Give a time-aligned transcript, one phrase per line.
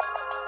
[0.00, 0.47] Thank you.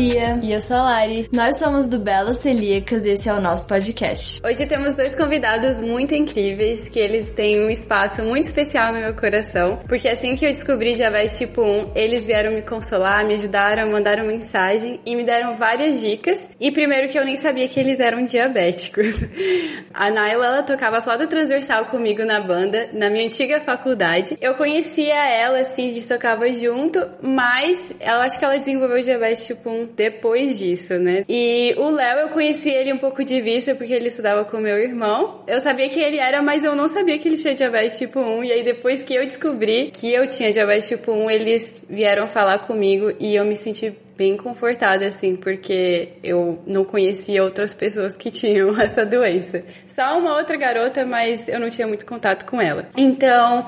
[0.00, 0.40] Bia.
[0.42, 1.28] E eu sou a Lari.
[1.30, 4.40] Nós somos do Belas Celíacas e esse é o nosso podcast.
[4.42, 9.14] Hoje temos dois convidados muito incríveis, que eles têm um espaço muito especial no meu
[9.14, 13.90] coração, porque assim que eu descobri diabetes tipo 1, eles vieram me consolar, me ajudaram,
[13.92, 16.40] mandaram mensagem e me deram várias dicas.
[16.58, 19.22] E primeiro que eu nem sabia que eles eram diabéticos.
[19.92, 24.38] A Naila, ela tocava flauta transversal comigo na banda, na minha antiga faculdade.
[24.40, 29.68] Eu conhecia ela, assim, de tocava junto, mas eu acho que ela desenvolveu diabetes tipo
[29.68, 31.24] 1 depois disso, né?
[31.28, 34.78] E o Léo, eu conheci ele um pouco de vista porque ele estudava com meu
[34.78, 35.42] irmão.
[35.46, 38.44] Eu sabia que ele era, mas eu não sabia que ele tinha diabetes tipo 1.
[38.44, 42.60] E aí depois que eu descobri que eu tinha diabetes tipo 1, eles vieram falar
[42.60, 48.30] comigo e eu me senti bem confortada, assim, porque eu não conhecia outras pessoas que
[48.30, 49.64] tinham essa doença.
[49.86, 52.86] Só uma outra garota, mas eu não tinha muito contato com ela.
[52.98, 53.64] Então,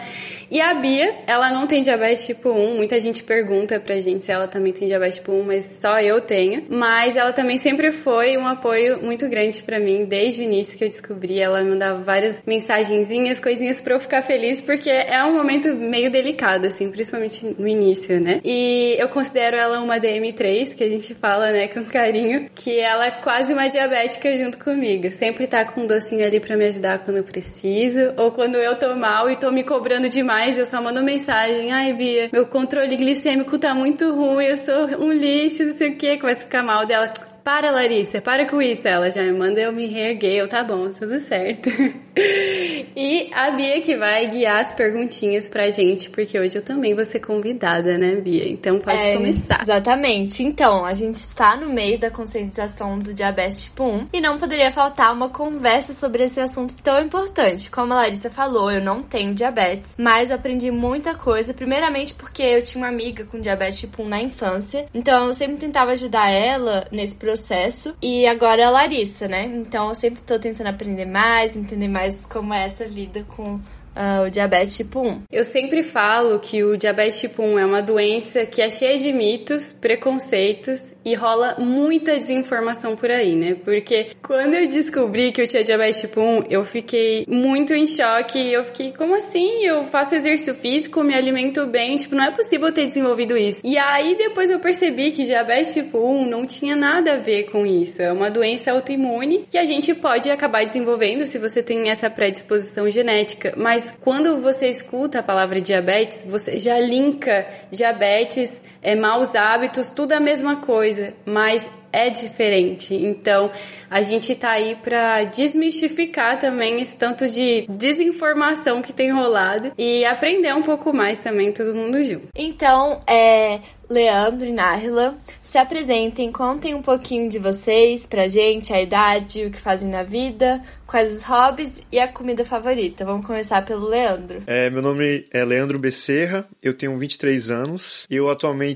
[0.50, 2.76] e a Bia, ela não tem diabetes tipo 1.
[2.76, 6.20] Muita gente pergunta pra gente se ela também tem diabetes tipo 1, mas só eu
[6.20, 6.66] tenho.
[6.68, 10.84] Mas ela também sempre foi um apoio muito grande para mim, desde o início que
[10.84, 11.40] eu descobri.
[11.40, 16.66] Ela mandava várias mensagenzinhas, coisinhas pra eu ficar feliz, porque é um momento meio delicado,
[16.66, 18.38] assim, principalmente no início, né?
[18.44, 19.98] E eu considero ela uma
[20.42, 24.58] DM3 que a gente fala, né, com carinho, que ela é quase uma diabética junto
[24.58, 25.12] comigo.
[25.12, 28.94] Sempre tá com um docinho ali para me ajudar quando preciso, ou quando eu tô
[28.96, 33.58] mal e tô me cobrando demais, eu só mando mensagem: "Ai, Bia, meu controle glicêmico
[33.58, 36.84] tá muito ruim, eu sou um lixo, não sei o que, começa a ficar mal
[36.84, 37.12] dela.
[37.44, 38.86] Para, Larissa, para com isso.
[38.86, 41.68] Ela já me manda eu me reerguer, eu tá bom, tudo certo.
[42.96, 47.04] e a Bia que vai guiar as perguntinhas pra gente, porque hoje eu também vou
[47.04, 48.48] ser convidada, né, Bia?
[48.48, 49.60] Então pode é, começar.
[49.62, 50.42] Exatamente.
[50.42, 54.70] Então, a gente está no mês da conscientização do diabetes tipo 1 e não poderia
[54.70, 57.70] faltar uma conversa sobre esse assunto tão importante.
[57.70, 62.42] Como a Larissa falou, eu não tenho diabetes, mas eu aprendi muita coisa, primeiramente porque
[62.42, 66.30] eu tinha uma amiga com diabetes tipo 1 na infância, então eu sempre tentava ajudar
[66.30, 67.96] ela nesse processo processo.
[68.02, 69.44] E agora é a Larissa, né?
[69.44, 73.58] Então eu sempre tô tentando aprender mais, entender mais como é essa vida com
[73.94, 75.22] Uh, o diabetes tipo 1.
[75.30, 79.12] Eu sempre falo que o diabetes tipo 1 é uma doença que é cheia de
[79.12, 83.56] mitos, preconceitos e rola muita desinformação por aí, né?
[83.64, 88.38] Porque quando eu descobri que eu tinha diabetes tipo 1, eu fiquei muito em choque.
[88.38, 89.64] Eu fiquei, como assim?
[89.64, 93.60] Eu faço exercício físico, me alimento bem, tipo, não é possível ter desenvolvido isso.
[93.62, 97.66] E aí depois eu percebi que diabetes tipo 1 não tinha nada a ver com
[97.66, 98.00] isso.
[98.00, 102.88] É uma doença autoimune que a gente pode acabar desenvolvendo se você tem essa predisposição
[102.88, 103.52] genética.
[103.56, 110.12] Mas quando você escuta a palavra diabetes, você já linka diabetes, é, maus hábitos, tudo
[110.12, 112.94] a mesma coisa mas é diferente.
[112.94, 113.50] Então,
[113.90, 120.04] a gente tá aí para desmistificar também esse tanto de desinformação que tem rolado e
[120.04, 122.28] aprender um pouco mais também todo mundo junto.
[122.34, 123.60] Então, é,
[123.90, 129.50] Leandro e Nahila, se apresentem, contem um pouquinho de vocês pra gente, a idade, o
[129.50, 133.04] que fazem na vida, quais os hobbies e a comida favorita.
[133.04, 134.42] Vamos começar pelo Leandro.
[134.46, 138.71] É, meu nome é Leandro Becerra, eu tenho 23 anos, eu atualmente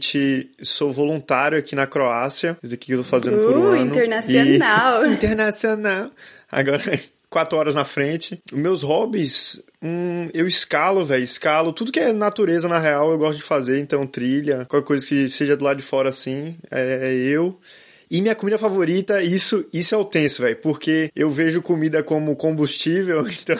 [0.62, 3.82] sou voluntário aqui na Croácia, isso aqui eu tô fazendo uh, por um uh, ano.
[3.82, 5.06] Internacional!
[5.10, 6.10] Internacional!
[6.50, 6.82] Agora
[7.28, 8.40] quatro horas na frente.
[8.52, 11.72] Meus hobbies, hum, eu escalo, velho, escalo.
[11.72, 13.78] Tudo que é natureza, na real, eu gosto de fazer.
[13.78, 17.58] Então, trilha, qualquer coisa que seja do lado de fora assim, é, é eu.
[18.10, 22.36] E minha comida favorita, isso, isso é o tenso, velho, porque eu vejo comida como
[22.36, 23.56] combustível, então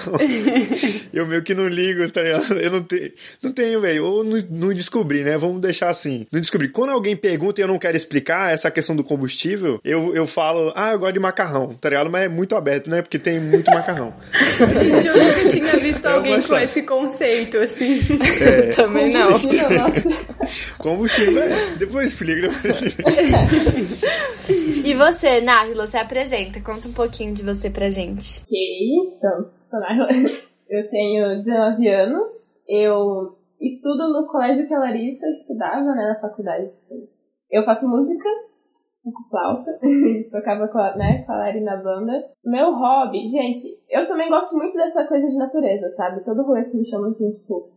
[1.12, 2.54] eu meio que não ligo, tá ligado?
[2.54, 3.12] Eu não, te,
[3.42, 5.36] não tenho, velho, ou não, não, descobri, né?
[5.36, 6.26] Vamos deixar assim.
[6.30, 6.68] Não descobri.
[6.68, 10.72] Quando alguém pergunta e eu não quero explicar essa questão do combustível, eu, eu falo,
[10.76, 12.08] ah, eu gosto de macarrão, tá ligado?
[12.08, 13.02] Mas é muito aberto, né?
[13.02, 14.14] Porque tem muito macarrão.
[14.32, 18.00] Gente, eu nunca tinha visto alguém com esse conceito, assim.
[18.40, 19.40] É, Também não.
[20.78, 21.74] Combustível, é.
[21.78, 22.48] Depois explica.
[22.48, 23.12] Depois explica.
[24.84, 26.60] E você, Nahila, se apresenta.
[26.60, 28.42] Conta um pouquinho de você pra gente.
[28.42, 30.08] Ok, então, sou Nahila.
[30.68, 32.32] Eu tenho 19 anos.
[32.68, 36.68] Eu estudo no colégio que a Larissa estudava, né, na faculdade.
[37.50, 38.28] Eu faço música,
[39.04, 39.78] com flauta,
[40.30, 42.12] tocava com a, né, com a Lari na banda.
[42.44, 46.24] Meu hobby, gente, eu também gosto muito dessa coisa de natureza, sabe?
[46.24, 47.70] Todo rolê que me chama assim, tipo,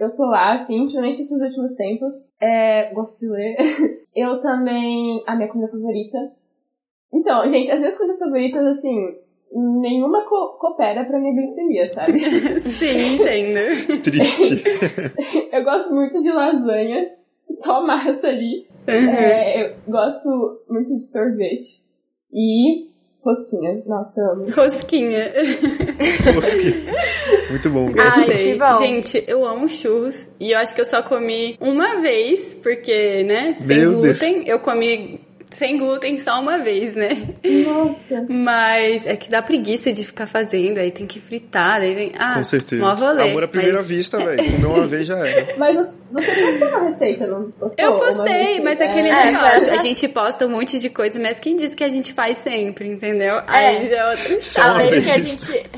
[0.00, 2.12] eu tô lá, assim, principalmente nesses últimos tempos.
[2.40, 3.56] É, gosto de ler.
[4.16, 5.22] eu também.
[5.26, 6.18] A minha comida favorita.
[7.12, 9.14] Então, gente, as minhas comidas favoritas, assim,
[9.52, 12.18] nenhuma co coopera pra minha glicemia, sabe?
[12.60, 14.02] Sim, entendo.
[14.02, 14.62] Triste.
[15.52, 17.10] eu gosto muito de lasanha,
[17.62, 18.66] só massa ali.
[18.88, 19.10] Uhum.
[19.10, 21.84] É, eu gosto muito de sorvete.
[22.32, 22.89] E
[23.22, 23.82] Rosquinha.
[23.86, 24.44] Nossa, amo.
[24.50, 25.30] Rosquinha.
[26.34, 26.74] Rosquinha.
[27.50, 27.90] Muito bom.
[27.98, 28.74] Ai, que bom.
[28.76, 30.30] Gente, eu amo churros.
[30.40, 34.34] E eu acho que eu só comi uma vez, porque, né, sem Meu glúten.
[34.36, 34.48] Deus.
[34.48, 35.20] Eu comi
[35.50, 37.34] sem glúten só uma vez, né?
[37.66, 38.26] Nossa.
[38.28, 42.12] Mas é que dá preguiça de ficar fazendo, aí tem que fritar, daí vem.
[42.16, 42.82] Ah, Com certeza.
[42.82, 43.30] mó rolê.
[43.30, 43.86] Amor à primeira mas...
[43.86, 44.52] vista, velho.
[44.52, 45.58] Comeu uma vez já era.
[45.58, 45.76] Mas
[46.12, 47.84] você postou uma receita, não postou?
[47.84, 51.38] Eu postei, mas aquele É, negócio, foi- a gente posta um monte de coisa, mas
[51.40, 53.40] quem disse que a gente faz sempre, entendeu?
[53.46, 55.70] Aí já é outra Só A uma vez que a gente.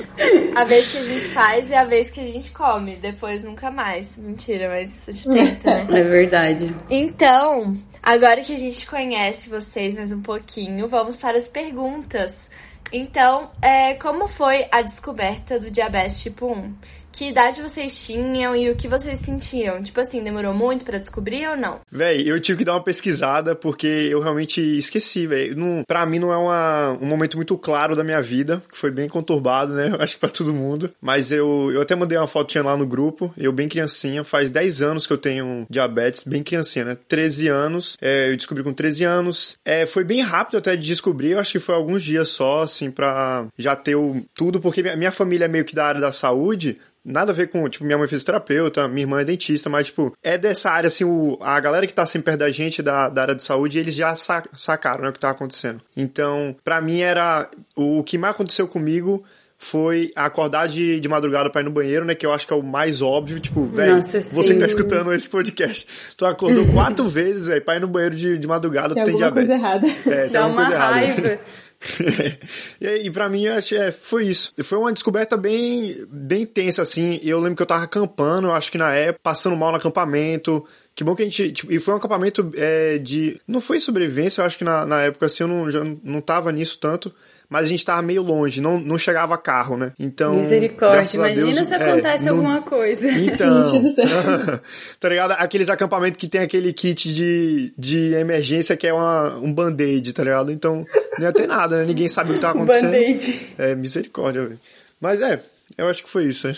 [0.55, 2.97] A vez que a gente faz e a vez que a gente come.
[2.97, 4.17] Depois nunca mais.
[4.19, 5.29] Mentira, mas a gente
[5.61, 6.01] tenta, né?
[6.01, 6.75] É verdade.
[6.91, 12.51] Então, agora que a gente conhece vocês mais um pouquinho, vamos para as perguntas.
[12.93, 16.75] Então, é, como foi a descoberta do diabetes tipo 1?
[17.13, 19.83] Que idade vocês tinham e o que vocês sentiam?
[19.83, 21.81] Tipo assim, demorou muito pra descobrir ou não?
[21.91, 25.29] Véi, eu tive que dar uma pesquisada porque eu realmente esqueci.
[25.55, 28.91] Não, pra mim não é uma, um momento muito claro da minha vida, que foi
[28.91, 29.95] bem conturbado, né?
[30.01, 30.91] Acho que pra todo mundo.
[31.01, 34.81] Mas eu, eu até mandei uma fotinha lá no grupo, eu bem criancinha, faz 10
[34.81, 36.99] anos que eu tenho diabetes, bem criancinha, né?
[37.07, 39.59] 13 anos, é, eu descobri com 13 anos.
[39.65, 42.91] É, foi bem rápido até de descobrir, eu acho que foi alguns dias só, assim,
[42.91, 46.13] pra já ter o, tudo, porque minha, minha família é meio que da área da
[46.13, 49.87] saúde, Nada a ver com, tipo, minha mãe fez terapeuta, minha irmã é dentista, mas,
[49.89, 53.09] tipo, é dessa área, assim, o, a galera que tá sempre perto da gente, da,
[53.09, 55.81] da área de saúde, eles já sa- sacaram, né, o que tava acontecendo.
[55.97, 59.25] Então, pra mim era, o que mais aconteceu comigo
[59.59, 62.57] foi acordar de, de madrugada pra ir no banheiro, né, que eu acho que é
[62.57, 67.07] o mais óbvio, tipo, velho, Nossa, você que tá escutando esse podcast, tu acordou quatro
[67.11, 69.65] vezes, velho, pra ir no banheiro de, de madrugada, Tem tem alguma coisa diabetes.
[69.95, 70.17] errada.
[70.17, 71.41] É, tem Dá alguma uma coisa errada.
[72.81, 74.53] e, aí, pra mim, achei, é, foi isso.
[74.63, 77.19] Foi uma descoberta bem, bem tensa, assim.
[77.23, 80.65] E eu lembro que eu tava acampando, acho que na época, passando mal no acampamento.
[80.95, 81.53] Que bom que a gente.
[81.53, 83.41] Tipo, e foi um acampamento é, de.
[83.47, 86.53] Não foi sobrevivência, eu acho que na, na época, assim, eu não, já não tava
[86.53, 87.13] nisso tanto.
[87.53, 89.93] Mas a gente tava meio longe, não, não chegava carro, né?
[90.01, 90.37] Então.
[90.37, 93.07] Misericórdia, imagina Deus, se é, acontece não- alguma coisa.
[93.13, 94.07] então, Gente do céu.
[94.99, 95.33] tá ligado?
[95.33, 100.25] Aqueles acampamentos que tem aquele kit de, de emergência que é uma, um band-aid, tá
[100.25, 100.51] ligado?
[100.51, 100.87] Então,
[101.19, 101.85] não ia ter nada, né?
[101.85, 102.91] Ninguém sabe o que tá acontecendo.
[102.91, 103.55] Band-aid.
[103.59, 104.61] É, misericórdia, velho.
[104.99, 105.43] Mas é,
[105.77, 106.55] eu acho que foi isso, né?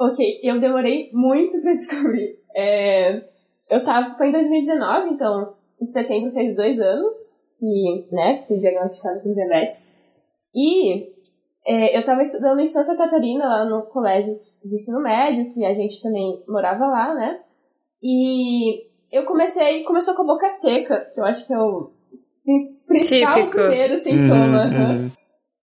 [0.00, 2.38] Ok, eu demorei muito pra descobrir.
[2.56, 3.22] É,
[3.70, 7.14] eu tava, foi em 2019, então em setembro fez dois anos
[7.58, 9.97] que, né, fui diagnosticada com diabetes.
[10.54, 11.12] E
[11.66, 15.72] é, eu tava estudando em Santa Catarina, lá no colégio de ensino médio, que a
[15.72, 17.40] gente também morava lá, né?
[18.02, 21.90] E eu comecei, começou com a boca seca, que eu acho que é o
[22.88, 23.56] principal Típico.
[23.56, 24.64] primeiro sintoma.
[24.64, 25.10] Uhum, uhum.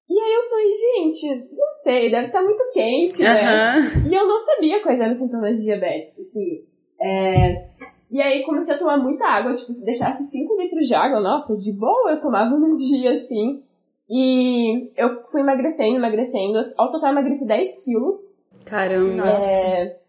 [0.07, 3.41] E aí eu falei, gente, não sei, deve estar muito quente, né?
[3.41, 4.07] Aham.
[4.07, 6.63] E eu não sabia quais eram os sintomas de diabetes, assim.
[7.01, 7.69] É...
[8.11, 11.57] E aí comecei a tomar muita água, tipo, se deixasse 5 litros de água, nossa,
[11.57, 13.63] de boa eu tomava no dia, assim.
[14.09, 16.73] E eu fui emagrecendo, emagrecendo.
[16.77, 18.17] Ao total eu emagreci 10 quilos.
[18.65, 19.25] Caramba.
[19.25, 19.51] Nossa.
[19.51, 19.99] É...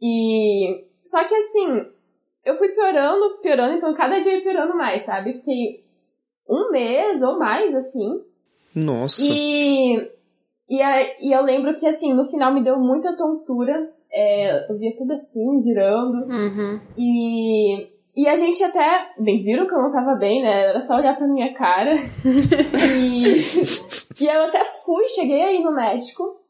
[0.00, 0.84] E...
[1.02, 1.86] Só que assim,
[2.44, 5.32] eu fui piorando, piorando, então cada dia eu ia piorando mais, sabe?
[5.32, 5.84] Fiquei
[6.48, 8.22] um mês ou mais, assim.
[8.74, 9.22] Nossa.
[9.22, 9.96] E,
[10.68, 13.92] e, e eu lembro que, assim, no final me deu muita tontura.
[14.10, 16.26] É, eu via tudo assim, girando.
[16.30, 16.80] Uhum.
[16.96, 19.12] E, e a gente até.
[19.18, 20.70] Bem, viram que eu não tava bem, né?
[20.70, 21.94] Era só olhar pra minha cara.
[23.00, 23.36] e,
[24.20, 26.40] e eu até fui, cheguei aí no médico.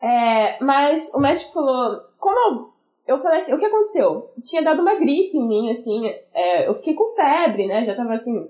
[0.00, 2.00] É, mas o médico falou.
[2.18, 2.70] Como eu.
[3.06, 4.30] Eu falei assim, o que aconteceu?
[4.42, 6.06] Tinha dado uma gripe em mim, assim.
[6.32, 7.84] é, eu fiquei com febre, né?
[7.84, 8.48] Já tava assim.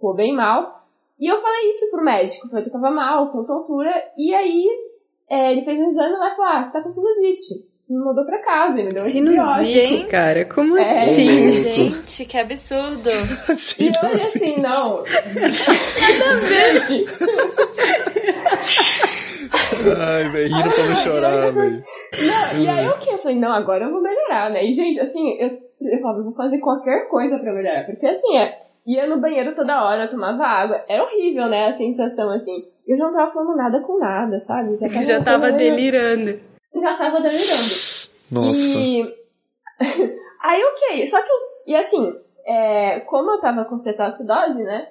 [0.00, 0.76] Pô, bem mal.
[1.18, 4.66] E eu falei isso pro médico, falei que eu tava mal, com tontura, e aí
[5.28, 7.66] é, ele fez um exame lá e falou, ah, você tá com sinusite.
[7.88, 9.08] Me mandou pra casa, me deu um.
[9.08, 10.44] Sinusite, cara.
[10.44, 11.52] Como É, assim?
[11.52, 13.08] Gente, que absurdo.
[13.78, 15.04] E eu olhei assim, não.
[16.48, 17.04] Gente,
[20.00, 21.84] Ai, velho, rindo pra não chorar, velho.
[22.22, 23.10] não, e aí o que?
[23.10, 24.64] Eu falei, não, agora eu vou melhorar, né?
[24.64, 25.50] E, gente, assim, eu,
[25.80, 27.84] eu falava, eu vou fazer qualquer coisa pra melhorar.
[27.86, 30.84] Porque, assim, é, ia no banheiro toda hora, eu tomava água.
[30.88, 32.64] Era horrível, né, a sensação, assim.
[32.86, 34.76] Eu já não tava falando nada com nada, sabe?
[34.80, 36.40] Já tava, Já tava meio- delirando.
[36.80, 37.74] Já tava delirando.
[38.30, 38.58] Nossa.
[38.58, 39.02] E
[40.42, 41.06] aí, ok.
[41.06, 42.14] Só que, eu- e assim,
[42.46, 44.88] é, como eu tava com cetoacidose, né?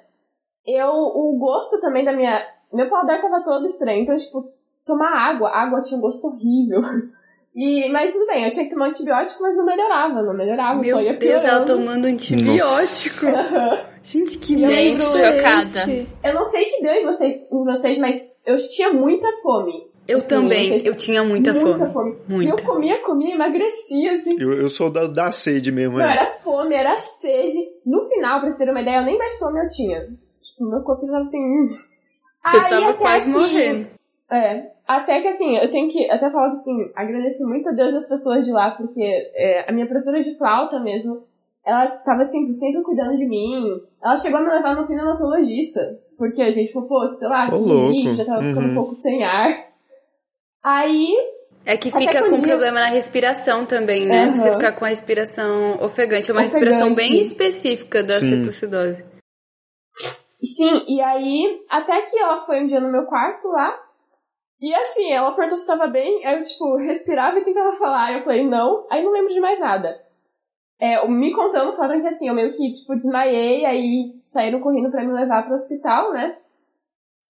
[0.66, 2.44] Eu, o gosto também da minha.
[2.72, 4.02] Meu paladar tava todo estranho.
[4.02, 4.50] Então, tipo,
[4.84, 5.50] tomar água.
[5.50, 6.82] Água tinha um gosto horrível.
[7.58, 10.78] E, mas tudo bem, eu tinha que tomar antibiótico, mas não melhorava, não melhorava.
[10.78, 11.72] Meu só ia Deus, ela piorando.
[11.86, 13.24] tomando antibiótico.
[14.04, 15.90] Gente, que Gente, é chocada.
[16.22, 19.90] Eu não sei que deu em vocês, em vocês, mas eu tinha muita fome.
[20.08, 21.72] Eu Assim, também, eu tinha muita, fome.
[21.72, 22.62] E E eu Muita.
[22.62, 24.40] comia, comia, emagrecia, assim.
[24.40, 26.12] Eu, eu sou da, da sede mesmo, Não, é.
[26.12, 27.58] era fome, era sede.
[27.84, 30.00] No final, pra vocês terem uma ideia, eu nem mais fome eu tinha.
[30.42, 31.38] Tipo, meu corpo tava assim.
[31.38, 31.66] hum.
[31.66, 33.86] Você Aí, tava quase aqui, morrendo.
[34.30, 37.94] É, até que assim, eu tenho que até falar que assim, agradeço muito a Deus
[37.94, 39.02] as pessoas de lá, porque
[39.34, 41.24] é, a minha professora de flauta mesmo,
[41.64, 43.80] ela tava sempre, sempre cuidando de mim.
[44.02, 45.80] Ela chegou a me levar no pneumologista,
[46.16, 48.48] porque a gente falou, pô, sei lá, oh, já tava uhum.
[48.48, 48.74] ficando um uhum.
[48.74, 49.65] pouco sem ar.
[50.66, 51.14] Aí.
[51.64, 52.48] É que fica com dia...
[52.48, 54.26] problema na respiração também, né?
[54.26, 54.36] Uhum.
[54.36, 56.28] Você ficar com a respiração ofegante.
[56.28, 56.64] É uma ofegante.
[56.64, 58.38] respiração bem específica da Sim.
[58.38, 59.04] cetoacidose.
[60.42, 63.80] Sim, e aí, até que ela foi um dia no meu quarto lá,
[64.60, 68.18] e assim, ela perguntou se tava bem, aí eu, tipo, respirava e tentava falar, aí
[68.18, 70.00] eu falei, não, aí não lembro de mais nada.
[70.80, 75.04] É, me contando, falaram que assim, eu meio que, tipo, desmaiei, aí saíram correndo pra
[75.04, 76.36] me levar pro hospital, né?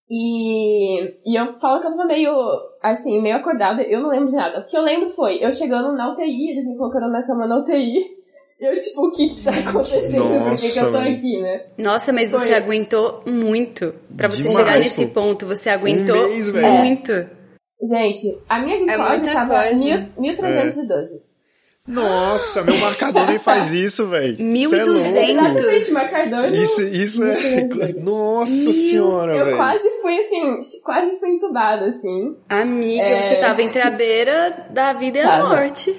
[0.08, 2.32] E, e eu falo que eu tava meio,
[2.82, 4.60] assim, meio acordada, eu não lembro de nada.
[4.60, 7.58] O que eu lembro foi, eu chegando na UTI, eles me colocaram na cama na
[7.58, 8.16] UTI,
[8.58, 10.30] eu, tipo, o que que tá acontecendo?
[10.30, 11.66] Nossa, Por que, que eu tô aqui, né?
[11.76, 12.38] Nossa, mas Foi.
[12.38, 13.94] você aguentou muito.
[14.16, 15.20] Pra você Demais, chegar nesse pô.
[15.20, 17.12] ponto, você aguentou um mês, muito.
[17.12, 17.28] É.
[17.82, 19.62] Gente, a minha glicose é tava
[20.18, 21.25] 1312.
[21.86, 24.36] Nossa, meu marcador nem faz isso, velho.
[24.42, 25.16] 1200.
[25.16, 27.92] É marcador isso, isso é.
[28.02, 28.72] Nossa Mil.
[28.72, 29.50] senhora, velho.
[29.50, 32.36] Eu quase fui assim, quase fui entubada, assim.
[32.48, 33.22] Amiga, é...
[33.22, 35.94] você tava entre a beira da vida e a morte.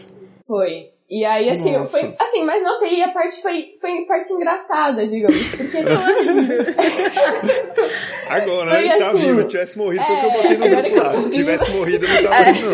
[0.46, 0.97] Foi.
[1.10, 1.98] E aí, assim, Nossa.
[1.98, 2.14] foi.
[2.20, 5.42] Assim, mas não UTI a parte foi, foi parte engraçada, digamos.
[5.56, 5.78] Porque.
[8.30, 9.42] agora, foi, ele tá assim, vivo.
[9.42, 11.14] Se tivesse morrido, foi o que eu botei no é, grupo lá.
[11.14, 12.52] Se tivesse morrido, não tava é.
[12.52, 12.72] não.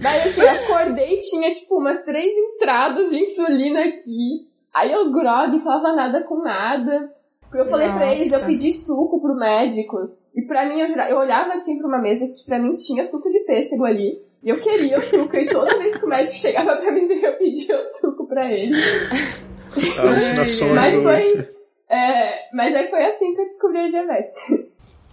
[0.00, 4.48] mas assim, acordei e tinha, tipo, umas três entradas de insulina aqui.
[4.72, 7.12] Aí eu grog, falava nada com nada.
[7.52, 7.98] Eu falei Nossa.
[7.98, 10.16] pra eles, eu pedi suco pro médico.
[10.34, 13.30] E pra mim, eu, eu olhava assim pra uma mesa que pra mim tinha suco
[13.30, 14.20] de pêssego ali.
[14.42, 17.32] E eu queria o suco, e toda vez que o médico chegava pra mim, eu
[17.34, 18.74] pedia o suco pra ele.
[19.98, 20.72] Alucinações.
[20.72, 21.48] mas foi.
[21.88, 24.34] É, mas aí foi assim que eu descobri a diabetes.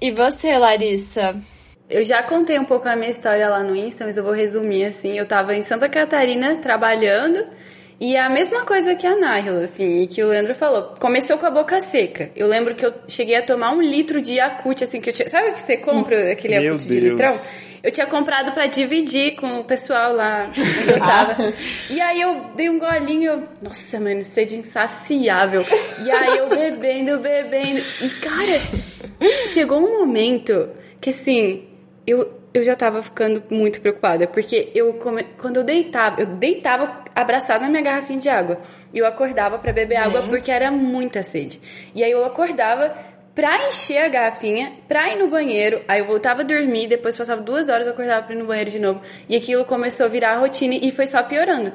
[0.01, 1.35] E você, Larissa?
[1.89, 4.85] Eu já contei um pouco a minha história lá no Insta, mas eu vou resumir
[4.85, 5.17] assim.
[5.17, 7.47] Eu tava em Santa Catarina trabalhando.
[8.01, 10.95] E é a mesma coisa que a Naila, assim, e que o Leandro falou.
[10.99, 12.31] Começou com a boca seca.
[12.35, 15.29] Eu lembro que eu cheguei a tomar um litro de Yakult, assim, que eu tinha...
[15.29, 17.39] Sabe que você compra aquele Yakult de litrão?
[17.83, 21.53] Eu tinha comprado para dividir com o pessoal lá onde eu tava.
[21.91, 25.63] e aí eu dei um golinho, eu, nossa, mano, sede insaciável.
[26.03, 27.81] E aí eu bebendo, bebendo.
[28.01, 31.67] E cara, chegou um momento que assim,
[32.05, 35.23] eu, eu já tava ficando muito preocupada, porque eu come...
[35.37, 38.59] quando eu deitava, eu deitava abraçada na minha garrafinha de água.
[38.93, 40.07] E eu acordava para beber Gente.
[40.07, 41.61] água porque era muita sede.
[41.95, 42.93] E aí eu acordava
[43.33, 45.81] pra encher a garrafinha, pra ir no banheiro.
[45.87, 48.69] Aí eu voltava a dormir, depois passava duas horas, eu acordava pra ir no banheiro
[48.69, 49.01] de novo.
[49.29, 51.71] E aquilo começou a virar a rotina e foi só piorando.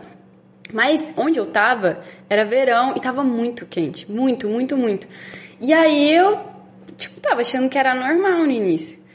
[0.72, 4.10] Mas onde eu tava era verão e tava muito quente.
[4.10, 5.06] Muito, muito, muito.
[5.58, 6.38] E aí eu,
[6.98, 9.05] tipo, tava achando que era normal no início.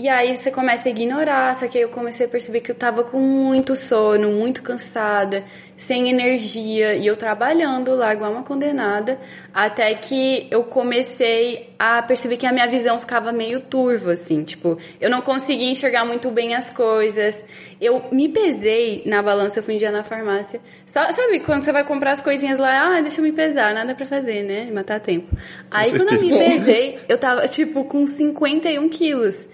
[0.00, 2.74] E aí você começa a ignorar, só que aí eu comecei a perceber que eu
[2.74, 5.44] tava com muito sono, muito cansada,
[5.76, 9.20] sem energia, e eu trabalhando lá igual uma condenada,
[9.52, 14.78] até que eu comecei a perceber que a minha visão ficava meio turva, assim, tipo,
[14.98, 17.44] eu não conseguia enxergar muito bem as coisas.
[17.78, 20.62] Eu me pesei na balança, eu fui um dia na farmácia.
[20.86, 24.06] Sabe quando você vai comprar as coisinhas lá, ah, deixa eu me pesar, nada para
[24.06, 24.70] fazer, né?
[24.72, 25.36] Matar tempo.
[25.70, 29.46] Aí quando eu me pesei, eu tava, tipo, com 51 quilos.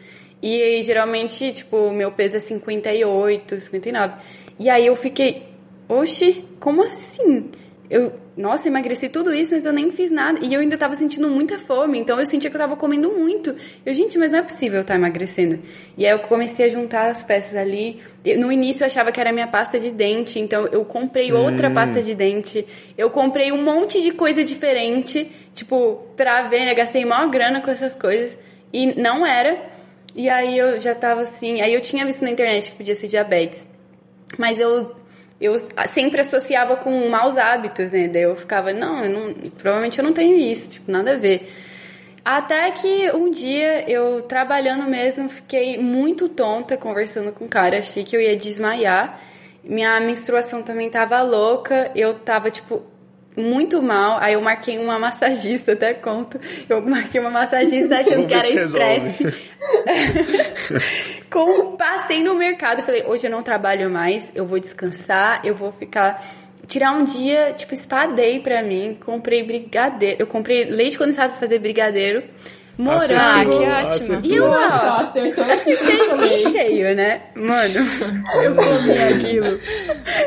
[0.42, 4.14] E geralmente, tipo, meu peso é 58, 59.
[4.58, 5.48] E aí eu fiquei,
[5.88, 7.50] oxe, como assim?
[7.88, 10.40] Eu, nossa, emagreci tudo isso, mas eu nem fiz nada.
[10.42, 13.54] E eu ainda tava sentindo muita fome, então eu sentia que eu tava comendo muito.
[13.84, 15.60] Eu, gente, mas não é possível eu estar tá emagrecendo.
[15.96, 18.00] E aí eu comecei a juntar as peças ali.
[18.38, 21.74] No início eu achava que era minha pasta de dente, então eu comprei outra hum.
[21.74, 22.66] pasta de dente.
[22.98, 26.74] Eu comprei um monte de coisa diferente, tipo, pra ver, né?
[26.74, 28.36] Gastei maior grana com essas coisas.
[28.72, 29.75] E não era.
[30.16, 31.60] E aí eu já tava assim.
[31.60, 33.68] Aí eu tinha visto na internet que podia ser diabetes.
[34.38, 34.96] Mas eu,
[35.38, 35.54] eu
[35.92, 38.08] sempre associava com maus hábitos, né?
[38.08, 41.52] Daí eu ficava, não, eu não provavelmente eu não tenho isso, tipo, nada a ver.
[42.24, 48.02] Até que um dia eu trabalhando mesmo, fiquei muito tonta conversando com o cara, achei
[48.02, 49.20] que eu ia desmaiar.
[49.62, 52.82] Minha menstruação também tava louca, eu tava tipo
[53.36, 54.18] muito mal.
[54.18, 56.40] Aí eu marquei uma massagista, até conto.
[56.68, 59.24] Eu marquei uma massagista achando que era estresse.
[61.30, 65.72] Com, passei no mercado, falei, hoje eu não trabalho mais, eu vou descansar, eu vou
[65.72, 66.22] ficar
[66.66, 71.58] tirar um dia, tipo, espadei pra mim, comprei brigadeiro, eu comprei leite condensado pra fazer
[71.58, 72.24] brigadeiro,
[72.78, 73.14] morango.
[73.14, 74.20] Ah, que ótimo.
[74.22, 77.22] E eu lá, fiquei cheio, né?
[77.34, 77.74] Mano,
[78.42, 79.60] eu comi aquilo.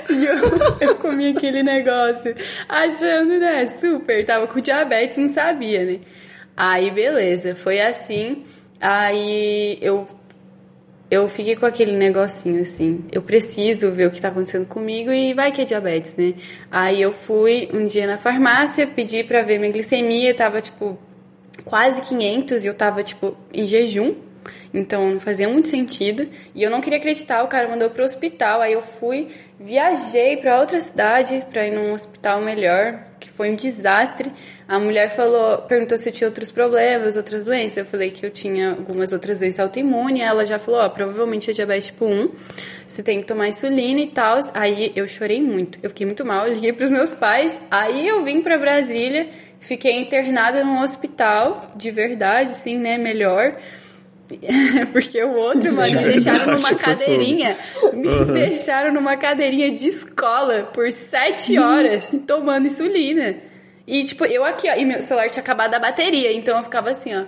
[0.09, 2.35] E eu, eu comi aquele negócio,
[2.67, 5.99] achando, né, super, tava com diabetes, não sabia, né?
[6.57, 8.43] Aí, beleza, foi assim.
[8.81, 10.07] Aí eu
[11.11, 15.33] eu fiquei com aquele negocinho assim, eu preciso ver o que tá acontecendo comigo e
[15.33, 16.35] vai que é diabetes, né?
[16.69, 20.99] Aí eu fui um dia na farmácia, pedi para ver minha glicemia, tava tipo
[21.65, 24.15] quase 500 e eu tava tipo em jejum.
[24.73, 26.27] Então não fazia muito sentido.
[26.53, 28.61] E eu não queria acreditar, o cara mandou pro hospital.
[28.61, 29.27] Aí eu fui,
[29.59, 34.31] viajei para outra cidade para ir num hospital melhor, que foi um desastre.
[34.67, 37.77] A mulher falou, perguntou se eu tinha outros problemas, outras doenças.
[37.77, 40.21] Eu falei que eu tinha algumas outras doenças autoimunes.
[40.21, 42.29] Ela já falou, ó, provavelmente é diabetes tipo 1.
[42.87, 44.39] Você tem que tomar insulina e tal.
[44.53, 45.79] Aí eu chorei muito.
[45.81, 47.51] Eu fiquei muito mal, eu liguei pros meus pais.
[47.71, 53.55] Aí eu vim para Brasília, fiquei internada num hospital de verdade, assim, né, melhor.
[54.91, 57.57] Porque o outro, mano, me deixaram numa cadeirinha.
[57.93, 58.33] Me uhum.
[58.33, 63.37] deixaram numa cadeirinha de escola por sete horas tomando insulina.
[63.87, 66.91] E, tipo, eu aqui, ó, e meu celular tinha acabado a bateria, então eu ficava
[66.91, 67.23] assim, ó.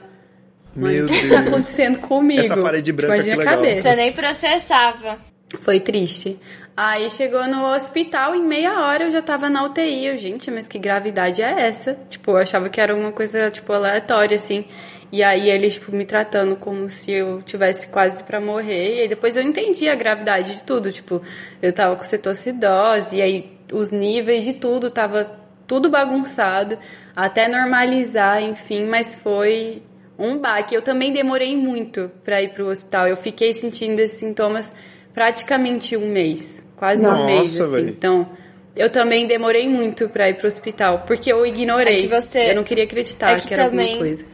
[0.76, 2.42] Mano, o que tá acontecendo comigo?
[2.42, 3.90] Essa parede branca tipo, Imagina a cabeça.
[3.90, 5.20] Você nem processava.
[5.60, 6.40] Foi triste.
[6.76, 10.08] Aí chegou no hospital, em meia hora eu já tava na UTI.
[10.08, 11.98] Eu, gente, mas que gravidade é essa?
[12.10, 14.66] Tipo, eu achava que era uma coisa, tipo, aleatória, assim.
[15.12, 18.96] E aí eles, tipo, me tratando como se eu tivesse quase para morrer.
[18.96, 20.92] E aí depois eu entendi a gravidade de tudo.
[20.92, 21.22] Tipo,
[21.62, 25.30] eu tava com cetoacidose, e aí os níveis de tudo tava
[25.68, 26.78] tudo bagunçado,
[27.16, 29.84] até normalizar, enfim, mas foi
[30.18, 30.76] um baque.
[30.76, 33.08] Eu também demorei muito para ir pro hospital.
[33.08, 34.72] Eu fiquei sentindo esses sintomas
[35.14, 37.72] praticamente um mês, quase Nossa, um mês, assim.
[37.72, 37.90] Véio.
[37.90, 38.30] Então,
[38.76, 42.06] eu também demorei muito para ir pro hospital, porque eu ignorei.
[42.06, 42.52] É você...
[42.52, 43.94] Eu não queria acreditar é que, que era também...
[43.94, 44.26] alguma coisa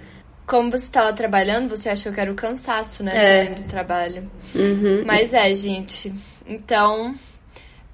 [0.48, 3.42] como você estava trabalhando, você achou que era o cansaço, né?
[3.44, 3.46] É.
[3.54, 4.32] Do trabalho.
[4.56, 5.04] Uhum.
[5.06, 6.12] Mas é, gente.
[6.48, 7.14] Então.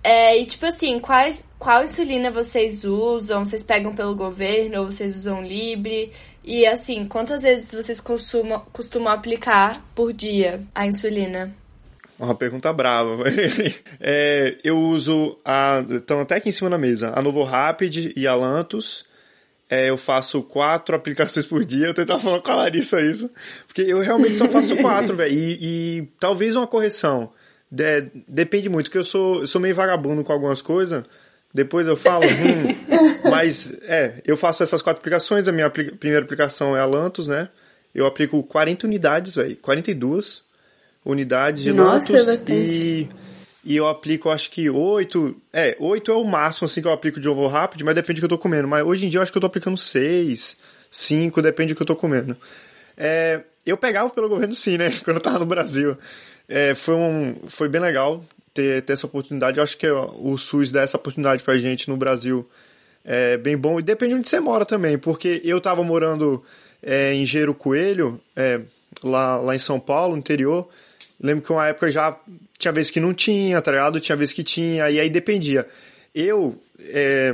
[0.04, 3.44] É, e tipo assim, quais, qual insulina vocês usam?
[3.44, 6.12] Vocês pegam pelo governo ou vocês usam Libre?
[6.44, 11.56] E assim, quantas vezes vocês costumam, costumam aplicar por dia a insulina?
[12.24, 13.24] Uma pergunta brava.
[14.00, 15.84] é, eu uso a.
[15.90, 17.12] Estão até aqui em cima da mesa.
[17.14, 19.06] A Novo Rapid e a Lantus
[19.70, 21.88] é, eu faço quatro aplicações por dia.
[21.88, 23.30] Eu tentava falar com a Larissa isso.
[23.68, 25.34] Porque eu realmente só faço quatro, velho.
[25.34, 25.58] E,
[26.00, 27.32] e, talvez uma correção.
[27.70, 31.04] De, depende muito, porque eu sou, eu sou meio vagabundo com algumas coisas.
[31.54, 35.48] Depois eu falo, hum, mas é, eu faço essas quatro aplicações.
[35.48, 37.50] A minha primeira aplicação é a Lantus, né?
[37.94, 39.56] Eu aplico 40 unidades, velho.
[39.58, 40.43] 42
[41.06, 42.50] unidades de Nossa, Lantus.
[42.50, 42.54] É.
[42.54, 43.10] E
[43.66, 45.36] e eu aplico, acho que oito.
[45.54, 48.22] É, oito é o máximo assim que eu aplico de ovo rápido, mas depende do
[48.22, 48.68] que eu tô comendo.
[48.68, 50.58] Mas hoje em dia eu acho que eu tô aplicando seis,
[50.92, 52.36] cinco, depende do que eu tô comendo.
[52.98, 54.92] É, eu pegava pelo governo sim, né?
[55.04, 55.98] Quando eu tava no Brasil.
[56.48, 59.58] É, foi, um, foi bem legal ter, ter essa oportunidade.
[59.58, 62.48] Eu acho que o SUS dá essa oportunidade pra gente no Brasil.
[63.06, 63.80] É bem bom.
[63.80, 66.44] E depende de onde você mora também, porque eu tava morando
[66.82, 68.60] é, em Gero Coelho, é,
[69.02, 70.68] lá, lá em São Paulo, no interior.
[71.24, 72.20] Lembro que uma época já
[72.60, 74.00] tinha vezes que não tinha, tá ligado?
[74.02, 75.66] Tinha vezes que tinha, e aí dependia.
[76.14, 77.34] Eu, é,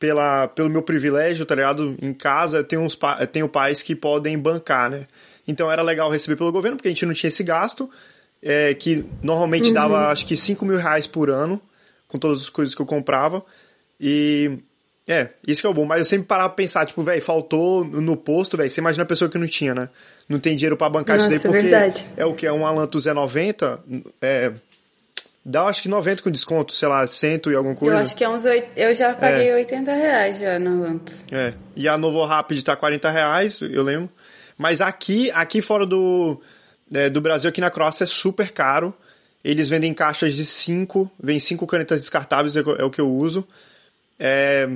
[0.00, 1.94] pela, pelo meu privilégio, tá ligado?
[2.00, 5.06] Em casa, eu tenho, uns, eu tenho pais que podem bancar, né?
[5.46, 7.90] Então era legal receber pelo governo, porque a gente não tinha esse gasto,
[8.42, 9.74] é, que normalmente uhum.
[9.74, 11.60] dava acho que 5 mil reais por ano,
[12.08, 13.44] com todas as coisas que eu comprava.
[14.00, 14.58] E
[15.08, 15.84] é, isso que é o bom.
[15.84, 18.70] Mas eu sempre parava pra pensar, tipo, velho, faltou no posto, velho.
[18.70, 19.88] Você imagina a pessoa que não tinha, né?
[20.28, 22.06] Não tem dinheiro para bancar Nossa, isso daí, porque verdade.
[22.16, 22.46] é o que?
[22.46, 23.78] É um Alanto Z90,
[24.20, 24.52] é,
[25.44, 27.94] dá acho que 90 com desconto, sei lá, 100 e alguma coisa.
[27.94, 29.54] Eu acho que é uns 8, eu já paguei é.
[29.54, 31.12] 80 reais já no Alanto.
[31.30, 34.10] É, e a Novo Rapid tá 40 reais, eu lembro.
[34.58, 36.40] Mas aqui, aqui fora do,
[36.92, 38.92] é, do Brasil, aqui na Croácia, é super caro.
[39.44, 43.46] Eles vendem caixas de 5, vem 5 canetas descartáveis, é, é o que eu uso.
[44.18, 44.68] É,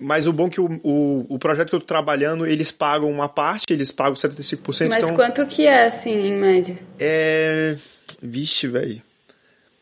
[0.00, 3.10] mas o bom é que o, o, o, projeto que eu tô trabalhando, eles pagam
[3.10, 4.88] uma parte, eles pagam 75%.
[4.88, 6.78] Mas então, quanto que é, assim, em média?
[6.98, 7.76] É...
[8.22, 9.02] Vixe, velho.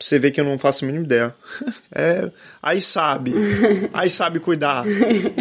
[0.01, 1.35] Você vê que eu não faço a mínima ideia.
[1.91, 2.31] É,
[2.63, 3.33] aí sabe.
[3.93, 4.85] Aí sabe cuidar.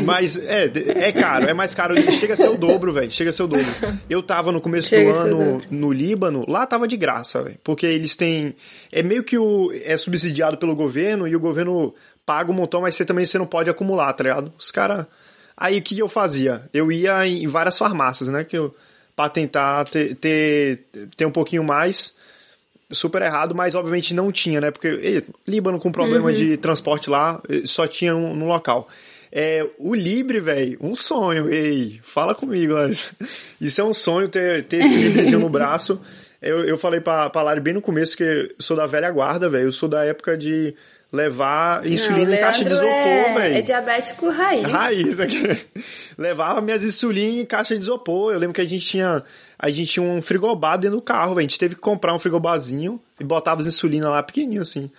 [0.04, 0.72] Mas é,
[1.08, 1.94] é caro, é mais caro.
[2.14, 3.12] Chega a ser o dobro, velho.
[3.12, 3.66] Chega a ser o dobro.
[4.10, 7.60] Eu tava no começo Chega do ano no Líbano, lá tava de graça, velho.
[7.64, 8.56] Porque eles têm.
[8.92, 9.72] É meio que o.
[9.84, 11.94] É subsidiado pelo governo e o governo
[12.28, 14.54] paga um montão, mas você também você não pode acumular, tá ligado?
[14.60, 15.08] Os caras.
[15.56, 16.70] Aí o que eu fazia?
[16.74, 18.44] Eu ia em várias farmácias, né?
[18.44, 18.76] Que eu,
[19.16, 20.84] pra tentar ter, ter,
[21.16, 22.14] ter um pouquinho mais.
[22.92, 24.72] Super errado, mas obviamente não tinha, né?
[24.72, 26.34] Porque e, Líbano com problema uhum.
[26.34, 28.90] de transporte lá, só tinha no, no local.
[29.32, 32.74] É, o Libre, velho, um sonho, ei, fala comigo,
[33.60, 36.00] isso é um sonho ter, ter esse livrezinho no braço.
[36.40, 39.50] Eu, eu falei pra, pra Lari bem no começo que eu sou da velha guarda,
[39.50, 40.76] velho, eu sou da época de
[41.12, 43.56] levar insulina em caixa de isopor, é, velho.
[43.56, 44.64] é diabético raiz.
[44.64, 45.68] Raiz aqui.
[46.18, 48.34] Levava minhas insulinas em caixa de isopor.
[48.34, 49.24] Eu lembro que a gente tinha.
[49.58, 51.40] A gente tinha um frigobar dentro do carro, velho.
[51.40, 54.92] A gente teve que comprar um frigobarzinho e botava as insulinas lá pequenininho assim.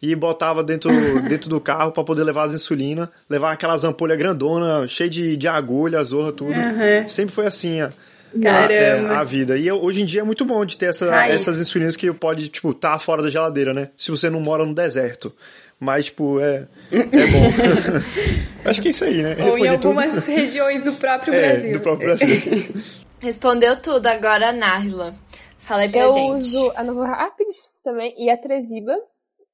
[0.00, 0.90] E botava dentro,
[1.28, 3.08] dentro do carro pra poder levar as insulinas.
[3.28, 6.52] Levar aquelas ampolhas grandonas, cheia de, de agulha, zorra, tudo.
[6.52, 7.08] Uhum.
[7.08, 7.90] Sempre foi assim a,
[8.42, 9.14] Caramba.
[9.14, 9.56] a, a vida.
[9.56, 12.48] E eu- hoje em dia é muito bom de ter essa, essas insulinas que pode,
[12.48, 13.90] tipo, tá fora da geladeira, né?
[13.96, 15.34] Se você não mora no deserto.
[15.80, 18.64] Mas, tipo, é, é bom.
[18.68, 19.30] Acho que é isso aí, né?
[19.30, 19.88] Ou em Respondi tudo.
[19.88, 21.72] algumas regiões do próprio É, Brasil.
[21.72, 22.74] do próprio Brasil.
[23.20, 25.12] Respondeu tudo agora, Narla.
[25.58, 26.30] Fala aí pra eu gente.
[26.36, 27.48] uso a Novo Rapid
[27.82, 28.96] também e a Tresiba.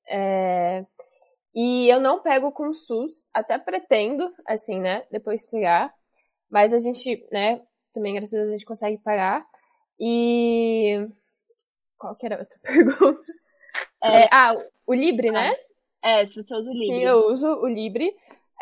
[0.09, 0.85] É,
[1.55, 5.91] E eu não pego com SUS, até pretendo, assim, né, depois pegar.
[6.51, 7.61] Mas a gente, né,
[7.93, 9.45] também graças a Deus a gente consegue pagar.
[9.99, 11.07] E.
[11.99, 13.33] Qual que era a outra pergunta?
[14.03, 15.55] É, ah, o Libre, né?
[16.03, 16.87] É, se você usa o livro.
[16.87, 18.11] Sim, eu uso o Libre.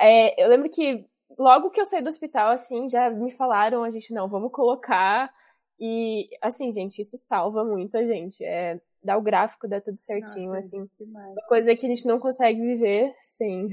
[0.00, 1.06] É, eu lembro que
[1.38, 5.32] logo que eu saí do hospital, assim, já me falaram, a gente, não, vamos colocar.
[5.78, 8.44] E, assim, gente, isso salva muito a gente.
[8.44, 10.90] É, dá o gráfico, dá tudo certinho, Nossa, assim.
[10.98, 11.32] demais.
[11.32, 13.68] Uma coisa que a gente não consegue viver sem.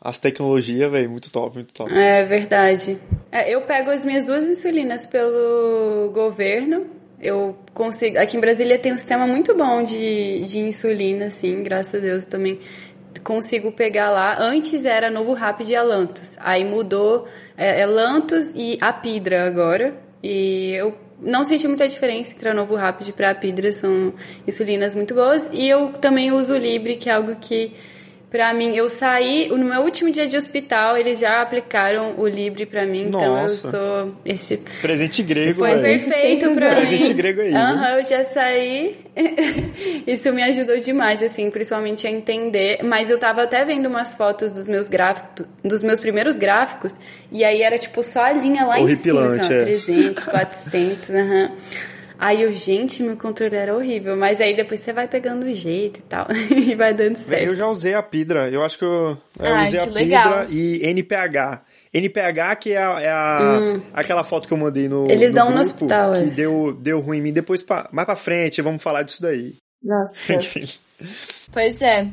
[0.00, 1.92] As tecnologias, velho, muito top, muito top.
[1.92, 2.98] É verdade.
[3.30, 6.86] É, eu pego as minhas duas insulinas pelo governo.
[7.20, 8.18] Eu consigo.
[8.18, 12.24] Aqui em Brasília tem um sistema muito bom de, de insulina, assim, graças a Deus
[12.24, 12.58] também
[13.22, 14.40] consigo pegar lá.
[14.40, 16.36] Antes era Novo Rapid e Alantos.
[16.38, 19.94] Aí mudou é, é Lantos e Apidra agora.
[20.22, 24.14] E eu não senti muita diferença entre a Novo Rapid e a Apidra, são
[24.46, 25.50] insulinas muito boas.
[25.52, 27.72] E eu também uso o Libre, que é algo que
[28.30, 32.64] Pra mim, eu saí, no meu último dia de hospital, eles já aplicaram o Libre
[32.64, 33.70] pra mim, então eu Nossa.
[33.72, 36.86] sou esse Presente grego, foi perfeito pra mim.
[36.86, 37.98] Presente grego aí, Aham, viu?
[37.98, 38.96] eu já saí.
[40.06, 42.84] Isso me ajudou demais, assim, principalmente a entender.
[42.84, 46.94] Mas eu tava até vendo umas fotos dos meus gráficos, dos meus primeiros gráficos,
[47.32, 49.64] e aí era tipo só a linha lá em cima, assim, ó, Horripilante, é.
[49.64, 51.50] 300, 400, aham.
[52.20, 54.14] Aí eu, gente, meu controle era horrível.
[54.16, 56.26] Mas aí depois você vai pegando o jeito e tal.
[56.54, 57.42] e vai dando certo.
[57.44, 58.50] Eu já usei a Pidra.
[58.50, 60.46] Eu acho que eu, eu Ai, usei a que Pidra legal.
[60.50, 61.62] e NPH.
[61.92, 65.04] NPH, que é, a, é a- aquela foto que eu mandei no.
[65.04, 65.10] Hum.
[65.10, 67.32] Eles no dão no grupo, hospital, Que deu, deu ruim em mim.
[67.32, 69.54] Depois, pra, mais pra frente, vamos falar disso daí.
[69.82, 70.14] Nossa.
[71.50, 72.06] Pois é.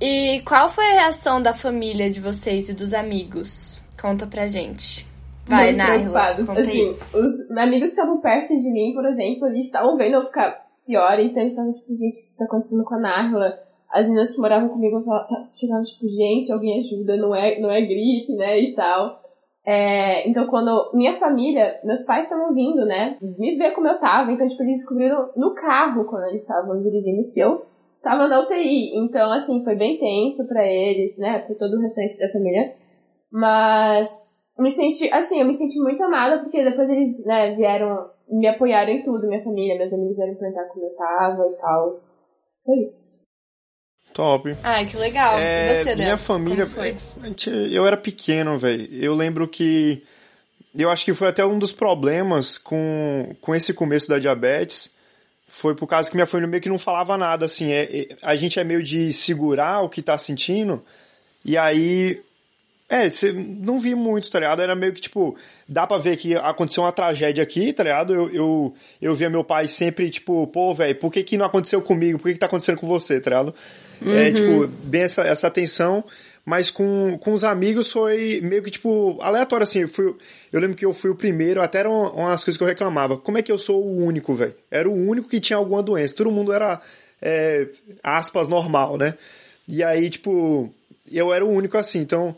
[0.00, 3.78] E qual foi a reação da família de vocês e dos amigos?
[4.00, 5.06] Conta pra gente.
[5.46, 6.48] Vai, muito Naila, preocupados.
[6.50, 10.64] Assim, os amigos que estavam perto de mim, por exemplo, eles estavam vendo eu ficar
[10.86, 13.58] pior, então eles estavam tipo, gente, o que tá acontecendo com a Narla?
[13.92, 17.80] As meninas que moravam comigo falavam- chegavam tipo, gente, alguém ajuda, não é, não é
[17.80, 19.22] gripe, né, e tal.
[19.66, 24.32] É, então, quando minha família, meus pais estavam vindo, né, me ver como eu tava,
[24.32, 27.64] então, tipo, eles descobriram no carro, quando eles estavam dirigindo, que eu
[28.02, 28.96] tava na UTI.
[28.98, 32.74] Então, assim, foi bem tenso pra eles, né, pra todo o restante da família.
[33.32, 34.08] Mas
[34.58, 38.90] me senti, assim, eu me senti muito amada, porque depois eles, né, vieram, me apoiaram
[38.92, 42.00] em tudo, minha família, meus amigos vieram perguntar como eu tava e tal.
[42.52, 43.24] Só isso.
[44.12, 44.56] Top.
[44.62, 45.36] Ai, que legal.
[45.38, 46.96] É, e você, minha família, Como foi?
[47.20, 48.88] a gente- eu era pequeno, velho.
[48.94, 50.04] Eu lembro que
[50.76, 54.88] eu acho que foi até um dos problemas com, com esse começo da diabetes.
[55.48, 57.72] Foi por causa que minha família meio que não falava nada, assim.
[57.72, 60.80] É, é- a gente é meio de segurar o que tá sentindo.
[61.44, 62.22] E aí.
[62.88, 64.60] É, você não vi muito, tá ligado?
[64.60, 68.14] Era meio que tipo, dá pra ver que aconteceu uma tragédia aqui, tá ligado?
[68.14, 71.80] Eu, eu, eu via meu pai sempre, tipo, pô, velho, por que que não aconteceu
[71.80, 72.18] comigo?
[72.18, 73.54] Por que que tá acontecendo com você, tá ligado?
[74.04, 76.04] É, tipo, bem essa, essa tensão.
[76.44, 79.80] Mas com, com os amigos foi meio que, tipo, aleatório, assim.
[79.80, 80.14] Eu, fui,
[80.52, 83.16] eu lembro que eu fui o primeiro, até eram umas coisas que eu reclamava.
[83.16, 84.54] Como é que eu sou o único, velho?
[84.70, 86.14] Era o único que tinha alguma doença.
[86.14, 86.82] Todo mundo era,
[87.22, 87.66] é,
[88.02, 89.14] aspas, normal, né?
[89.66, 90.70] E aí, tipo,
[91.10, 92.00] eu era o único assim.
[92.00, 92.36] Então,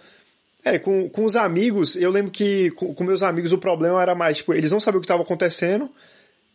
[0.66, 4.16] é, com, com os amigos, eu lembro que com, com meus amigos o problema era
[4.16, 5.88] mais, tipo, eles não sabiam o que estava acontecendo.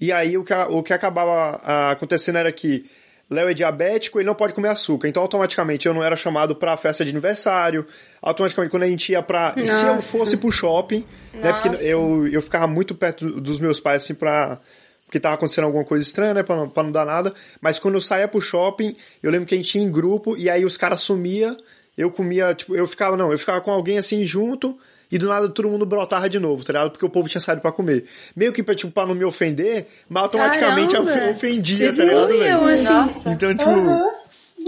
[0.02, 2.90] E aí o que, o que acabava acontecendo era que
[3.30, 5.08] Léo é diabético, ele não pode comer açúcar.
[5.08, 7.88] Então, automaticamente, eu não era chamado pra festa de aniversário.
[8.22, 9.56] Automaticamente, quando a gente ia pra.
[9.56, 10.18] Se eu Nossa.
[10.18, 11.54] fosse pro shopping, né?
[11.54, 11.84] Porque Nossa.
[11.86, 14.60] eu, eu ficava muito perto dos meus pais, assim, pra.
[15.06, 16.44] Porque tava acontecendo alguma coisa estranha, né?
[16.44, 17.34] Pra não, pra não dar nada.
[17.62, 20.50] Mas quando eu saía pro shopping, eu lembro que a gente ia em grupo e
[20.50, 21.56] aí os caras sumiam.
[21.98, 24.78] Eu comia, tipo, eu ficava, não, eu ficava com alguém assim junto.
[25.12, 26.92] E do nada todo mundo brotava de novo, tá ligado?
[26.92, 28.06] Porque o povo tinha saído pra comer.
[28.34, 31.32] Meio que pra, tipo, pra não me ofender, mas automaticamente eu Caramba.
[31.32, 32.66] ofendia, tá ligado, velho?
[32.68, 32.84] assim.
[32.84, 33.30] Nossa.
[33.30, 33.70] Então, tipo.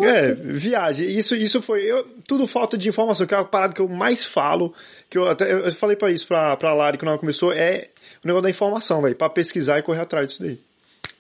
[0.02, 1.08] É, viagem.
[1.08, 1.84] Isso, isso foi.
[1.84, 4.74] Eu, tudo falta de informação, que é a parada que eu mais falo.
[5.10, 7.90] Que eu até eu falei pra isso pra, pra Lari quando ela começou, é
[8.24, 9.16] o negócio da informação, velho.
[9.16, 10.60] Pra pesquisar e correr atrás disso daí.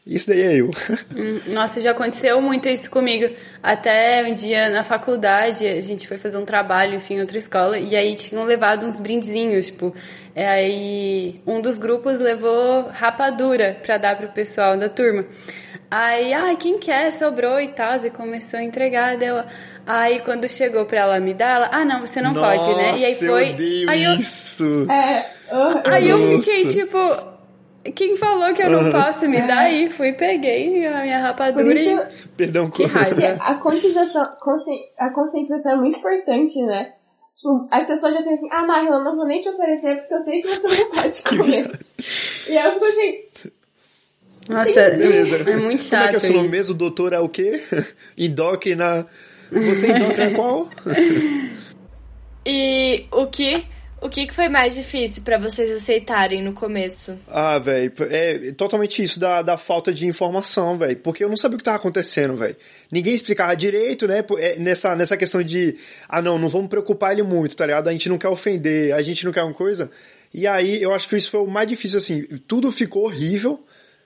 [0.05, 0.69] Isso daí é eu.
[1.15, 3.33] Hum, Nossa, já aconteceu muito isso comigo.
[3.61, 7.77] Até um dia na faculdade, a gente foi fazer um trabalho, enfim, em outra escola,
[7.79, 9.95] e aí tinham levado uns brindezinhos, tipo,
[10.35, 15.25] é, aí um dos grupos levou rapadura pra dar pro pessoal da turma.
[15.89, 17.11] Aí, ah, quem quer?
[17.13, 19.43] Sobrou e tal, e começou a entregar, deu.
[19.85, 22.97] Aí quando chegou pra ela me dar, ela, ah, não, você não Nossa, pode, né?
[22.97, 23.55] E aí foi.
[23.83, 24.91] Eu aí eu, isso.
[24.91, 26.41] É, eu, Aí eu Nossa.
[26.43, 26.97] fiquei tipo,
[27.91, 29.71] quem falou que eu não posso me dar?
[29.71, 32.27] E fui, peguei a minha rapadura isso e.
[32.37, 33.35] Perdão, Que raiva.
[33.43, 36.93] a conscientização, consci- a conscientização é muito importante, né?
[37.35, 40.13] Tipo, as pessoas já dizem assim, ah, Marla, eu não vou nem te oferecer porque
[40.13, 41.79] eu sei que você não pode comer.
[42.47, 43.17] e aí eu fico assim,
[44.47, 45.35] Nossa, Beleza.
[45.37, 46.55] é muito Como é chato que é o seu nome isso.
[46.55, 46.73] mesmo?
[46.75, 47.63] Doutor é o quê?
[48.17, 49.07] Endócrina.
[49.51, 50.69] Você é endócrina qual?
[52.45, 53.63] E o que,
[54.03, 57.17] o que que foi mais difícil pra vocês aceitarem no começo?
[57.27, 60.97] Ah, velho, é totalmente isso da, da falta de informação, velho.
[60.97, 62.55] Porque eu não sabia o que tava acontecendo, velho.
[62.91, 64.23] Ninguém explicava direito, né?
[64.39, 65.75] é, Nessa, nessa questão de,
[66.07, 67.87] ah, não, não vamos preocupar ele muito, tá ligado?
[67.87, 69.89] A gente não quer ofender, a gente não quer uma coisa.
[70.33, 72.23] E aí, eu acho que isso foi o mais difícil, assim.
[72.47, 73.63] Tudo ficou horrível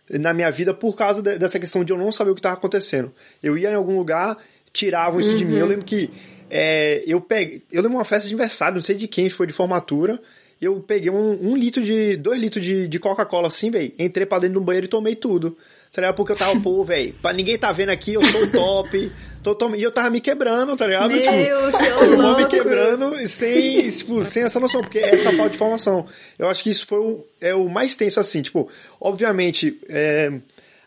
[0.10, 2.56] na minha vida por causa de- dessa questão de eu não saber o que tava
[2.56, 3.14] acontecendo.
[3.42, 4.38] Eu ia em algum lugar,
[4.72, 5.58] tiravam isso de mim.
[5.58, 6.10] Eu lembro que
[6.50, 7.62] é, eu peguei.
[7.72, 10.20] Eu lembro uma festa de aniversário, não sei de quem foi de formatura.
[10.62, 12.16] Eu peguei um, um litro de.
[12.18, 13.92] dois litros de, de Coca-Cola assim, velho.
[14.00, 15.56] Entrei pra dentro do banheiro e tomei tudo.
[15.94, 16.16] Tá ligado?
[16.16, 19.12] Porque eu tava, pô, velho, pra ninguém tá vendo aqui, eu sou top.
[19.42, 21.10] Tô, tom- E eu tava me quebrando, tá ligado?
[21.10, 25.32] Meu, tipo, seu eu vou me quebrando sem, tipo, sem essa noção, porque é essa
[25.32, 26.06] falta de informação.
[26.38, 28.68] Eu acho que isso foi o, é o mais tenso, assim, tipo,
[29.00, 30.34] obviamente, é,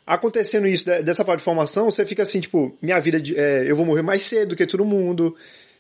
[0.07, 3.65] acontecendo isso, de- dessa falta de informação, você fica assim, tipo, minha vida, de- é,
[3.71, 5.37] eu vou morrer mais cedo que todo mundo,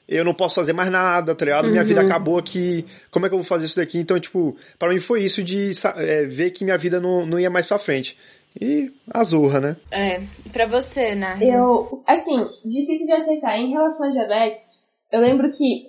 [0.08, 1.68] eu não posso fazer mais nada, tá ligado?
[1.68, 3.98] Minha vida acabou aqui, como é que eu vou fazer isso daqui?
[3.98, 7.50] Então, tipo, pra mim foi isso de é, ver que minha vida não, não ia
[7.50, 8.16] mais pra frente.
[8.60, 9.76] E azurra, né?
[9.92, 10.20] É,
[10.52, 11.44] pra você, Narda.
[11.44, 13.56] eu, assim, difícil de aceitar.
[13.56, 14.64] Em relação a diabetes,
[15.12, 15.84] eu lembro que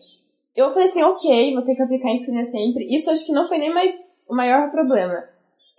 [0.55, 2.95] eu falei assim, ok, vou ter que aplicar insulina sempre.
[2.95, 3.91] Isso acho que não foi nem mais
[4.29, 5.23] o maior problema.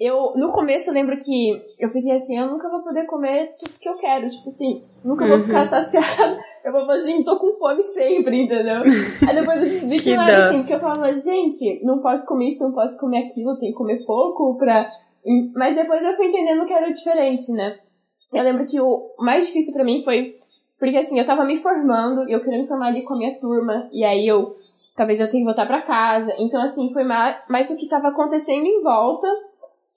[0.05, 3.79] Eu, no começo, eu lembro que eu fiquei assim, eu nunca vou poder comer tudo
[3.79, 4.29] que eu quero.
[4.31, 6.41] Tipo assim, nunca vou ficar saciada.
[6.65, 8.83] Eu vou fazer assim, tô com fome sempre, entendeu?
[9.29, 12.25] Aí depois eu descobri que, Que não era assim, porque eu falava, gente, não posso
[12.25, 14.88] comer isso, não posso comer aquilo, tem que comer pouco pra...
[15.57, 17.81] Mas depois eu fui entendendo que era diferente, né?
[18.33, 20.37] Eu lembro que o mais difícil pra mim foi
[20.83, 23.38] porque assim, eu tava me formando, e eu queria me formar ali com a minha
[23.38, 24.57] turma, e aí eu
[24.97, 26.35] talvez eu tenha que voltar pra casa.
[26.41, 29.29] Então assim, foi mais, mais o que tava acontecendo em volta.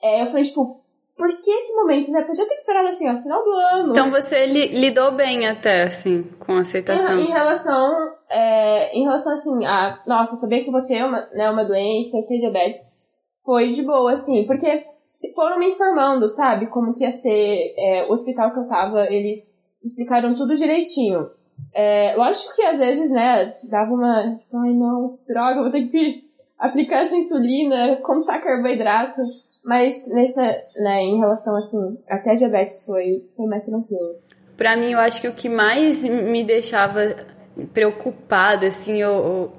[0.06, 0.82] É, eu falei, tipo,
[1.18, 2.22] por que esse momento, né?
[2.24, 3.92] Podia ter esperado assim, ó, final do ano.
[3.92, 7.18] Então você li- lidou bem até, assim, com a aceitação.
[7.20, 7.94] Em, em relação,
[8.30, 12.22] é, em relação assim, a, nossa, saber que eu vou ter uma, né, uma doença,
[12.28, 12.84] ter diabetes,
[13.46, 14.84] foi de boa, assim, porque
[15.34, 19.40] foram me informando, sabe, como que ia ser é, o hospital que eu tava, eles
[19.84, 21.30] explicaram tudo direitinho.
[21.74, 26.26] É, lógico que às vezes, né, dava uma, tipo, ai não, droga, vou ter que
[26.60, 29.22] aplicar essa insulina, contar carboidrato,
[29.66, 30.42] mas nessa,
[30.78, 34.16] né, em relação, assim, até a diabetes foi, foi mais tranquilo.
[34.56, 37.16] Pra mim, eu acho que o que mais me deixava
[37.74, 39.52] preocupada, assim, eu, eu-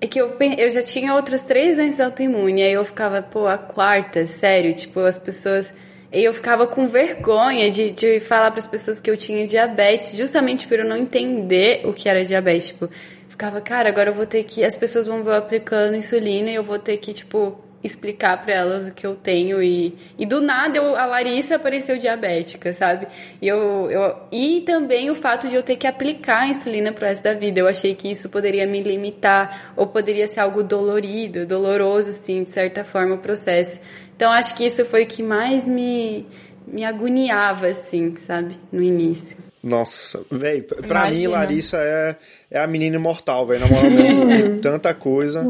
[0.00, 3.56] é que eu, eu já tinha outras três doenças autoimunes, aí eu ficava, pô, a
[3.56, 5.72] quarta, sério, tipo, as pessoas.
[6.12, 10.16] E eu ficava com vergonha de, de falar para as pessoas que eu tinha diabetes,
[10.16, 12.68] justamente por eu não entender o que era diabetes.
[12.68, 12.88] Tipo,
[13.28, 14.62] ficava, cara, agora eu vou ter que.
[14.64, 18.54] As pessoas vão ver eu aplicando insulina e eu vou ter que, tipo, explicar para
[18.54, 23.06] elas o que eu tenho e, e do nada eu, a Larissa apareceu diabética, sabe?
[23.40, 27.06] E, eu, eu, e também o fato de eu ter que aplicar a insulina pro
[27.06, 27.60] resto da vida.
[27.60, 32.50] Eu achei que isso poderia me limitar ou poderia ser algo dolorido, doloroso, assim, de
[32.50, 33.78] certa forma, o processo.
[34.16, 36.26] Então acho que isso foi o que mais me,
[36.66, 38.58] me agoniava, assim, sabe?
[38.72, 39.36] No início.
[39.66, 41.30] Nossa, velho, pra mim, Imagina.
[41.30, 42.16] Larissa é,
[42.50, 43.60] é a menina imortal, velho.
[43.60, 45.42] Na moral, mesmo, tanta coisa.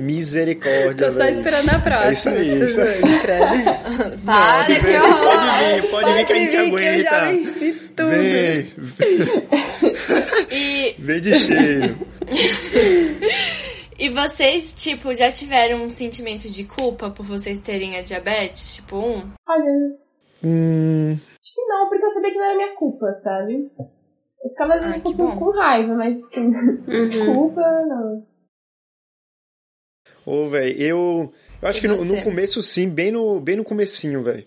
[0.00, 1.38] Misericórdia, Tô só velho.
[1.38, 2.08] esperando a próxima.
[2.08, 3.00] É isso aí, isso aí.
[4.26, 5.20] Para, Pode que vir, horror!
[5.22, 7.30] pode vir, pode vir que a gente vir que eu já aguenta.
[7.30, 8.10] venci tudo.
[8.10, 8.72] Vem,
[10.50, 11.98] E, vem de cheio.
[13.98, 18.96] e vocês, tipo, já tiveram um sentimento de culpa por vocês terem a diabetes, tipo
[18.96, 19.30] 1?
[19.48, 19.96] Olha,
[20.44, 21.18] Hum,
[21.56, 23.70] que não, porque eu sabia que não era minha culpa, sabe?
[24.44, 27.26] Eu ficava Ah, um pouco com raiva, mas assim, Uhum.
[27.26, 28.26] culpa não.
[30.24, 33.64] Ô, velho, eu, eu acho E que no, no começo, sim, bem no, bem no
[33.64, 34.44] comecinho, velho.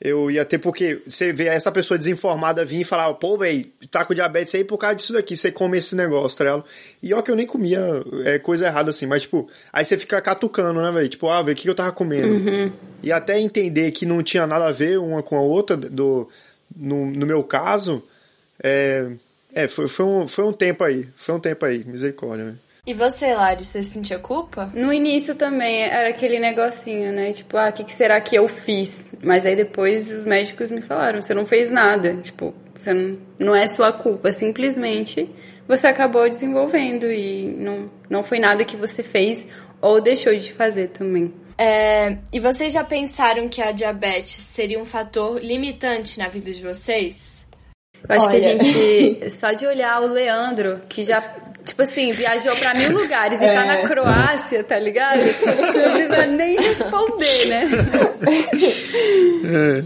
[0.00, 4.04] eu ia ter, porque você vê essa pessoa desinformada vir e falar, pô, velho, tá
[4.04, 6.64] com diabetes aí por causa disso daqui, você come esse negócio, tá ligado?
[7.02, 7.80] E ó que eu nem comia
[8.24, 11.08] é, coisa errada assim, mas tipo, aí você fica catucando, né, velho?
[11.08, 12.28] Tipo, ah, velho, o que eu tava comendo?
[12.28, 12.72] Uhum.
[13.02, 16.28] E até entender que não tinha nada a ver uma com a outra, do,
[16.76, 18.02] no, no meu caso,
[18.62, 19.10] é,
[19.52, 22.58] é foi, foi, um, foi um tempo aí, foi um tempo aí, misericórdia, velho.
[22.86, 24.70] E você, Lari, você sentia culpa?
[24.74, 27.34] No início também era aquele negocinho, né?
[27.34, 29.04] Tipo, ah, o que, que, será que eu fiz?
[29.22, 32.14] Mas aí depois os médicos me falaram, você não fez nada.
[32.14, 35.28] Tipo, você não, não é sua culpa, simplesmente
[35.66, 39.46] você acabou desenvolvendo e não, não foi nada que você fez
[39.82, 41.30] ou deixou de fazer também.
[41.58, 46.62] É, e vocês já pensaram que a diabetes seria um fator limitante na vida de
[46.62, 47.44] vocês?
[48.08, 48.30] Eu acho Olha.
[48.30, 51.20] que a gente, só de olhar o Leandro, que já
[51.64, 53.82] tipo assim, viajou pra mil lugares e tá na é.
[53.82, 55.18] Croácia, tá ligado?
[55.20, 57.62] Não precisa nem responder, né?
[59.44, 59.84] É.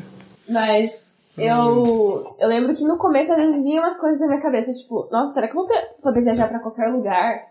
[0.48, 0.90] Mas
[1.36, 5.08] eu, eu lembro que no começo às vezes vinha umas coisas na minha cabeça, tipo,
[5.10, 5.68] nossa, será que eu vou
[6.02, 7.46] poder viajar pra qualquer lugar?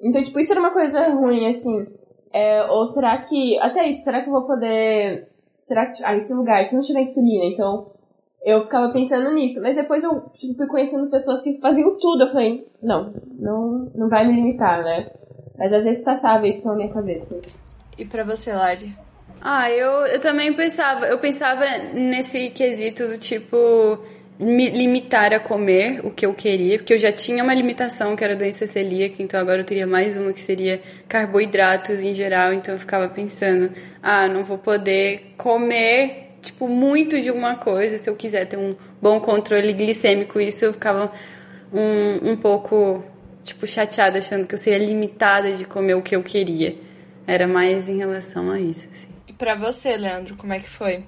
[0.00, 1.86] Então, tipo, isso era uma coisa ruim, assim.
[2.32, 6.34] É, ou será que, até isso, será que eu vou poder, será que, ah, esse
[6.34, 7.90] lugar, se não tiver insulina, então
[8.46, 9.60] eu ficava pensando nisso.
[9.60, 12.22] Mas depois eu tipo, fui conhecendo pessoas que faziam tudo.
[12.22, 15.10] Eu falei, não, não, não vai me limitar, né?
[15.58, 17.40] Mas às vezes passava isso na minha cabeça.
[17.98, 18.94] E para você, Lari?
[19.40, 23.98] Ah, eu, eu também pensava, eu pensava nesse quesito do tipo
[24.38, 28.22] me limitar a comer o que eu queria, porque eu já tinha uma limitação que
[28.22, 32.74] era doença celíaca, então agora eu teria mais uma que seria carboidratos em geral, então
[32.74, 33.72] eu ficava pensando,
[34.02, 38.74] ah, não vou poder comer tipo, muito de uma coisa, se eu quiser ter um
[39.02, 41.12] bom controle glicêmico, isso eu ficava
[41.72, 43.04] um, um pouco,
[43.42, 46.76] tipo, chateada, achando que eu seria limitada de comer o que eu queria.
[47.26, 49.08] Era mais em relação a isso, assim.
[49.26, 51.04] E pra você, Leandro, como é que foi?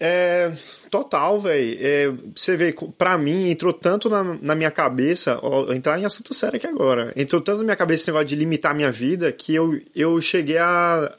[0.00, 0.52] É,
[0.90, 1.78] total, velho.
[1.80, 6.34] É, você vê, pra mim, entrou tanto na, na minha cabeça, ó, entrar em assunto
[6.34, 9.30] sério aqui agora, entrou tanto na minha cabeça esse negócio de limitar a minha vida
[9.32, 11.12] que eu, eu cheguei a,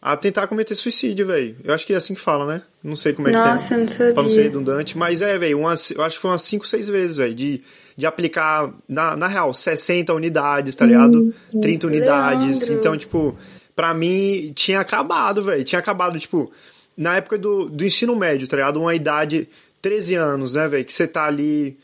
[0.00, 1.56] a tentar cometer suicídio, velho.
[1.62, 2.62] Eu acho que é assim que fala, né?
[2.82, 3.52] Não sei como é Nossa, que é.
[3.52, 4.14] Nossa, não sabia.
[4.14, 4.98] Pra não ser redundante.
[4.98, 7.62] Mas é, velho, eu acho que foi umas 5, 6 vezes, velho, de,
[7.96, 11.32] de aplicar, na, na real, 60 unidades, tá ligado?
[11.54, 12.60] Hum, 30 unidades.
[12.62, 12.74] Leandro.
[12.74, 13.38] Então, tipo,
[13.76, 15.62] pra mim, tinha acabado, velho.
[15.62, 16.50] Tinha acabado, tipo,
[16.96, 18.80] na época do, do ensino médio, tá ligado?
[18.80, 19.48] Uma idade,
[19.80, 20.84] 13 anos, né, velho?
[20.84, 21.76] Que você tá ali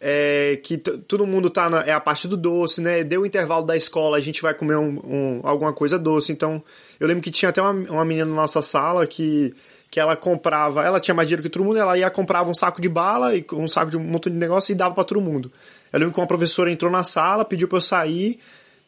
[0.00, 3.02] é, que todo mundo tá na, é a parte do doce, né?
[3.02, 6.32] Deu o intervalo da escola, a gente vai comer um, um, alguma coisa doce.
[6.32, 6.62] Então,
[7.00, 9.54] eu lembro que tinha até uma, uma menina na nossa sala que,
[9.90, 12.80] que ela comprava, ela tinha mais dinheiro que todo mundo, ela ia comprava um saco
[12.80, 15.50] de bala e um saco de um montão de negócio e dava para todo mundo.
[15.92, 18.38] Eu lembro que uma professora entrou na sala, pediu pra eu sair,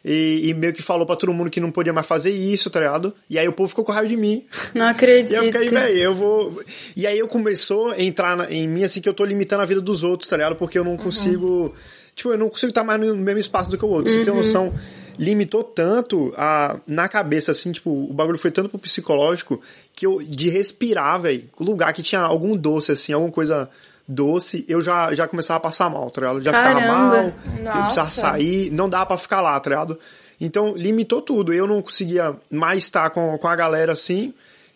[0.05, 2.79] e, e, meio que falou pra todo mundo que não podia mais fazer isso, tá
[2.79, 3.15] ligado?
[3.29, 4.47] E aí o povo ficou com raiva de mim.
[4.75, 5.33] Não acredito.
[5.33, 6.63] e eu fiquei, velho, eu vou.
[6.97, 9.67] E aí eu começou a entrar na, em mim assim que eu tô limitando a
[9.67, 10.57] vida dos outros, tá ligado?
[10.57, 11.47] Porque eu não consigo.
[11.47, 11.73] Uhum.
[12.15, 14.13] Tipo, eu não consigo estar mais no mesmo espaço do que o outro.
[14.13, 14.19] Uhum.
[14.19, 14.39] Você tem uhum.
[14.39, 14.75] noção?
[15.19, 19.61] Limitou tanto a, na cabeça, assim, tipo, o bagulho foi tanto pro psicológico
[19.93, 23.69] que eu, de respirar, velho, lugar que tinha algum doce, assim, alguma coisa
[24.09, 26.41] doce, eu já, já começava a passar mal, tá ligado?
[26.41, 26.81] Já Caramba.
[26.81, 27.79] ficava mal, Nossa.
[27.79, 29.99] eu precisava sair, não dava para ficar lá, tá ligado?
[30.41, 31.53] Então, limitou tudo.
[31.53, 34.33] Eu não conseguia mais estar com, com a galera assim,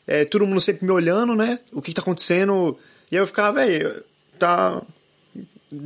[0.06, 1.60] é, todo mundo sempre me olhando, né?
[1.72, 2.76] O que tá acontecendo?
[3.10, 4.04] E aí eu ficava, velho,
[4.38, 4.82] tá.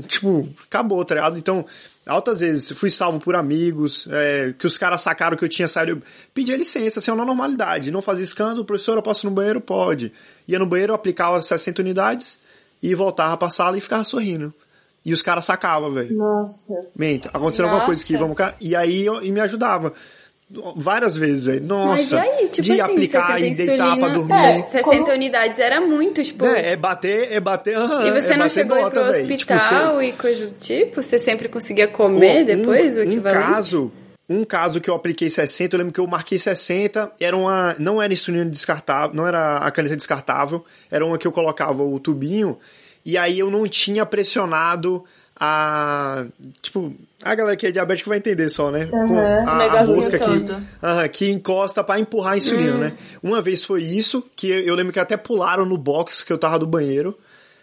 [0.08, 1.38] Tipo, acabou, tá ligado?
[1.38, 1.64] Então,
[2.04, 5.92] altas vezes fui salvo por amigos, é, que os caras sacaram que eu tinha saído.
[5.92, 6.02] Eu
[6.34, 7.92] pedia licença, assim, na normalidade.
[7.92, 9.60] Não fazia escândalo, professor, eu posso ir no banheiro?
[9.60, 10.12] Pode.
[10.48, 12.40] Ia no banheiro, aplicava 60 unidades
[12.82, 14.52] e voltava pra sala e ficava sorrindo.
[15.04, 16.16] E os caras sacavam, velho.
[16.16, 16.74] Nossa.
[16.94, 18.54] Mente, aconteceu alguma coisa aqui, vamos cá.
[18.60, 19.92] E aí eu, e me ajudava.
[20.76, 21.64] Várias vezes, velho.
[21.64, 22.16] Nossa.
[22.16, 24.34] Mas e aí, tipo de assim, aplicar e deitar pra dormir.
[24.34, 25.12] É, 60 como...
[25.12, 26.44] unidades era muito, tipo.
[26.44, 27.76] É, é bater, é bater.
[27.76, 30.04] e você é não chegou nota, pro hospital tipo, você...
[30.06, 31.02] e coisa do tipo?
[31.02, 33.44] Você sempre conseguia comer um, depois um, o equivalente?
[33.44, 33.92] Um caso,
[34.28, 37.76] um caso que eu apliquei 60, eu lembro que eu marquei 60, era uma.
[37.78, 42.00] Não era insulina descartável, não era a caneta descartável, era uma que eu colocava o
[42.00, 42.58] tubinho
[43.06, 45.04] e aí eu não tinha pressionado
[45.38, 46.26] a.
[46.60, 48.88] Tipo, a galera que é diabética vai entender só, né?
[48.92, 49.06] Uhum.
[49.06, 52.78] Com a, a mosca que, uh, que encosta para empurrar a insulina, uhum.
[52.78, 52.92] né?
[53.22, 56.58] Uma vez foi isso, que eu lembro que até pularam no box que eu tava
[56.58, 57.16] do banheiro.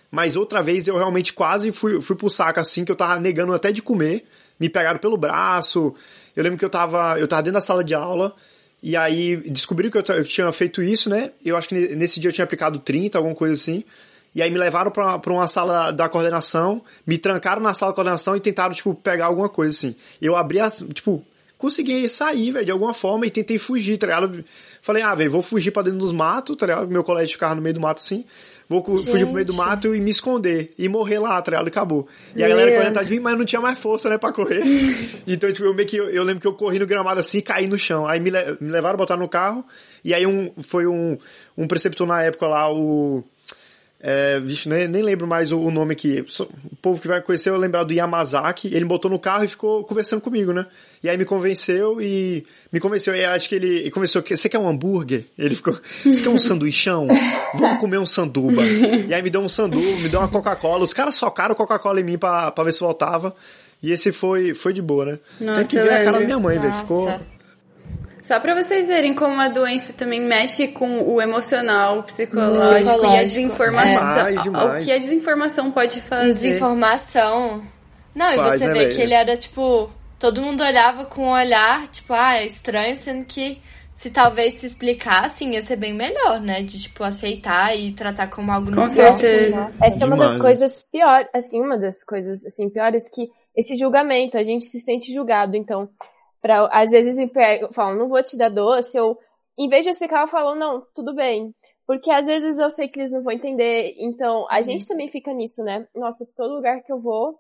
[0.09, 3.53] Mas outra vez eu realmente quase fui, fui pro saco assim, que eu tava negando
[3.53, 4.23] até de comer.
[4.59, 5.93] Me pegaram pelo braço.
[6.35, 8.35] Eu lembro que eu tava, eu tava dentro da sala de aula.
[8.81, 11.31] E aí descobriram que eu, eu tinha feito isso, né?
[11.43, 13.83] Eu acho que nesse dia eu tinha aplicado 30, alguma coisa assim.
[14.35, 18.35] E aí me levaram pra, uma sala da coordenação, me trancaram na sala da coordenação
[18.35, 19.95] e tentaram, tipo, pegar alguma coisa assim.
[20.21, 21.23] Eu abri, a, tipo,
[21.57, 24.43] consegui sair, velho, de alguma forma e tentei fugir, tá ligado?
[24.81, 26.87] Falei, ah, velho, vou fugir pra dentro dos matos, tá ligado?
[26.89, 28.25] Meu colégio ficava no meio do mato assim.
[28.67, 29.11] Vou Gente.
[29.11, 30.73] fugir pro meio do mato e me esconder.
[30.77, 31.51] E morrer lá, tá?
[31.51, 32.07] E acabou.
[32.35, 34.61] E a galera correndo atrás de mim, mas não tinha mais força, né, pra correr.
[35.27, 37.41] então, tipo, eu meio que, eu, eu, lembro que eu corri no gramado assim e
[37.41, 38.07] caí no chão.
[38.07, 39.65] Aí me, me levaram, botaram no carro.
[40.03, 41.17] E aí um, foi um,
[41.57, 43.23] um preceptor na época lá, o
[44.05, 46.25] é, vixe, nem, nem lembro mais o, o nome aqui.
[46.69, 48.67] O povo que vai conhecer vai lembrar do Yamazaki.
[48.67, 50.65] Ele botou no carro e ficou conversando comigo, né?
[51.01, 52.45] E aí me convenceu e.
[52.69, 53.15] Me convenceu.
[53.15, 55.23] E acho que ele, ele convenceu que você quer um hambúrguer?
[55.39, 55.79] Ele ficou.
[56.03, 57.07] Você quer um sanduichão?
[57.53, 58.61] Vamos comer um sanduba.
[59.07, 60.83] E aí me deu um sanduba, me deu uma Coca-Cola.
[60.83, 63.33] Os caras socaram Coca-Cola em mim pra, pra ver se voltava.
[63.81, 65.19] E esse foi, foi de boa, né?
[65.39, 66.73] Nossa, Tem que ver a cara da minha mãe, velho.
[66.73, 67.07] Ficou.
[68.23, 73.05] Só para vocês verem como a doença também mexe com o emocional, o psicológico, psicológico
[73.05, 73.97] e a desinformação.
[73.97, 74.13] É.
[74.13, 74.83] Demais, demais.
[74.83, 76.33] O que a desinformação pode fazer.
[76.33, 77.61] Desinformação.
[78.15, 79.89] Não, Faz, e você né, vê que ele era tipo.
[80.17, 83.61] Todo mundo olhava com um olhar, tipo, ah, é estranho, sendo que
[83.91, 86.61] se talvez se explicassem ia ser bem melhor, né?
[86.61, 88.85] De, tipo, aceitar e tratar como algo normal.
[88.85, 89.67] Com certeza.
[89.83, 94.37] Essa é uma das coisas piores, assim, uma das coisas, assim, piores que esse julgamento,
[94.37, 95.89] a gente se sente julgado, então
[96.43, 99.17] Pra, às vezes me pegam, falam, não vou te dar doce, ou
[99.57, 101.55] em vez de explicar, eu falo, não, tudo bem.
[101.87, 104.63] Porque às vezes eu sei que eles não vão entender, então a uhum.
[104.63, 105.87] gente também fica nisso, né?
[105.95, 107.39] Nossa, todo lugar que eu vou,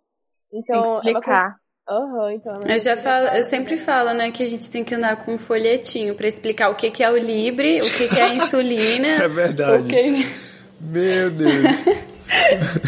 [0.53, 1.01] então.
[1.01, 1.57] Tem que explicar.
[1.89, 4.95] É uhum, então, eu já falo, eu sempre falo, né, que a gente tem que
[4.95, 8.17] andar com um folhetinho para explicar o que, que é o Libre, o que, que
[8.17, 9.07] é a insulina.
[9.21, 9.93] é verdade.
[10.79, 11.51] Meu Deus.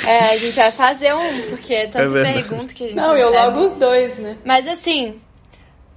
[0.07, 3.16] É, a gente vai fazer um, porque é tanta é pergunta que a gente Não,
[3.16, 4.38] eu logo os dois, né?
[4.43, 5.22] Mas assim,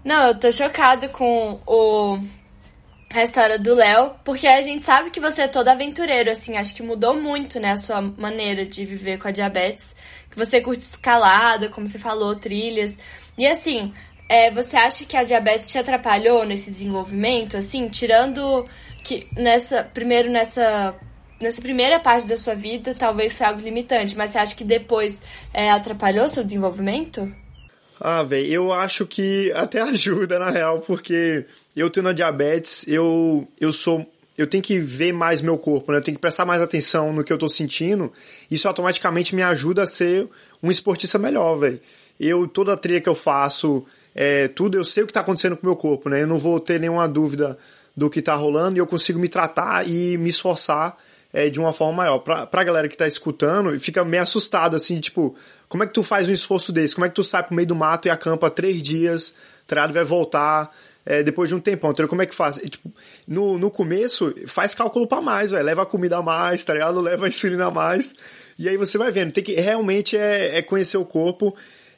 [0.05, 2.19] não, eu tô chocado com o
[3.11, 6.75] a história do Léo, porque a gente sabe que você é todo aventureiro, assim, acho
[6.75, 9.97] que mudou muito, né, a sua maneira de viver com a diabetes,
[10.31, 12.99] que você curte escalada, como você falou, trilhas,
[13.37, 13.93] e assim,
[14.29, 18.69] é, você acha que a diabetes te atrapalhou nesse desenvolvimento, assim, tirando
[19.03, 20.95] que nessa, primeiro nessa,
[21.41, 25.23] nessa primeira parte da sua vida, talvez foi algo limitante, mas você acha que depois
[25.55, 27.35] é, atrapalhou seu desenvolvimento?
[28.01, 31.45] Ah, velho, eu acho que até ajuda, na real, porque
[31.77, 34.07] eu tendo a diabetes, eu, eu sou.
[34.37, 35.99] Eu tenho que ver mais meu corpo, né?
[35.99, 38.13] Eu tenho que prestar mais atenção no que eu tô sentindo.
[38.49, 40.29] Isso automaticamente me ajuda a ser
[40.63, 41.81] um esportista melhor, velho.
[42.21, 43.85] Eu, toda a trilha que eu faço,
[44.15, 46.23] é, tudo, eu sei o que tá acontecendo com o meu corpo, né?
[46.23, 47.59] Eu não vou ter nenhuma dúvida
[47.97, 50.97] do que tá rolando e eu consigo me tratar e me esforçar
[51.33, 52.19] é, de uma forma maior.
[52.21, 55.35] Pra, pra galera que tá escutando, fica meio assustado, assim, tipo,
[55.69, 56.95] como é que tu faz um esforço desse?
[56.95, 59.35] Como é que tu sai pro meio do mato e acampa três dias,
[59.67, 62.59] tá vai voltar é, depois de um tempão, então como é que faz?
[62.59, 62.93] E, tipo,
[63.27, 67.01] no, no começo, faz cálculo para mais, velho, leva a comida a mais, tá ligado?
[67.01, 68.15] Leva a insulina a mais,
[68.59, 71.57] e aí você vai vendo, tem que, realmente é, é conhecer o corpo,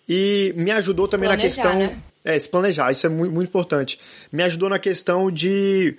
[0.08, 1.78] e me ajudou se também na questão...
[1.78, 1.98] Né?
[2.22, 3.98] É, se planejar, isso é muito, muito importante.
[4.30, 5.96] Me ajudou na questão de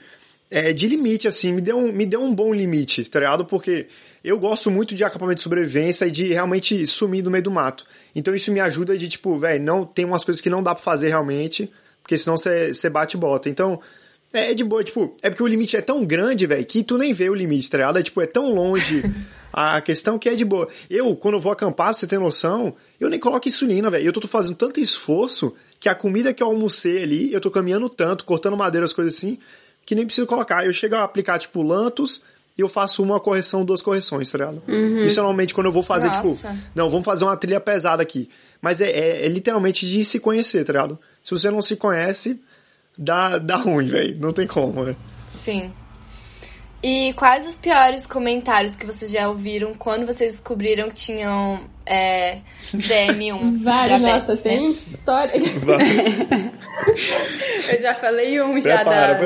[0.52, 3.44] é, de limite, assim, me deu, um, me deu um bom limite, tá ligado?
[3.44, 3.88] Porque
[4.24, 7.86] eu gosto muito de acampamento de sobrevivência e de realmente sumir no meio do mato.
[8.16, 10.84] Então isso me ajuda de, tipo, velho, não tem umas coisas que não dá pra
[10.84, 11.72] fazer realmente,
[12.04, 13.50] porque senão você bate e bota.
[13.50, 13.80] Então,
[14.34, 16.98] é, é, de boa, tipo, é porque o limite é tão grande, velho, que tu
[16.98, 18.00] nem vê o limite, tá ligado?
[18.00, 19.04] É, tipo, é tão longe
[19.52, 20.68] a questão que é de boa.
[20.90, 24.06] Eu, quando eu vou acampar, você ter noção, eu nem coloco insulina, velho.
[24.06, 27.90] Eu tô fazendo tanto esforço que a comida que eu almocei ali, eu tô caminhando
[27.90, 29.38] tanto, cortando madeira, as coisas assim,
[29.86, 30.66] que nem preciso colocar.
[30.66, 32.22] Eu chego a aplicar, tipo, Lantus
[32.58, 34.62] e eu faço uma correção, duas correções, tá ligado?
[34.68, 35.06] Uhum.
[35.06, 36.50] Isso normalmente quando eu vou fazer, tipo, Nossa.
[36.50, 38.30] tipo, não, vamos fazer uma trilha pesada aqui.
[38.62, 41.00] Mas é, é, é, literalmente de se conhecer, tá ligado?
[41.24, 42.40] Se você não se conhece,
[42.98, 44.18] dá, dá ruim, velho.
[44.20, 44.96] Não tem como, né?
[45.26, 45.72] Sim.
[46.84, 52.40] E quais os piores comentários que vocês já ouviram quando vocês descobriram que tinham é,
[52.74, 53.62] DM1?
[53.64, 54.40] Vários, nossa, né?
[54.42, 55.34] tem história.
[57.72, 59.20] Eu já falei um já da,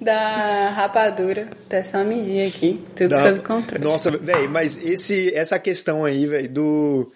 [0.00, 1.48] da rapadura.
[1.66, 3.84] Até só medir aqui, tudo da, sob controle.
[3.84, 7.12] Nossa, velho, mas esse, essa questão aí, velho, do...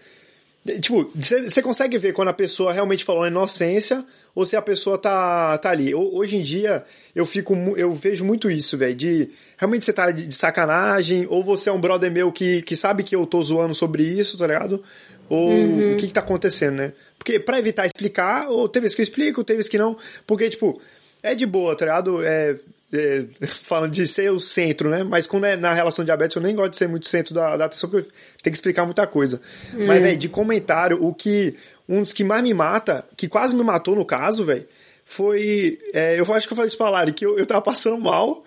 [0.81, 4.05] Tipo, você consegue ver quando a pessoa realmente falou inocência
[4.35, 5.95] ou se a pessoa tá, tá ali.
[5.95, 6.85] Hoje em dia,
[7.15, 11.71] eu fico, eu vejo muito isso, velho, de realmente você tá de sacanagem, ou você
[11.71, 14.83] é um brother meu que, que sabe que eu tô zoando sobre isso, tá ligado?
[15.29, 15.95] Ou uhum.
[15.95, 16.93] o que que tá acontecendo, né?
[17.19, 19.97] Porque pra evitar explicar, ou tem vezes que eu explico, tem vezes que não,
[20.27, 20.81] porque, tipo,
[21.23, 22.25] é de boa, tá ligado?
[22.25, 22.57] É,
[22.93, 23.25] é,
[23.65, 25.05] falando de ser o centro, né?
[25.05, 27.57] Mas quando é na relação de diabetes, eu nem gosto de ser muito centro da,
[27.57, 28.09] da atenção, porque
[28.43, 29.41] tem que explicar muita coisa.
[29.75, 29.87] Hum.
[29.87, 31.55] Mas, velho, de comentário, o que.
[31.89, 34.67] Um dos que mais me mata, que quase me matou no caso, velho,
[35.05, 35.79] foi.
[35.93, 38.45] É, eu acho que eu falei isso pra Lari, que eu, eu tava passando mal.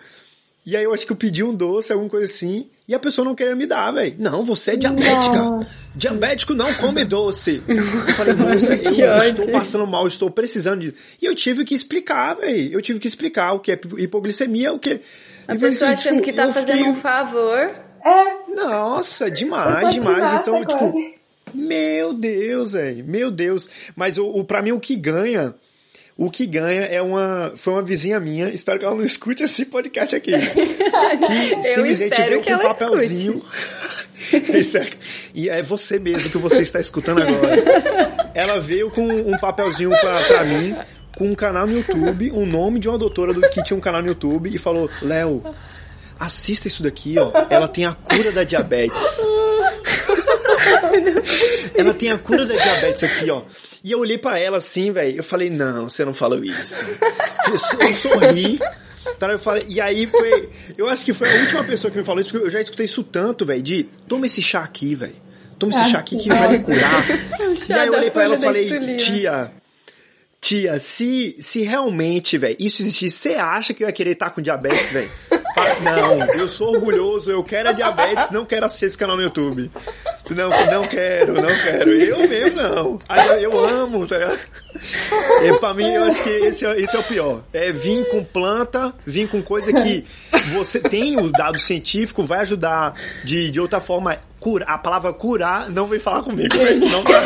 [0.66, 3.26] E aí eu acho que eu pedi um doce, alguma coisa assim, e a pessoa
[3.26, 4.16] não queria me dar, velho.
[4.18, 5.12] Não, você é diabética.
[5.36, 5.98] Nossa.
[5.98, 7.62] Diabético não come doce.
[7.68, 7.84] Eu
[8.14, 10.94] falei, moça, eu, Que estou passando mal, estou precisando de.
[11.22, 12.72] E eu tive que explicar, velho.
[12.74, 15.02] Eu tive que explicar o que é hipoglicemia, o que.
[15.48, 17.58] A pessoa achando que tá eu fazendo fiquei- um favor.
[18.06, 20.34] É, Nossa, demais, demais.
[20.42, 21.16] Então, tipo, quase.
[21.54, 23.04] meu Deus, velho.
[23.06, 23.68] Meu Deus.
[23.96, 25.54] Mas o, o, pra mim, o que ganha.
[26.16, 27.54] O que ganha é uma.
[27.56, 28.50] Foi uma vizinha minha.
[28.50, 30.32] Espero que ela não escute esse podcast aqui.
[30.32, 30.38] Que
[31.58, 33.44] Eu simplesmente espero veio que com um ela papelzinho.
[34.32, 34.90] É-
[35.34, 37.62] e é você mesmo que você está escutando agora.
[38.34, 40.76] Ela veio com um papelzinho pra, pra mim,
[41.18, 44.02] com um canal no YouTube, o nome de uma doutora do, que tinha um canal
[44.02, 45.44] no YouTube, e falou: Léo,
[46.18, 47.32] assista isso daqui, ó.
[47.50, 49.20] Ela tem a cura da diabetes.
[51.76, 53.44] Ela tem a cura da diabetes aqui, ó.
[53.84, 55.18] E eu olhei pra ela assim, velho.
[55.18, 56.86] Eu falei, não, você não falou isso.
[57.48, 58.60] Eu, so- eu sorri.
[59.20, 60.50] Tá, eu falei, e aí foi.
[60.78, 62.86] Eu acho que foi a última pessoa que me falou isso, porque eu já escutei
[62.86, 65.16] isso tanto, velho, de toma esse chá aqui, velho.
[65.60, 67.06] Toma esse Ah, chá aqui que vai me curar.
[67.70, 68.98] e aí eu olhei pra ela e falei, insulina.
[68.98, 69.52] tia,
[70.40, 74.42] tia, se, se realmente, velho, isso existisse, você acha que eu ia querer estar com
[74.42, 75.10] diabetes, velho?
[75.84, 79.70] Não, eu sou orgulhoso, eu quero a diabetes, não quero assistir esse canal no YouTube.
[80.36, 81.92] Não, não quero, não quero.
[81.92, 83.00] Eu mesmo não.
[83.10, 84.40] Aí eu, eu amo, tá ligado?
[85.44, 87.44] E pra mim, eu acho que esse é, esse é o pior.
[87.54, 90.06] É vir com planta, vir com coisa que
[90.54, 94.18] você tem o dado científico, vai ajudar de, de outra forma.
[94.40, 96.54] Curar, a palavra curar não vem falar comigo.
[96.92, 97.22] Não dá.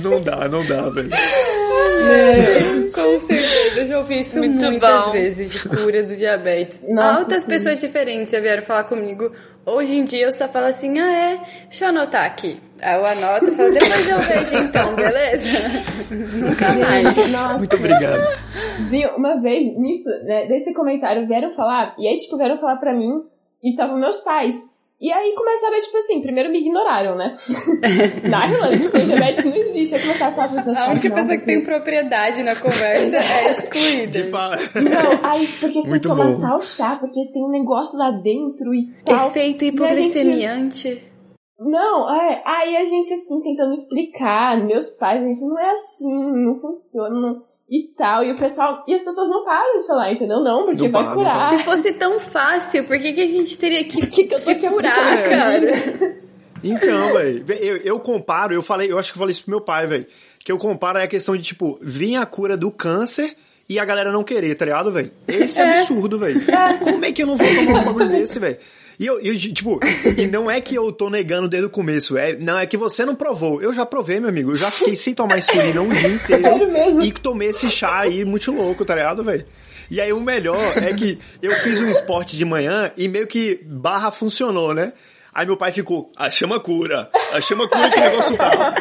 [0.00, 1.10] Não dá, não dá, velho.
[2.94, 5.12] Com certeza, eu já ouvi isso Muito muitas bom.
[5.12, 6.82] vezes, de cura do diabetes.
[6.88, 7.48] Nossa, Altas sim.
[7.48, 9.32] pessoas diferentes já vieram falar comigo.
[9.66, 12.58] Hoje em dia eu só falo assim, ah é, deixa eu anotar aqui.
[12.80, 15.48] Aí eu anoto e falo, depois eu vejo então, beleza?
[16.10, 17.14] Nunca mais.
[17.14, 17.58] Gente, nossa.
[17.58, 18.20] Muito obrigado.
[18.88, 22.94] Vi uma vez nisso, né, desse comentário, vieram falar, e aí, tipo, vieram falar pra
[22.94, 23.22] mim,
[23.62, 24.54] e estavam meus pais.
[25.00, 27.32] E aí começaram, tipo assim, primeiro me ignoraram, né?
[28.28, 29.94] Na Irlanda, que tem diabetes não existe.
[29.94, 34.06] Aí começaram a falar meus A única pessoa que tem propriedade na conversa é excluída.
[34.10, 34.50] De fa...
[34.50, 36.40] Não, aí, porque você toma bom.
[36.42, 39.28] tal chá, porque tem um negócio lá dentro e tal.
[39.28, 41.02] Efeito a hipoglicemiante.
[41.58, 46.44] Não, é, aí a gente, assim, tentando explicar, meus pais, a gente não é assim,
[46.44, 48.24] não funciona não- e tal.
[48.24, 50.40] E o pessoal, e as pessoas não param de falar, entendeu?
[50.40, 51.50] Não, porque Não vai curar.
[51.50, 54.98] Se fosse tão fácil, por que, que a gente teria que, que que se furar,
[54.98, 56.20] aplicando cara?
[56.62, 59.60] Então, velho, eu, eu comparo, eu falei, eu acho que eu falei isso pro meu
[59.60, 60.06] pai, velho.
[60.44, 63.36] Que eu comparo é a questão de, tipo, vir a cura do câncer
[63.68, 65.10] e a galera não querer, tá ligado, velho?
[65.28, 66.42] Esse é, absurdo, velho.
[66.82, 68.58] Como é que eu não vou tomar um bagulho desse, velho?
[69.00, 69.80] E eu, eu, tipo,
[70.14, 73.02] e não é que eu tô negando desde o começo, é, não, é que você
[73.02, 73.62] não provou.
[73.62, 74.50] Eu já provei, meu amigo.
[74.50, 76.58] Eu já fiquei sem tomar insulina um dia inteiro.
[76.70, 77.00] Mesmo?
[77.00, 79.46] E tomei esse chá aí muito louco, tá ligado, velho?
[79.90, 83.58] E aí o melhor é que eu fiz um esporte de manhã e meio que
[83.64, 84.92] barra funcionou, né?
[85.32, 88.74] Aí meu pai ficou, ah, chama cura, ah, chama cura que negócio tá.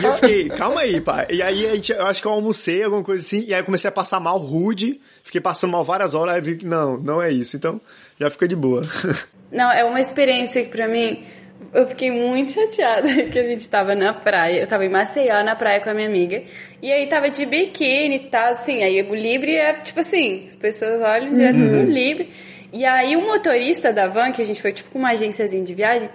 [0.00, 1.28] E eu fiquei, calma aí, pai.
[1.30, 3.88] E aí a gente, eu acho que eu almocei, alguma coisa assim, e aí comecei
[3.88, 7.30] a passar mal rude, fiquei passando mal várias horas, aí vi que não, não é
[7.30, 7.56] isso.
[7.56, 7.80] Então,
[8.22, 8.82] já fica de boa.
[9.50, 11.24] Não, é uma experiência que pra mim
[11.74, 14.60] eu fiquei muito chateada que a gente tava na praia.
[14.60, 16.42] Eu tava em Maceió na praia com a minha amiga.
[16.80, 18.82] E aí tava de biquíni e tal, assim.
[18.82, 22.30] Aí o Libre é tipo assim, as pessoas olham direto pro Libre.
[22.72, 25.74] E aí o motorista da van, que a gente foi tipo com uma agênciazinha de
[25.74, 26.08] viagem,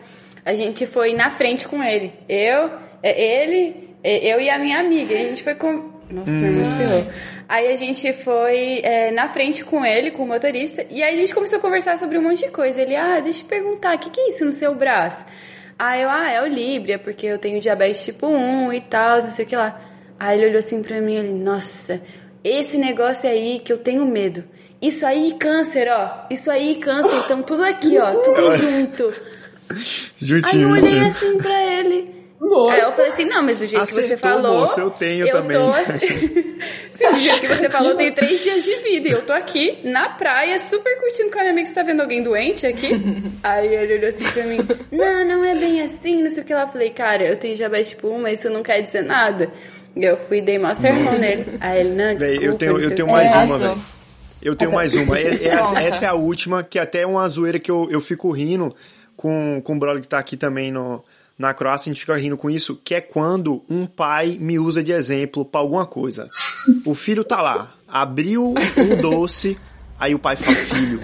[0.44, 2.14] a gente foi na frente com ele.
[2.28, 2.72] Eu,
[3.04, 5.14] é, ele, é, eu e a minha amiga.
[5.14, 5.97] E a gente foi com.
[6.10, 7.06] Nossa, meu irmão espirrou.
[7.50, 11.18] Aí a gente foi é, na frente com ele, com o motorista, e aí a
[11.18, 12.82] gente começou a conversar sobre um monte de coisa.
[12.82, 15.26] Ele, ah, deixa eu te perguntar, o que, que é isso no seu braço?
[15.78, 19.32] Aí eu, ah, é o Libra, porque eu tenho diabetes tipo 1 e tal, não
[19.32, 19.80] sei o que lá.
[20.20, 22.02] Aí ele olhou assim pra mim, ele, nossa,
[22.44, 24.44] esse negócio aí que eu tenho medo.
[24.82, 26.26] Isso aí, câncer, ó.
[26.30, 27.16] Isso aí, câncer.
[27.26, 28.12] Então, tudo aqui, ó.
[28.12, 29.14] Tudo junto.
[30.46, 31.08] Aí eu olhei juntinho.
[31.08, 32.17] assim pra ele.
[32.40, 32.74] Moça.
[32.76, 34.60] Aí eu falei assim, não, mas do jeito que você Acertou, falou.
[34.60, 35.58] moça, eu tenho eu também.
[35.58, 36.00] Tô assim,
[36.92, 39.10] Sim, do jeito que você falou, eu tenho três dias de vida.
[39.10, 41.68] E eu tô aqui na praia, super curtindo com a minha amiga.
[41.68, 42.90] Você tá vendo alguém doente aqui?
[43.44, 44.58] Aí ele olhou assim pra mim:
[44.92, 46.62] Não, não é bem assim, não sei o que lá.
[46.64, 49.52] Eu falei, cara, eu tenho diabetes tipo 1, mas isso não quer dizer nada.
[49.96, 51.58] E eu fui e dei mó sermão nele.
[51.60, 52.46] Aí ele, não, Véi, desculpa.
[52.46, 53.82] eu tenho, eu tenho quê." mais É, uma, velho.
[54.44, 55.18] Eu tenho mais uma.
[55.18, 58.00] É- é- essa, essa é a última, que até é uma zoeira que eu, eu
[58.00, 58.76] fico rindo
[59.16, 61.04] com, com o brother que tá aqui também no,
[61.38, 64.84] na Croácia, a gente fica rindo com isso, que é quando um pai me usa
[64.84, 66.28] de exemplo pra alguma coisa.
[66.84, 69.58] O filho tá lá, abriu um doce,
[70.00, 71.00] aí o pai fala, filho,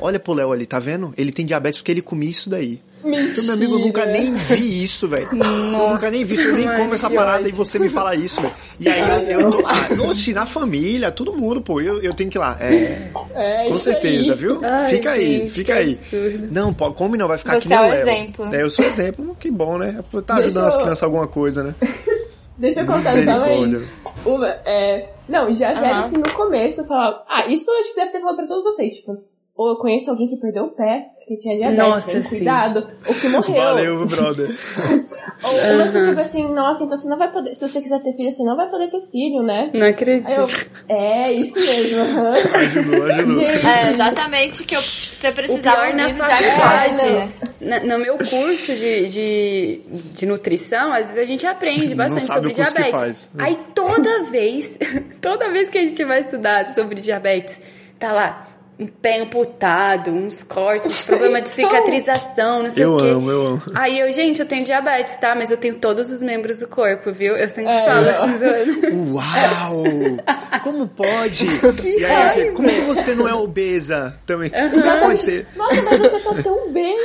[0.00, 1.14] olha pro Léo ali, tá vendo?
[1.16, 2.82] Ele tem diabetes porque ele comia isso daí.
[3.02, 3.42] Mentira.
[3.46, 5.28] Meu amigo, eu nunca nem vi isso, velho.
[5.32, 8.54] Eu nunca nem vi eu nem como essa parada e você me fala isso, velho.
[8.78, 9.00] E aí
[9.32, 9.72] eu, eu tô lá,
[10.08, 12.56] oxe, na família, todo mundo, pô, eu, eu tenho que ir lá.
[12.60, 14.38] É, É, com isso certeza, aí.
[14.38, 14.60] viu?
[14.64, 15.88] Ai, fica aí, gente, fica que aí.
[15.90, 16.48] absurdo.
[16.50, 18.54] Não, pô, come não, vai ficar Você que nem é o exemplo.
[18.54, 20.02] É, eu sou exemplo, que bom, né?
[20.26, 21.74] Tá Deixa ajudando as eu- crianças alguma coisa, né?
[22.58, 23.82] Deixa eu contar mais.
[24.26, 25.08] Uma, é...
[25.26, 25.80] Não, já Aham.
[25.80, 27.22] velho assim no começo, eu falava.
[27.26, 28.96] Ah, isso eu acho que deve ter falado pra todos vocês.
[28.96, 29.24] Tipo,
[29.60, 32.36] ou eu conheço alguém que perdeu o pé, que tinha diabetes, Nossa, tem sim.
[32.36, 33.54] cuidado, ou que morreu.
[33.62, 34.48] Valeu, brother.
[35.44, 37.54] Ou uma assim, tipo assim, nossa, então você não vai poder.
[37.54, 39.70] Se você quiser ter filho, você não vai poder ter filho, né?
[39.72, 40.30] Não acredito.
[40.30, 40.46] Eu,
[40.88, 41.98] é, isso mesmo.
[42.00, 42.32] aham.
[42.54, 43.40] Ajudou, ajudou.
[43.42, 47.30] É exatamente que eu, você precisava na faculdade, diagnóstico, né?
[47.60, 49.80] na- no meu curso de, de,
[50.14, 53.00] de nutrição, às vezes a gente aprende bastante sabe sobre o curso que diabetes.
[53.00, 53.30] faz.
[53.38, 54.78] Aí toda vez,
[55.20, 57.60] toda vez que a gente vai estudar sobre diabetes,
[57.98, 58.46] tá lá
[58.80, 63.08] um pé amputado, uns cortes, problema de cicatrização, não sei Eu o quê.
[63.08, 63.62] amo, eu amo.
[63.74, 65.34] Aí eu, gente, eu tenho diabetes, tá?
[65.34, 67.36] Mas eu tenho todos os membros do corpo, viu?
[67.36, 68.34] Eu sempre É, falo não.
[68.34, 69.12] assim.
[69.12, 70.60] Uau!
[70.62, 71.44] Como pode?
[71.84, 74.50] E aí, como que você não é obesa também?
[74.50, 75.46] Como pode ser?
[75.56, 76.96] nossa, mas você tá tão bem.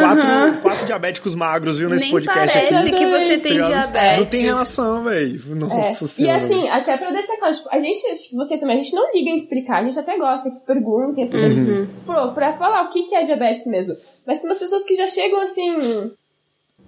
[0.00, 2.92] Quatro, quatro diabéticos magros, viu, nesse Nem podcast parece aqui.
[2.92, 3.68] que você tem Tá ligado?
[3.92, 4.18] diabetes.
[4.18, 5.42] Não tem relação, velho.
[5.50, 5.54] É.
[5.54, 6.36] Nossa E senhora.
[6.44, 9.30] assim, até pra deixar claro, tipo, a gente, tipo, vocês também, a gente não liga
[9.30, 10.60] em explicar, a gente até gosta que
[11.00, 11.86] perguntem, assim, Uhum.
[12.06, 13.96] pro, pra falar o que, que é diabetes mesmo.
[14.26, 16.12] Mas tem umas pessoas que já chegam assim.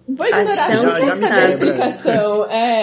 [0.09, 2.45] Vou ignorar não que tem saber a explicação.
[2.51, 2.83] É.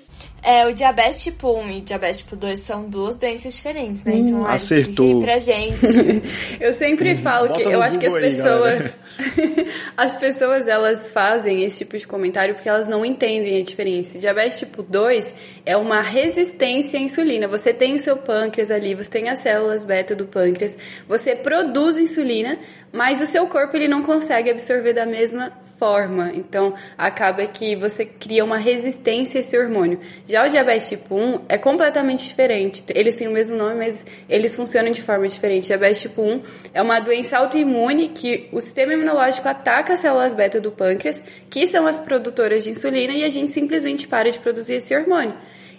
[0.42, 4.14] É, o diabetes tipo 1 e diabetes tipo 2 são duas doenças diferentes, né?
[4.14, 5.20] Então, Lari, Acertou.
[5.20, 5.78] pra gente.
[6.58, 8.96] Eu sempre falo Bota que eu acho que as aí, pessoas
[9.96, 14.18] as pessoas elas fazem esse tipo de comentário porque elas não entendem a diferença.
[14.18, 15.34] Diabetes tipo 2
[15.64, 17.46] é uma resistência à insulina.
[17.48, 20.76] Você tem o seu pâncreas ali, você tem as células beta do pâncreas,
[21.08, 22.58] você produz insulina,
[22.92, 26.30] mas o seu corpo ele não consegue absorver da mesma forma.
[26.34, 29.98] Então, acaba que você cria uma resistência a esse hormônio.
[30.28, 32.84] Já o diabetes tipo 1 é completamente diferente.
[32.94, 35.68] Eles têm o mesmo nome, mas eles funcionam de forma diferente.
[35.68, 36.42] Diabetes tipo 1
[36.74, 41.66] é uma doença autoimune que o sistema imunológico ataca as células beta do pâncreas, que
[41.66, 45.34] são as produtoras de insulina, e a gente simplesmente para de produzir esse hormônio.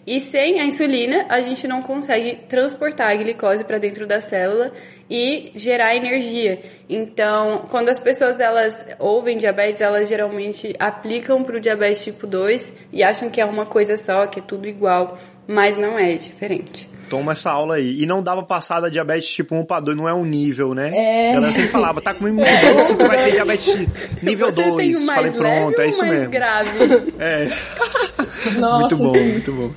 [0.05, 4.71] E sem a insulina, a gente não consegue transportar a glicose para dentro da célula
[5.09, 6.59] e gerar energia.
[6.89, 12.73] Então, quando as pessoas elas ouvem diabetes, elas geralmente aplicam para o diabetes tipo 2
[12.91, 16.17] e acham que é uma coisa só, que é tudo igual, mas não é, é
[16.17, 16.89] diferente.
[17.11, 18.01] Toma essa aula aí.
[18.01, 20.89] E não dava passar da diabetes tipo 1 pra 2, não é um nível, né?
[20.93, 21.29] É.
[21.31, 23.67] A galera sempre falava, tá comendo nível 2, você vai ter diabetes
[24.23, 25.05] nível Você tem o 2.
[25.05, 26.31] mais Falei, pronto, é isso mais mesmo.
[26.31, 26.69] grave?
[27.19, 29.31] É, Nossa, muito bom, sim.
[29.31, 29.71] muito bom.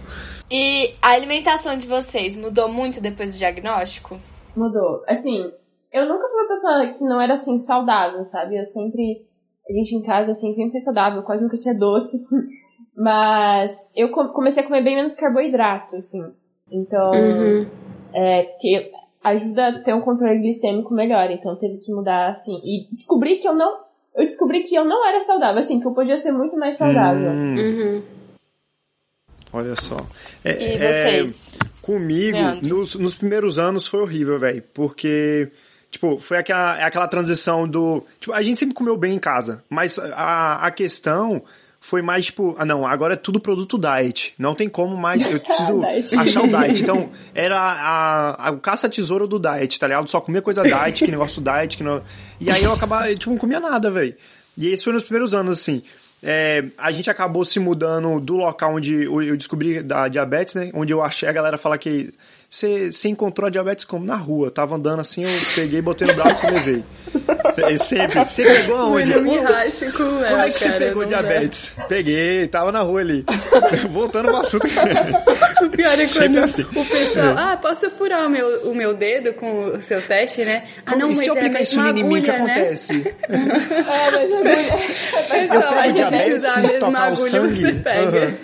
[0.51, 4.19] E a alimentação de vocês mudou muito depois do diagnóstico?
[4.57, 5.03] Mudou.
[5.09, 5.51] Assim,
[5.93, 8.57] eu nunca fui uma pessoa que não era assim saudável, sabe?
[8.59, 9.27] Eu sempre.
[9.69, 12.17] A gente em casa, assim, sempre foi saudável, quase nunca tinha doce.
[12.97, 16.23] Mas eu co- comecei a comer bem menos carboidrato, assim.
[16.75, 17.67] Então, Uhum.
[18.13, 18.91] é, que
[19.23, 21.31] ajuda a ter um controle glicêmico melhor.
[21.31, 22.61] Então teve que mudar, assim.
[22.65, 23.85] E descobri que eu não.
[24.15, 27.31] Eu descobri que eu não era saudável, assim, que eu podia ser muito mais saudável.
[27.31, 28.03] Hum, Uhum.
[29.53, 29.97] olha só.
[30.45, 31.53] É, E é, vocês?
[31.83, 32.69] Comigo, Leandro.
[32.69, 34.63] nos, nos primeiros anos foi horrível, velho.
[34.73, 35.51] Porque,
[35.91, 38.05] tipo, foi aquela, é aquela transição do.
[38.21, 39.63] Tipo, a gente sempre comeu bem em casa.
[39.69, 41.43] Mas a, a questão
[41.85, 44.33] foi mais, tipo, ah, não, agora é tudo produto diet.
[44.39, 45.23] Não tem como mais.
[45.31, 45.83] Eu preciso
[46.19, 46.83] achar o diet.
[46.83, 50.11] Então, era a, a, o caça-tesouro do diet, tá ligado?
[50.11, 52.03] Só comia coisa diet, que negócio diet, que não.
[52.41, 54.15] E aí eu acabava, eu, tipo, não comia nada, velho.
[54.57, 55.83] E isso foi nos primeiros anos, assim.
[56.23, 60.71] É, a gente acabou se mudando do local onde eu descobri da diabetes, né?
[60.73, 62.15] Onde eu achei a galera falar que
[62.49, 64.47] você você encontrou a diabetes como na rua.
[64.47, 66.85] Eu tava andando assim, eu peguei, botei no braço e levei.
[67.63, 68.25] É sempre.
[68.25, 69.13] Você pegou aonde?
[69.13, 71.19] Eu me Ô, racho com Como ela, é que você cara, pegou não dá.
[71.23, 71.73] diabetes?
[71.89, 73.25] Peguei, tava na rua ali.
[73.91, 74.67] Voltando pro assunto.
[75.65, 76.63] O pior é Sempre quando assim.
[76.63, 80.65] o pessoal, ah, posso furar o meu, o meu dedo com o seu teste, né?
[80.85, 82.37] Ah, não, e mas se eu é aplicar insulina em mim, o que né?
[82.37, 83.15] acontece?
[83.31, 84.79] É, mas agulha.
[85.31, 87.55] Pessoal, pego a diabetes, precisa a mesma tocar o agulha, sangue?
[87.55, 88.35] você pega.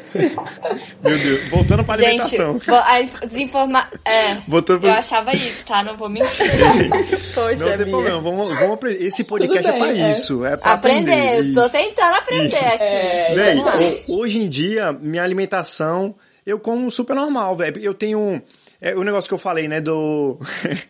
[1.03, 1.49] Meu Deus.
[1.49, 2.07] Voltando pra Gente,
[2.37, 2.59] alimentação.
[2.59, 3.89] vou- a desinforma...
[4.05, 4.99] É, Voltando eu pra...
[4.99, 5.83] achava isso, tá?
[5.83, 6.51] Não vou mentir.
[7.35, 7.87] Poxa, Não tem Bia.
[7.87, 9.05] problema, vamos, vamos aprender.
[9.05, 10.11] Esse podcast Tudo é pra bem, é.
[10.11, 10.45] isso.
[10.45, 12.85] É pra Aprender, eu tô tentando aprender aqui.
[12.85, 16.15] É, Véi, hoje em dia, minha alimentação,
[16.47, 17.79] eu como super normal, velho.
[17.79, 18.43] Eu tenho.
[18.81, 20.39] É, o negócio que eu falei, né, do.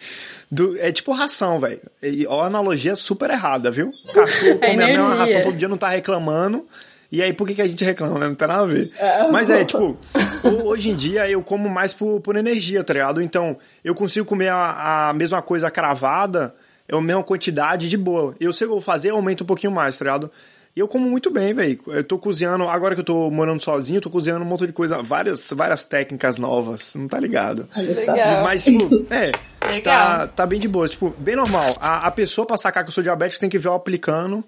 [0.51, 1.81] do é tipo ração, velho.
[2.03, 3.93] E ó, A analogia é super errada, viu?
[4.15, 6.67] Cachorro come a mesma ração todo dia, não tá reclamando.
[7.13, 8.29] E aí, por que, que a gente reclama, né?
[8.29, 8.93] Não tem nada a ver.
[9.33, 9.97] Mas é, tipo,
[10.45, 13.21] ho- hoje em dia eu como mais por, por energia, tá ligado?
[13.21, 16.55] Então, eu consigo comer a, a mesma coisa cravada
[16.89, 18.35] é a mesma quantidade de boa.
[18.41, 20.31] Eu sei o que eu vou fazer, aumenta um pouquinho mais, tá ligado?
[20.77, 21.81] E eu como muito bem, velho.
[21.89, 24.73] Eu tô cozinhando, agora que eu tô morando sozinho, eu tô cozinhando um monte de
[24.73, 27.69] coisa, várias, várias técnicas novas, não tá ligado?
[27.77, 28.45] Legal.
[28.45, 29.33] Mas, tipo, é,
[29.69, 29.83] Legal.
[29.83, 30.89] tá, tá bem de boa.
[30.89, 31.77] Tipo, bem normal.
[31.81, 34.45] A, a pessoa pra sacar que eu sou diabético tem que ver eu aplicando,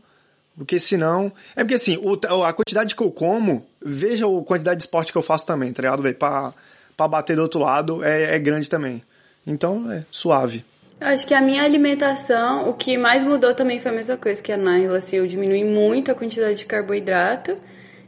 [0.57, 1.33] porque senão...
[1.57, 5.19] É porque, assim, o, a quantidade que eu como, veja a quantidade de esporte que
[5.19, 6.15] eu faço também, tá ligado, velho?
[6.15, 6.53] Pra,
[6.97, 9.03] pra bater do outro lado é, é grande também.
[9.47, 10.65] Então, é suave.
[11.01, 14.53] Acho que a minha alimentação, o que mais mudou também foi a mesma coisa que
[14.53, 17.57] a Naila, assim, eu diminui muito a quantidade de carboidrato.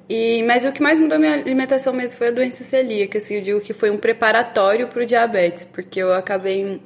[0.09, 3.41] E, mas o que mais mudou minha alimentação mesmo foi a doença celíaca, assim, eu
[3.41, 6.81] digo que foi um preparatório para o diabetes, porque eu acabei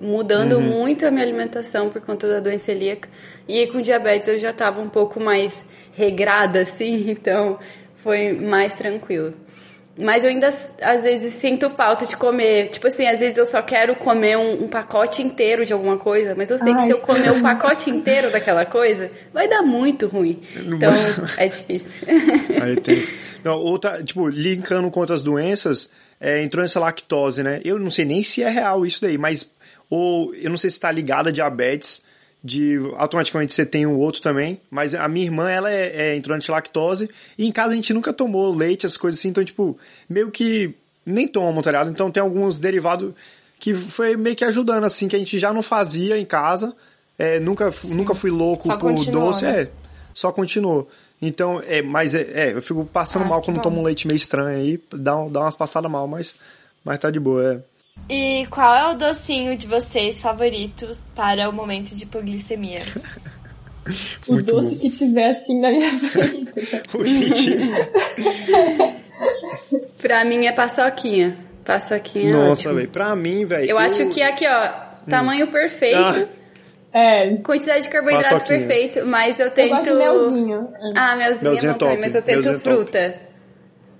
[0.00, 3.08] mudando muito a minha alimentação por conta da doença celíaca.
[3.46, 7.58] E aí, com diabetes eu já estava um pouco mais regrada, assim, então
[7.94, 9.34] foi mais tranquilo.
[10.00, 10.48] Mas eu ainda,
[10.80, 12.68] às vezes, sinto falta de comer.
[12.68, 16.36] Tipo assim, às vezes eu só quero comer um, um pacote inteiro de alguma coisa,
[16.36, 17.06] mas eu sei que Ai, se eu sim.
[17.06, 20.40] comer o pacote inteiro daquela coisa, vai dar muito ruim.
[20.56, 20.92] Então,
[21.36, 22.06] é difícil.
[22.62, 23.02] Aí tem.
[23.42, 25.90] Não, outra, tipo, linkando com outras doenças,
[26.20, 27.60] é, entrou nessa lactose, né?
[27.64, 29.48] Eu não sei nem se é real isso daí, mas
[29.90, 32.02] ou eu não sei se tá ligado a diabetes,
[32.42, 36.50] de automaticamente você tem o outro também, mas a minha irmã, ela é, é intolerante
[36.50, 39.76] lactose, e em casa a gente nunca tomou leite, essas coisas assim, então, tipo,
[40.08, 40.72] meio que
[41.04, 41.90] nem tomam, tá ligado?
[41.90, 43.12] Então tem alguns derivados
[43.58, 46.76] que foi meio que ajudando, assim, que a gente já não fazia em casa,
[47.18, 49.62] é, nunca, nunca fui louco Só por doce, né?
[49.62, 49.70] é,
[50.14, 50.88] só continuou.
[51.20, 53.62] Então, é, mas é, é, eu fico passando Ah, mal quando bom.
[53.64, 56.36] tomo um leite meio estranho aí, dá, um- dá umas passadas mal, mas,
[56.84, 57.60] mas tá de boa, é.
[58.08, 62.82] E qual é o docinho de vocês favoritos para o momento de hipoglicemia?
[64.26, 64.80] O Muito doce bom.
[64.82, 65.98] que tiver assim na minha
[66.90, 67.56] frente.
[70.00, 71.36] Pra mim é paçoquinha.
[71.64, 73.68] Paçoquinha é Nossa, velho, pra mim, velho.
[73.70, 74.68] Eu acho que aqui, ó,
[75.08, 76.38] tamanho perfeito, Ah.
[76.90, 79.68] É, quantidade de carboidrato perfeito, mas eu eu tento...
[79.70, 80.68] gosto de melzinho.
[80.96, 83.18] Ah, melzinho, Melzinho é bom também, top, mas eu tento melzinho é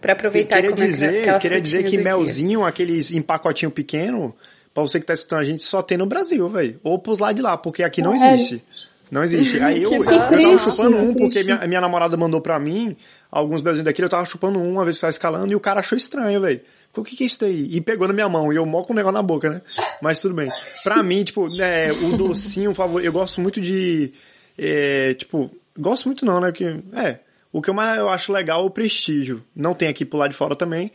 [0.00, 2.04] Pra aproveitar queria e comer dizer, aquela queria dizer que do dia.
[2.04, 4.34] melzinho, aqueles em pacotinho pequeno,
[4.72, 6.78] pra você que tá escutando a gente, só tem no Brasil, velho.
[6.84, 8.36] Ou pros lados de lá, porque aqui não Sério?
[8.36, 8.64] existe.
[9.10, 9.58] Não existe.
[9.62, 12.96] Aí eu, eu tava chupando um, que porque minha, minha namorada mandou pra mim
[13.30, 15.80] alguns melzinhos daquele, eu tava chupando um, uma vez que tava escalando, e o cara
[15.80, 16.60] achou estranho, velho.
[16.96, 17.68] O que que é isso daí?
[17.70, 19.62] E pegou na minha mão, e eu mó com o negócio na boca, né?
[20.02, 20.50] Mas tudo bem.
[20.82, 24.12] Pra mim, tipo, é, o docinho favorito, eu gosto muito de,
[24.56, 26.50] é, tipo, gosto muito não, né?
[26.50, 27.18] Porque, é,
[27.58, 29.42] o que eu mais eu acho legal é o prestígio.
[29.54, 30.92] Não tem aqui pro lado de fora também,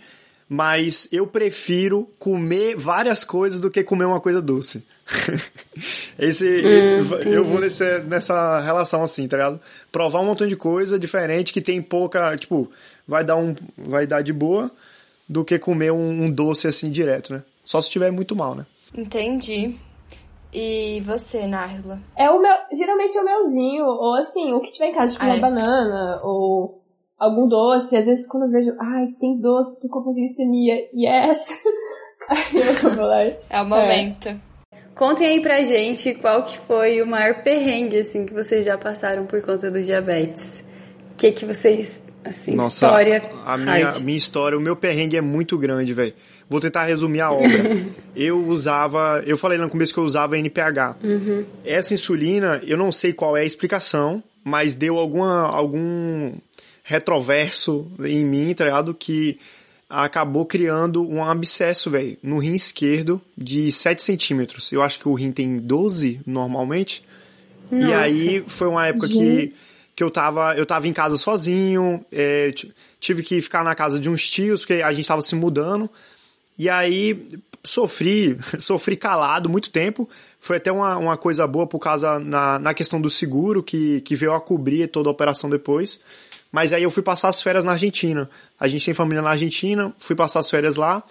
[0.48, 4.84] mas eu prefiro comer várias coisas do que comer uma coisa doce.
[6.18, 6.46] Esse,
[7.26, 9.60] eu vou nesse, nessa relação assim, tá ligado?
[9.92, 12.72] Provar um montão de coisa diferente que tem pouca, tipo,
[13.06, 14.72] vai dar um, vai dar de boa
[15.28, 17.44] do que comer um, um doce assim direto, né?
[17.66, 18.66] Só se estiver muito mal, né?
[18.96, 19.76] Entendi.
[20.54, 22.00] E você, Narla?
[22.18, 22.54] É o meu.
[22.72, 25.40] Geralmente é o melzinho, ou assim, o que tiver em casa, tipo Ah, uma é.
[25.40, 26.82] banana, ou
[27.20, 27.96] algum doce.
[27.96, 31.40] Às vezes quando eu vejo, ai, tem doce, tô com glicemia, yes!
[32.30, 32.38] Aí
[32.84, 33.22] eu vou lá.
[33.24, 34.30] É o momento.
[34.96, 39.26] Contem aí pra gente qual que foi o maior perrengue, assim, que vocês já passaram
[39.26, 40.64] por conta do diabetes.
[41.12, 44.04] O que que vocês, assim, Nossa, história a minha, hard.
[44.04, 46.14] minha história, o meu perrengue é muito grande, velho.
[46.50, 47.48] Vou tentar resumir a obra.
[48.16, 50.98] eu usava, eu falei no começo que eu usava NPH.
[51.66, 56.34] Essa insulina, eu não sei qual é a explicação, mas deu alguma, algum
[56.84, 58.94] retroverso em mim, tá ligado?
[58.94, 59.40] Que
[59.90, 64.72] acabou criando um abscesso, velho, no rim esquerdo de 7 centímetros.
[64.72, 67.04] Eu acho que o rim tem 12 normalmente.
[67.72, 67.98] E Nossa.
[67.98, 69.54] aí foi uma época que,
[69.96, 72.54] que eu tava, eu tava em casa sozinho, é,
[73.00, 75.90] tive que ficar na casa de uns tios, porque a gente tava se mudando.
[76.58, 77.28] E aí
[77.64, 80.10] sofri, sofri calado muito tempo.
[80.40, 84.16] Foi até uma, uma coisa boa por causa na, na questão do seguro, que, que
[84.16, 86.00] veio a cobrir toda a operação depois.
[86.52, 88.30] Mas aí eu fui passar as férias na Argentina.
[88.60, 91.04] A gente tem família na Argentina, fui passar as férias lá,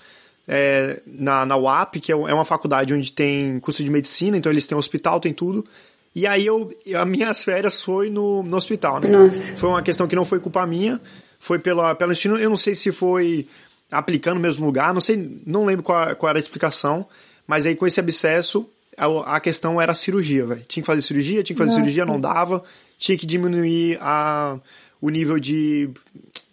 [0.47, 4.53] é, na, na UAP, que é é uma faculdade onde tem curso de medicina, então
[4.53, 5.67] eles têm hospital, tem tudo.
[6.15, 9.09] E aí eu, as minhas férias foi no, no hospital, né?
[9.09, 9.55] Nossa.
[9.57, 11.01] Foi uma questão que não foi culpa minha,
[11.39, 12.37] foi pela, pelo destino.
[12.37, 13.49] Eu não sei se foi
[13.91, 17.07] aplicando no mesmo lugar, não sei, não lembro qual, qual era a explicação,
[17.47, 20.65] mas aí com esse abscesso, a, a questão era a cirurgia, velho.
[20.67, 21.81] Tinha que fazer cirurgia, tinha que fazer Nossa.
[21.81, 22.63] cirurgia, não dava,
[22.99, 24.59] tinha que diminuir a,
[25.01, 25.91] o nível de,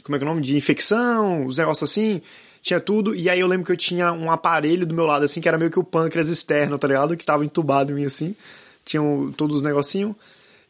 [0.04, 0.42] como é que é o nome?
[0.42, 2.22] De infecção, os negócios assim,
[2.62, 5.40] tinha tudo, e aí eu lembro que eu tinha um aparelho do meu lado, assim,
[5.40, 7.16] que era meio que o pâncreas externo, tá ligado?
[7.16, 8.36] Que tava entubado em mim, assim,
[8.90, 10.16] tinham todos os negocinhos.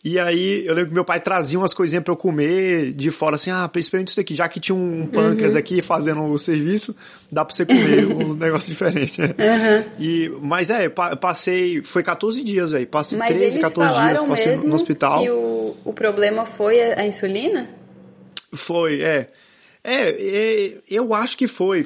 [0.04, 3.36] E aí eu lembro que meu pai trazia umas coisinhas pra eu comer de fora,
[3.36, 4.34] assim, ah, experimenta isso daqui.
[4.34, 5.60] Já que tinha um pâncreas uhum.
[5.60, 6.96] aqui fazendo o serviço,
[7.30, 9.18] dá pra você comer uns negócios diferentes.
[9.18, 9.92] Uhum.
[10.00, 12.88] E, mas é, passei, foi 14 dias, velho.
[12.88, 15.22] Passei mas 13, 14 dias, passei no, no hospital.
[15.22, 17.70] que o, o problema foi a insulina?
[18.54, 19.30] Foi, é.
[19.84, 21.86] É, é, eu acho que foi.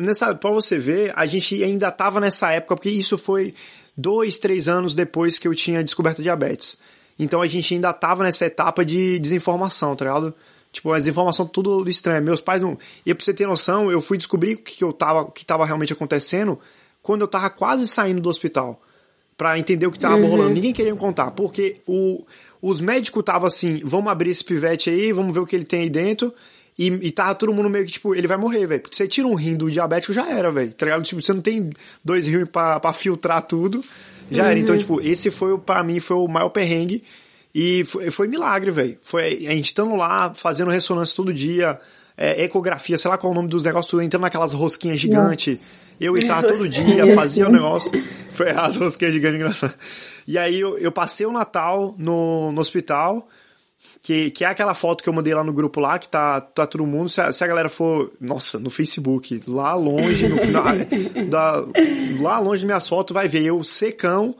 [0.00, 3.54] Nessa, pra você ver, a gente ainda tava nessa época, porque isso foi
[3.96, 6.76] dois, três anos depois que eu tinha descoberto diabetes.
[7.18, 10.34] Então a gente ainda tava nessa etapa de desinformação, tá ligado?
[10.72, 12.22] Tipo, as informações tudo estranho.
[12.22, 12.78] Meus pais não.
[13.04, 15.66] E pra você ter noção, eu fui descobrir o que eu tava, o que tava
[15.66, 16.58] realmente acontecendo
[17.02, 18.80] quando eu tava quase saindo do hospital.
[19.36, 20.28] para entender o que tava uhum.
[20.28, 20.54] rolando.
[20.54, 22.24] Ninguém queria me contar, porque o,
[22.60, 25.80] os médicos tava assim, vamos abrir esse pivete aí, vamos ver o que ele tem
[25.80, 26.32] aí dentro.
[26.78, 28.80] E, e tava todo mundo meio que, tipo, ele vai morrer, velho.
[28.80, 30.72] Porque você tira um rim do diabético, já era, velho.
[30.72, 31.02] Tá ligado?
[31.02, 31.70] Tipo, você não tem
[32.04, 33.84] dois rins pra, pra filtrar tudo.
[34.30, 34.48] Já uhum.
[34.50, 34.58] era.
[34.58, 34.78] Então, uhum.
[34.78, 37.04] tipo, esse foi, para mim, foi o maior perrengue.
[37.54, 38.98] E foi, foi milagre, velho.
[39.02, 41.78] Foi a gente estando lá, fazendo ressonância todo dia,
[42.16, 45.82] é, ecografia, sei lá qual é o nome dos negócios, tudo, entrando naquelas rosquinhas gigantes.
[46.00, 47.90] Eu estava todo dia, fazia o negócio.
[48.32, 49.74] Foi as rosquinhas gigantes, engraçado.
[50.26, 53.28] E aí eu, eu passei o Natal no, no hospital
[54.02, 56.66] que, que é aquela foto que eu mandei lá no grupo lá, que tá, tá
[56.66, 60.64] todo mundo, se a, se a galera for, nossa, no Facebook, lá longe, no final,
[61.30, 61.64] da,
[62.20, 64.34] lá longe minhas fotos, vai ver eu secão,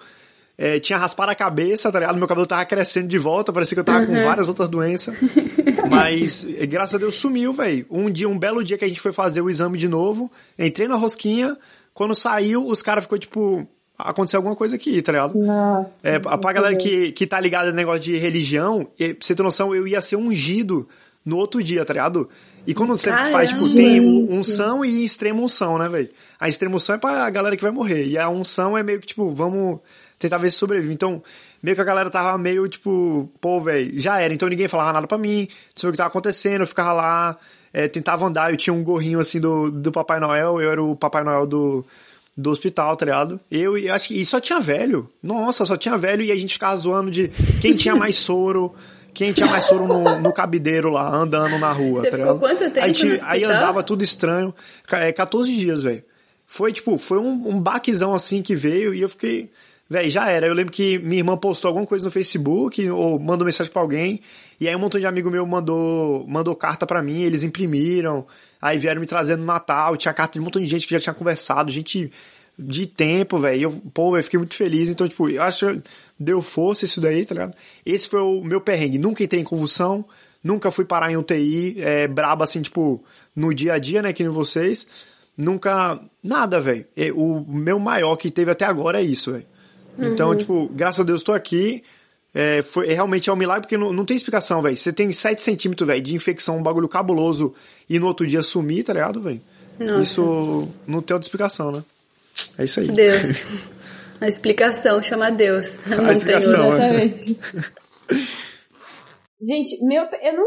[0.59, 2.19] é, tinha raspado a cabeça, tá ligado?
[2.19, 4.07] Meu cabelo tava crescendo de volta, parecia que eu tava uhum.
[4.07, 5.15] com várias outras doenças.
[5.89, 7.87] Mas, graças a Deus, sumiu, velho.
[7.89, 10.89] Um dia, um belo dia que a gente foi fazer o exame de novo, entrei
[10.89, 11.57] na rosquinha,
[11.95, 13.67] quando saiu, os caras ficou tipo,
[14.05, 15.39] aconteceu alguma coisa aqui, tá ligado?
[15.39, 16.09] Nossa.
[16.09, 19.43] É, pra galera que, que tá ligada no negócio de religião, e, pra você ter
[19.43, 20.89] noção, eu ia ser ungido
[21.25, 22.29] no outro dia, tá ligado?
[22.67, 23.31] E quando você Caramba.
[23.31, 26.11] faz, tipo, tem unção e extrema unção, né, velho?
[26.39, 28.07] A extrema unção é pra galera que vai morrer.
[28.07, 29.81] E a unção é meio que, tipo, vamos
[30.19, 30.93] tentar ver se sobrevive.
[30.93, 31.23] Então,
[31.63, 34.33] meio que a galera tava meio, tipo, pô, velho, já era.
[34.33, 37.39] Então ninguém falava nada pra mim, não sabia o que tava acontecendo, eu ficava lá,
[37.73, 40.95] é, tentava andar, eu tinha um gorrinho, assim, do, do Papai Noel, eu era o
[40.95, 41.85] Papai Noel do
[42.37, 43.41] do hospital, tá ligado?
[43.51, 45.09] Eu e acho que e só tinha velho.
[45.23, 47.29] Nossa, só tinha velho e a gente ficava zoando de
[47.61, 48.75] quem tinha mais soro.
[49.15, 52.71] Quem tinha mais soro no, no cabideiro lá, andando na rua, Você tá ficou quanto
[52.71, 54.55] tempo aí, aí andava tudo estranho.
[54.91, 56.03] É, 14 dias, velho.
[56.47, 59.51] Foi, tipo, foi um, um baquezão assim que veio e eu fiquei...
[59.89, 60.47] Velho, já era.
[60.47, 64.23] Eu lembro que minha irmã postou alguma coisa no Facebook ou mandou mensagem para alguém.
[64.59, 68.27] E aí um montão de amigo meu mandou, mandou carta para mim, eles imprimiram.
[68.63, 71.01] Aí vieram me trazendo no Natal, tinha carta de um montão de gente que já
[71.01, 72.13] tinha conversado, gente
[72.57, 73.63] de tempo, velho.
[73.63, 74.89] Eu, pô, eu fiquei muito feliz.
[74.89, 75.83] Então, tipo, eu acho que
[76.19, 77.55] deu força isso daí, tá ligado?
[77.85, 78.99] Esse foi o meu perrengue.
[78.99, 80.05] Nunca entrei em convulsão,
[80.45, 83.03] nunca fui parar em UTI, é, brabo assim, tipo,
[83.35, 84.87] no dia a dia, né, que nem vocês.
[85.37, 86.87] Nunca, nada, velho.
[87.17, 89.47] O meu maior que teve até agora é isso, velho.
[89.99, 90.37] Então, uhum.
[90.37, 91.83] tipo, graças a Deus tô aqui.
[92.35, 94.77] É, foi, é, realmente é um milagre porque não, não tem explicação, velho.
[94.77, 97.55] Você tem 7 centímetros, velho, de infecção, um bagulho cabuloso
[97.89, 99.41] e no outro dia sumir, tá ligado, velho?
[100.01, 101.85] Isso não tem outra explicação, né?
[102.57, 102.89] É isso aí.
[102.89, 103.43] Deus.
[104.21, 105.73] A explicação chama Deus.
[105.85, 107.39] A não explicação, tem Exatamente.
[109.43, 110.47] Gente, meu, eu não,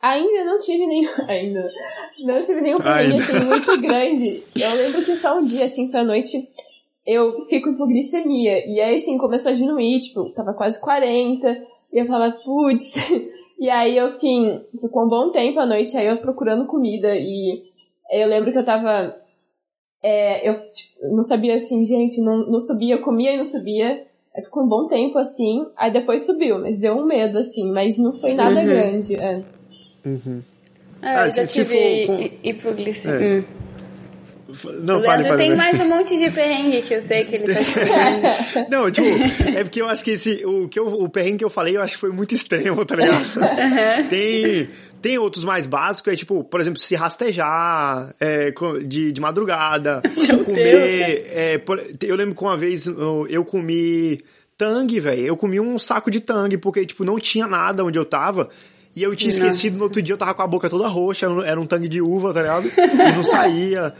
[0.00, 1.62] ainda não tive nenhum, ainda,
[2.20, 4.42] não tive nenhum problema assim muito grande.
[4.56, 6.48] Eu lembro que só um dia, assim, pra noite,
[7.10, 8.66] eu fico com hipoglicemia.
[8.66, 11.48] E aí, assim, começou a diminuir, tipo, tava quase 40.
[11.92, 12.94] E eu falava, putz.
[13.60, 17.14] E aí eu fiquei, ficou um bom tempo à noite, aí eu procurando comida.
[17.14, 17.62] E
[18.10, 19.14] eu lembro que eu tava.
[20.02, 24.06] É, eu tipo, não sabia assim, gente, não, não subia, eu comia e não subia.
[24.34, 27.98] Aí ficou um bom tempo assim, aí depois subiu, mas deu um medo, assim, mas
[27.98, 28.66] não foi nada uhum.
[28.66, 29.16] grande.
[29.16, 29.42] É.
[30.06, 30.42] Uhum.
[31.02, 32.30] É, eu ah, já tive for, com...
[32.42, 33.26] hipoglicemia.
[33.26, 33.40] É.
[33.40, 33.44] Hum.
[34.82, 37.60] Não, o Leandro tem mais um monte de perrengue que eu sei que ele tá
[37.60, 38.68] escrevendo.
[38.70, 39.06] não, tipo,
[39.56, 41.82] é porque eu acho que esse, o, que eu, o perrengue que eu falei, eu
[41.82, 43.24] acho que foi muito extremo, tá ligado?
[43.36, 44.08] Uhum.
[44.08, 44.68] Tem,
[45.00, 48.52] tem outros mais básicos, é tipo, por exemplo, se rastejar é,
[48.84, 51.26] de, de madrugada, Meu comer.
[51.32, 54.22] É, por, eu lembro que uma vez eu, eu comi
[54.58, 55.22] tangue, velho.
[55.22, 58.50] Eu comi um saco de tangue, porque, tipo, não tinha nada onde eu tava.
[58.94, 59.46] E eu tinha Nossa.
[59.46, 62.02] esquecido, no outro dia eu tava com a boca toda roxa, era um tangue de
[62.02, 62.68] uva, tá ligado?
[62.76, 63.94] E não saía.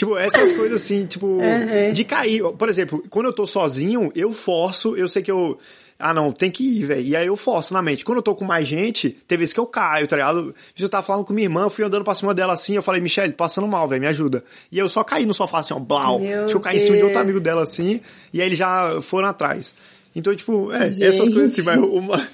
[0.00, 1.92] Tipo, essas coisas assim, tipo, uhum.
[1.92, 2.42] de cair.
[2.56, 5.58] Por exemplo, quando eu tô sozinho, eu forço, eu sei que eu.
[5.98, 7.02] Ah, não, tem que ir, velho.
[7.02, 8.02] E aí eu forço na mente.
[8.02, 10.54] Quando eu tô com mais gente, tem vezes que eu caio, tá ligado?
[10.78, 12.98] Eu tava falando com minha irmã, eu fui andando pra cima dela assim, eu falei,
[12.98, 14.42] Michelle, passando mal, velho, me ajuda.
[14.72, 16.18] E eu só caí no sofá assim, ó, blau.
[16.18, 16.84] Meu Deixa eu cair Deus.
[16.84, 18.00] em cima de outro amigo dela assim,
[18.32, 19.74] e aí eles já foram atrás.
[20.16, 21.04] Então, tipo, é, gente.
[21.04, 22.26] essas coisas assim, vai uma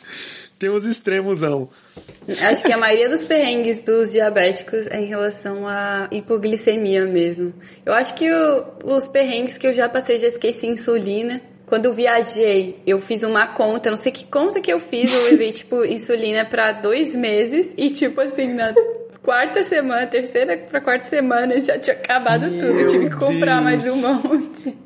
[0.59, 1.69] tem uns extremos, não.
[2.49, 7.53] Acho que a maioria dos perrengues dos diabéticos é em relação à hipoglicemia mesmo.
[7.85, 11.41] Eu acho que o, os perrengues que eu já passei, já esqueci insulina.
[11.67, 15.31] Quando eu viajei, eu fiz uma conta, não sei que conta que eu fiz, eu
[15.31, 18.73] levei, tipo, insulina pra dois meses e, tipo, assim, na
[19.23, 22.81] quarta semana, terceira pra quarta semana, já tinha acabado Meu tudo.
[22.81, 23.65] Eu tive que comprar Deus.
[23.65, 24.86] mais um monte.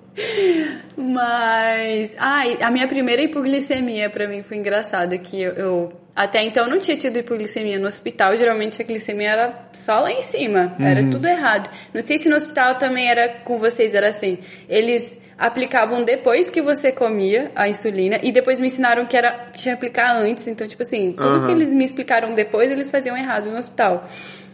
[0.97, 2.15] Mas.
[2.19, 6.79] Ai, a minha primeira hipoglicemia pra mim foi engraçada, que eu, eu até então não
[6.79, 11.27] tinha tido hipoglicemia no hospital, geralmente a glicemia era só lá em cima, era tudo
[11.27, 11.71] errado.
[11.95, 14.39] Não sei se no hospital também era com vocês, era assim.
[14.69, 19.59] Eles aplicavam depois que você comia a insulina e depois me ensinaram que era que
[19.59, 21.47] tinha que aplicar antes, então tipo assim, tudo Aham.
[21.47, 24.07] que eles me explicaram depois, eles faziam errado no hospital.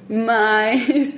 [0.08, 1.12] Mas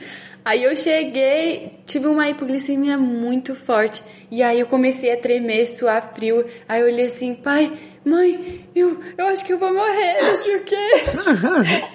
[0.45, 4.03] aí eu cheguei, tive uma hipoglicemia muito forte.
[4.31, 6.45] E aí eu comecei a tremer, suar frio.
[6.69, 7.73] Aí eu olhei assim, pai,
[8.05, 10.89] mãe, eu, eu acho que eu vou morrer, não sei o quê.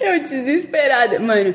[0.00, 1.18] eu desesperada.
[1.18, 1.54] Mano,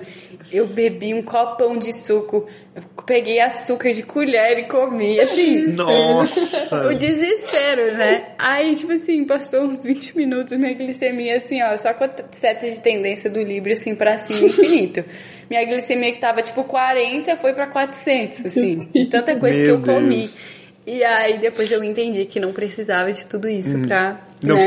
[0.52, 2.46] eu bebi um copão de suco,
[2.76, 5.68] eu peguei açúcar de colher e comi, assim.
[5.68, 6.88] Nossa!
[6.88, 8.30] O desespero, né?
[8.38, 12.70] Aí, tipo assim, passou uns 20 minutos, minha glicemia, assim, ó, só com a seta
[12.70, 15.04] de tendência do Libre, assim, pra cima, infinito.
[15.50, 18.80] Minha glicemia que tava, tipo, 40, foi pra 400, assim.
[18.94, 20.18] De tanta coisa Meu que eu comi.
[20.18, 20.38] Deus.
[20.88, 24.64] E aí, depois eu entendi que não precisava de tudo isso pra, Não né?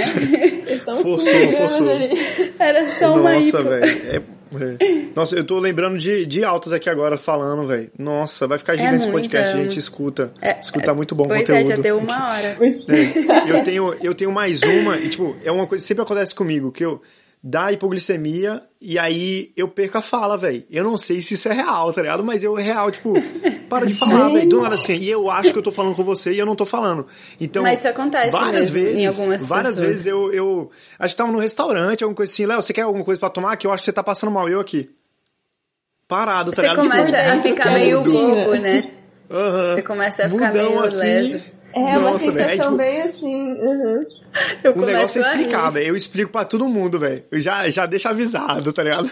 [0.85, 1.91] São Forçou, 15 gramas forçou.
[1.91, 2.55] ali.
[2.59, 4.17] Era só uma Nossa, velho.
[4.17, 5.07] É- é.
[5.15, 7.91] Nossa, eu tô lembrando de, de altas aqui agora falando, velho.
[7.99, 9.29] Nossa, vai ficar gigante esse muita.
[9.29, 10.33] podcast, a gente escuta.
[10.41, 11.61] É, escuta muito bom Pois conteúdo.
[11.61, 12.57] é, já deu uma hora.
[12.61, 16.35] É, eu, tenho, eu tenho mais uma, e tipo, é uma coisa que sempre acontece
[16.35, 17.01] comigo, que eu
[17.43, 20.65] dá hipoglicemia e aí eu perco a fala, velho.
[20.71, 22.23] Eu não sei se isso é real, tá ligado?
[22.23, 23.13] Mas eu, real, tipo,
[23.69, 24.49] para de falar, velho.
[24.49, 24.95] Do nada assim.
[24.95, 27.07] E eu acho que eu tô falando com você e eu não tô falando.
[27.41, 29.89] Então, Mas isso acontece várias mesmo vezes, em algumas Várias pessoas.
[29.91, 30.71] vezes eu, eu.
[30.99, 33.57] A gente tava num restaurante, alguma coisa assim, Léo, você quer alguma coisa pra tomar?
[33.57, 34.91] Que eu acho que você tá passando mal, eu aqui.
[36.07, 36.83] Parado, tá Você ligado?
[36.83, 38.11] começa Tipo, a ficar meio né?
[38.11, 38.91] bobo, né?
[39.31, 39.75] aham.
[39.75, 41.01] Você começa a ficar Mudão meio assim.
[41.01, 41.45] leso.
[41.75, 43.53] É uma Nossa, velho, sensação tipo, bem assim.
[43.53, 44.05] uhum.
[44.65, 45.37] Eu O negócio é
[45.71, 45.89] velho.
[45.89, 47.25] Eu explico pra todo mundo, velho.
[47.33, 49.11] Já, já deixo avisado, tá ligado?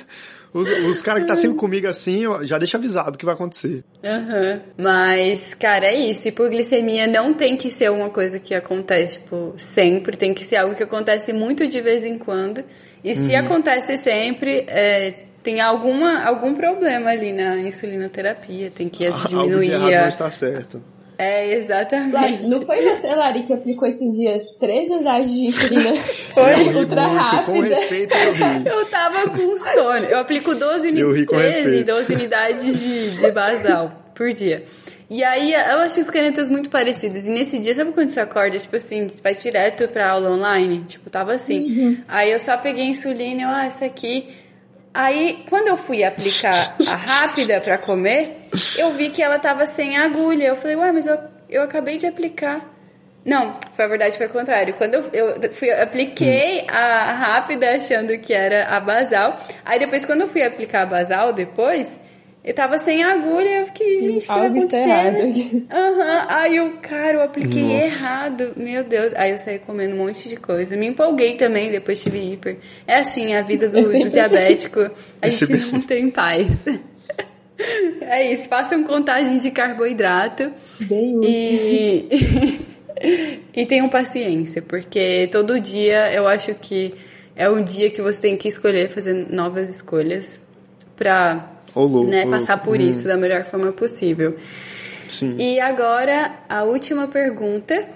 [0.53, 3.35] Os, os caras que tá sempre comigo assim, eu já deixo avisado o que vai
[3.35, 3.85] acontecer.
[4.05, 4.61] Aham.
[4.77, 6.27] Mas, cara, é isso.
[6.29, 10.17] Hipoglicemia não tem que ser uma coisa que acontece, tipo, sempre.
[10.17, 12.65] Tem que ser algo que acontece muito de vez em quando.
[13.05, 13.39] E se Uhum.
[13.39, 18.71] acontece sempre, é, tem alguma, algum problema ali na insulinoterapia.
[18.71, 20.01] Tem que Algo de diminuir errado a...
[20.03, 20.83] não está certo.
[21.21, 22.43] É, Lari, exatamente.
[22.45, 25.91] não foi você, Lari, que aplicou esses dias três unidades de insulina
[26.57, 27.75] ri ultra muito, com rápida?
[27.75, 28.67] respeito eu ri.
[28.67, 30.07] Eu tava com sono.
[30.07, 31.87] Eu aplico 12 Eu ri unidades, com 13, respeito.
[31.87, 34.65] 12 unidades de, de basal por dia.
[35.11, 37.27] E aí eu acho as canetas muito parecidas.
[37.27, 40.85] E nesse dia, sabe quando você acorda, tipo assim, vai direto pra aula online?
[40.87, 41.99] Tipo, tava assim.
[42.07, 44.29] Aí eu só peguei a insulina e eu, ah, isso aqui.
[44.93, 49.97] Aí, quando eu fui aplicar a rápida pra comer, eu vi que ela tava sem
[49.97, 50.49] agulha.
[50.49, 51.19] Eu falei, ué, mas eu,
[51.49, 52.69] eu acabei de aplicar.
[53.25, 54.75] Não, foi a verdade, foi o contrário.
[54.75, 59.39] Quando eu, eu fui, apliquei a rápida achando que era a basal.
[59.65, 61.99] Aí depois, quando eu fui aplicar a basal depois,
[62.43, 63.61] eu tava sem agulha.
[63.61, 65.67] Eu fiquei, gente, o que tá Algo está acontecendo?
[65.71, 66.27] Aham.
[66.29, 67.87] Aí eu, cara, eu apliquei Nossa.
[67.87, 68.53] errado.
[68.57, 69.13] Meu Deus.
[69.15, 70.77] Aí eu saí comendo um monte de coisa.
[70.77, 72.59] Me empolguei também, depois tive hiper.
[72.87, 74.81] É assim, a vida do, do diabético.
[75.21, 75.81] A É gente não assim.
[75.83, 76.65] tem paz.
[78.01, 80.51] É isso, façam contagem de carboidrato.
[80.81, 81.31] Bem útil.
[81.31, 82.67] E,
[83.55, 86.95] e tenham paciência, porque todo dia eu acho que
[87.37, 90.41] é um dia que você tem que escolher fazer novas escolhas
[90.97, 92.83] pra Ô, louco, né, ô, passar por hum.
[92.83, 94.37] isso da melhor forma possível.
[95.09, 95.37] Sim.
[95.39, 97.89] E agora, a última pergunta.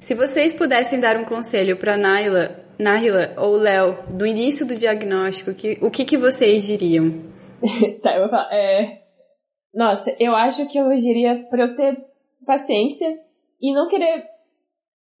[0.00, 5.52] Se vocês pudessem dar um conselho para Naila, Naila ou Léo do início do diagnóstico,
[5.52, 7.14] que, o que, que vocês diriam?
[8.02, 8.48] Tá, eu vou falar.
[8.52, 9.02] É...
[9.74, 11.98] Nossa, eu acho que eu diria pra eu ter
[12.46, 13.18] paciência
[13.60, 14.24] e não querer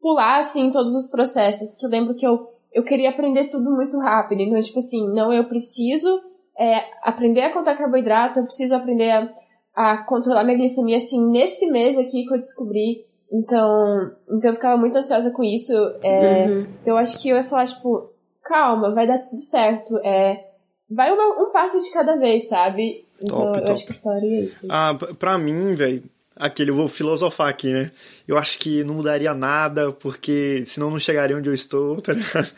[0.00, 1.74] pular, assim, todos os processos.
[1.76, 4.40] Que eu lembro que eu, eu queria aprender tudo muito rápido.
[4.40, 6.22] Então, tipo assim, não, eu preciso
[6.58, 9.28] é, aprender a contar carboidrato, eu preciso aprender a,
[9.74, 13.06] a controlar minha glicemia, assim, nesse mês aqui que eu descobri.
[13.32, 15.72] Então, então eu ficava muito ansiosa com isso.
[16.02, 16.66] É, Uhum.
[16.86, 18.10] Eu acho que eu ia falar, tipo,
[18.42, 19.98] calma, vai dar tudo certo.
[19.98, 20.44] É,
[20.90, 23.06] vai uma- um passo de cada vez, sabe?
[23.22, 23.72] Então Top, eu top.
[23.72, 24.66] acho que eu falaria isso.
[24.70, 26.02] Ah, pra mim, velho,
[26.38, 27.90] aquele, eu vou filosofar aqui, né?
[28.26, 32.50] Eu acho que não mudaria nada, porque senão não chegaria onde eu estou, tá ligado?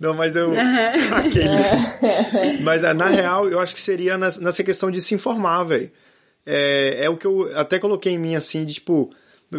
[0.00, 0.52] Não, mas eu.
[1.14, 2.62] aquele.
[2.62, 5.90] Mas ah, na real, eu acho que seria nessa questão de se informar, velho.
[6.46, 9.10] É, é o que eu até coloquei em mim, assim, de tipo.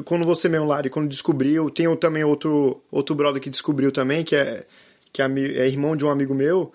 [0.06, 4.36] Quando você mesmo, Lari, quando descobriu, tem também outro, outro brother que descobriu também, que
[4.36, 4.64] é,
[5.12, 6.72] que é, é irmão de um amigo meu.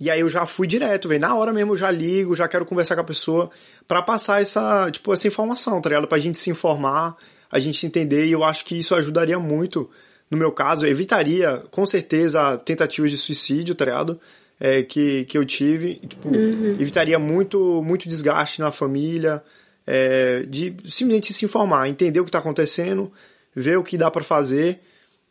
[0.00, 1.20] E aí eu já fui direto, velho.
[1.20, 3.50] Na hora mesmo eu já ligo, já quero conversar com a pessoa
[3.86, 6.06] pra passar essa, tipo, essa informação, tá ligado?
[6.06, 7.16] Pra gente se informar,
[7.50, 9.90] a gente entender, e eu acho que isso ajudaria muito
[10.30, 14.20] no meu caso, evitaria com certeza tentativas de suicídio, tá ligado?
[14.60, 16.76] É, que, que eu tive, tipo, uhum.
[16.78, 19.42] evitaria muito, muito desgaste na família,
[19.86, 23.10] é, de simplesmente se informar, entender o que está acontecendo,
[23.54, 24.80] ver o que dá para fazer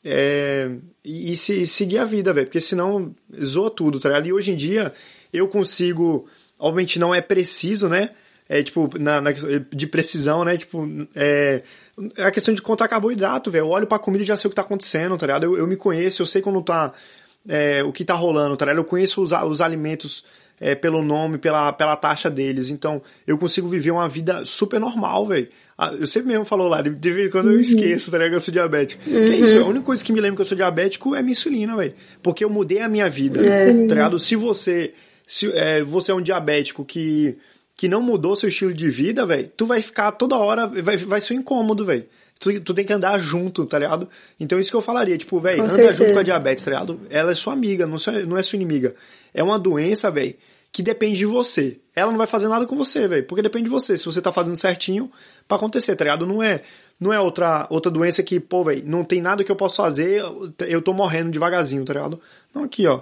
[0.09, 0.71] é,
[1.03, 4.27] e, e, se, seguir a vida, velho, porque senão zoa tudo, tá ligado?
[4.27, 4.93] E hoje em dia
[5.33, 6.27] eu consigo,
[6.57, 8.11] obviamente não é preciso, né?
[8.47, 10.55] É tipo, na, na de precisão, né?
[10.55, 11.61] Tipo, é,
[12.15, 13.63] é a questão de contar carboidrato, velho.
[13.63, 15.43] Eu olho pra comida e já sei o que tá acontecendo, tá ligado?
[15.43, 16.93] Eu, eu me conheço, eu sei quando tá.
[17.49, 18.79] É, o que tá rolando, tá ligado?
[18.79, 20.23] Eu conheço os, os alimentos
[20.59, 22.69] é, pelo nome, pela, pela taxa deles.
[22.69, 25.47] Então, eu consigo viver uma vida super normal, velho.
[25.77, 27.61] Ah, eu sempre mesmo falo lá, de vez quando eu uhum.
[27.61, 28.31] esqueço, tá ligado?
[28.31, 29.03] Que eu sou diabético.
[29.07, 29.25] Uhum.
[29.25, 31.33] Que é isso, a única coisa que me lembra que eu sou diabético é minha
[31.33, 31.93] insulina, velho.
[32.23, 33.65] Porque eu mudei a minha vida, é.
[33.65, 34.17] tá ligado?
[34.19, 34.93] Se você,
[35.27, 37.37] se, é, você é um diabético que
[37.77, 41.21] que não mudou seu estilo de vida, velho, tu vai ficar toda hora, vai, vai
[41.21, 42.05] ser um incômodo, velho.
[42.39, 44.07] Tu, tu tem que andar junto, tá ligado?
[44.39, 45.97] Então isso que eu falaria, tipo, velho, anda certeza.
[45.97, 46.99] junto com a diabetes, tá ligado?
[47.09, 48.95] Ela é sua amiga, não, sua, não é sua inimiga.
[49.33, 50.35] É uma doença, velho,
[50.71, 51.79] que depende de você.
[51.95, 53.97] Ela não vai fazer nada com você, velho, porque depende de você.
[53.97, 55.11] Se você tá fazendo certinho
[55.47, 56.25] para acontecer, tá ligado?
[56.25, 56.61] Não é,
[56.99, 60.21] não é outra, outra doença que, pô, velho, não tem nada que eu possa fazer,
[60.67, 62.19] eu tô morrendo devagarzinho, tá ligado?
[62.53, 63.01] Não, aqui, ó.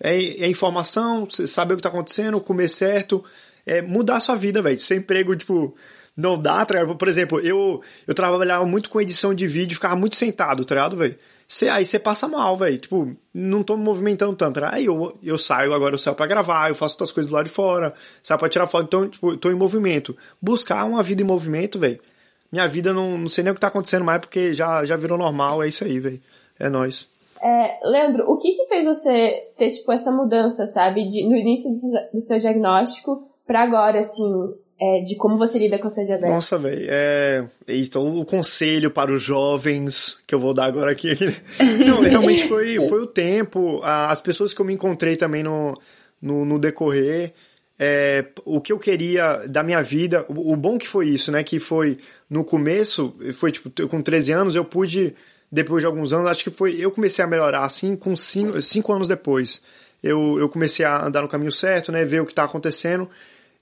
[0.00, 3.24] É, é informação, saber o que tá acontecendo, comer certo,
[3.66, 4.78] é, mudar a sua vida, velho.
[4.78, 5.74] Seu emprego, tipo,
[6.18, 6.96] não dá, tá ligado?
[6.96, 10.96] Por exemplo, eu, eu trabalhava muito com edição de vídeo, ficava muito sentado, tá ligado,
[10.96, 11.16] velho?
[11.72, 12.76] Aí você passa mal, velho.
[12.76, 14.60] Tipo, não tô me movimentando tanto.
[14.60, 14.68] Né?
[14.72, 17.46] Aí eu, eu saio, agora eu saio pra gravar, eu faço outras coisas do lado
[17.46, 18.84] de fora, saio pra tirar foto.
[18.84, 20.16] Então, tipo, tô em movimento.
[20.42, 22.00] Buscar uma vida em movimento, velho.
[22.50, 25.16] Minha vida não, não sei nem o que tá acontecendo mais, porque já, já virou
[25.16, 26.20] normal, é isso aí, velho.
[26.58, 27.08] É nóis.
[27.40, 31.06] É, Leandro, o que que fez você ter, tipo, essa mudança, sabe?
[31.06, 31.70] De, no início
[32.12, 36.30] do seu diagnóstico, para agora, assim, é, de como você lida com a sua diabetes?
[36.30, 37.44] Nossa, velho, é...
[37.68, 41.16] Então, o conselho para os jovens que eu vou dar agora aqui...
[41.84, 45.76] Não, realmente foi, foi o tempo, as pessoas que eu me encontrei também no,
[46.22, 47.32] no, no decorrer,
[47.78, 51.44] é, o que eu queria da minha vida, o, o, bom que foi isso, né,
[51.44, 51.98] que foi,
[52.28, 55.14] no começo, foi tipo, com 13 anos, eu pude,
[55.50, 58.92] depois de alguns anos, acho que foi, eu comecei a melhorar, assim, com 5 cinco
[58.92, 59.62] anos depois,
[60.02, 63.08] eu, eu comecei a andar no caminho certo, né, ver o que tá acontecendo,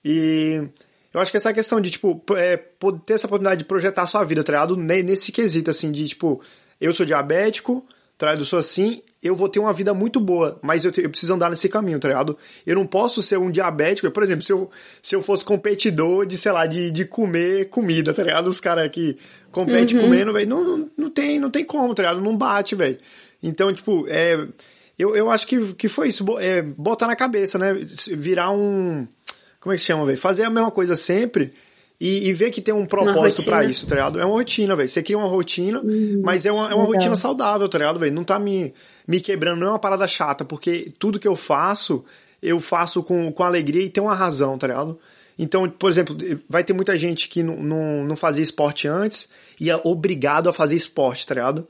[0.04, 0.62] e
[1.12, 2.56] eu acho que essa questão de, tipo, é,
[3.04, 4.76] ter essa oportunidade de projetar a sua vida, tá ligado?
[4.76, 6.42] Nesse quesito, assim, de, tipo,
[6.80, 7.86] eu sou diabético,
[8.18, 8.40] tá ligado?
[8.40, 11.34] Eu sou assim, eu vou ter uma vida muito boa, mas eu, te, eu, preciso
[11.34, 12.36] andar nesse caminho, tá ligado?
[12.66, 14.70] Eu não posso ser um diabético, por exemplo, se eu,
[15.02, 18.48] se eu fosse competidor de, sei lá, de, de comer comida, tá ligado?
[18.48, 19.16] Os caras que
[19.50, 20.04] competem uhum.
[20.04, 22.20] comendo, velho, não, não, não, tem, não tem como, tá ligado?
[22.20, 22.98] Não bate, velho.
[23.42, 24.46] Então, tipo, é,
[24.98, 27.74] eu, eu acho que, que foi isso, é, botar na cabeça, né?
[28.12, 29.06] Virar um
[29.66, 30.16] como é que chama, velho?
[30.16, 31.52] Fazer a mesma coisa sempre
[32.00, 34.20] e, e ver que tem um propósito para isso, tá ligado?
[34.20, 34.88] É uma rotina, velho.
[34.88, 38.14] Você cria uma rotina, uhum, mas é uma, é uma rotina saudável, tá ligado, velho?
[38.14, 38.72] Não tá me,
[39.08, 42.04] me quebrando, não é uma parada chata, porque tudo que eu faço,
[42.40, 45.00] eu faço com, com alegria e tem uma razão, tá ligado?
[45.36, 46.16] Então, por exemplo,
[46.48, 50.52] vai ter muita gente que não, não, não fazia esporte antes e é obrigado a
[50.52, 51.66] fazer esporte, tá ligado?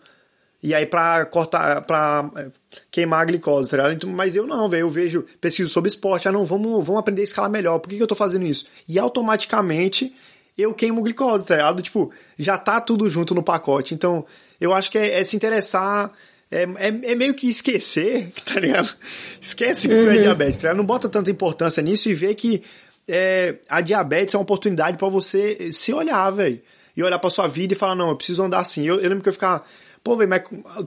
[0.63, 2.47] E aí pra cortar, pra é,
[2.91, 3.93] queimar a glicose, tá ligado?
[3.93, 7.21] Então, mas eu não, velho, eu vejo, pesquiso sobre esporte, ah não, vamos, vamos aprender
[7.21, 8.67] a escalar melhor, por que, que eu tô fazendo isso?
[8.89, 10.15] E automaticamente
[10.57, 11.83] eu queimo glicose, tá ligado?
[11.83, 13.95] Tipo, já tá tudo junto no pacote.
[13.95, 14.25] Então,
[14.61, 16.11] eu acho que é, é se interessar,
[16.51, 18.95] é, é, é, meio que esquecer, tá ligado?
[19.41, 20.05] Esquece que uhum.
[20.05, 20.23] tu é uhum.
[20.23, 20.77] diabetes, tá ligado?
[20.79, 22.63] Não bota tanta importância nisso e vê que
[23.09, 26.61] é, a diabetes é uma oportunidade para você se olhar, velho.
[26.97, 28.87] E olhar pra sua vida e falar, não, eu preciso andar assim.
[28.87, 29.63] Eu, eu lembro que eu ficava
[30.07, 30.43] Pô, velho, mas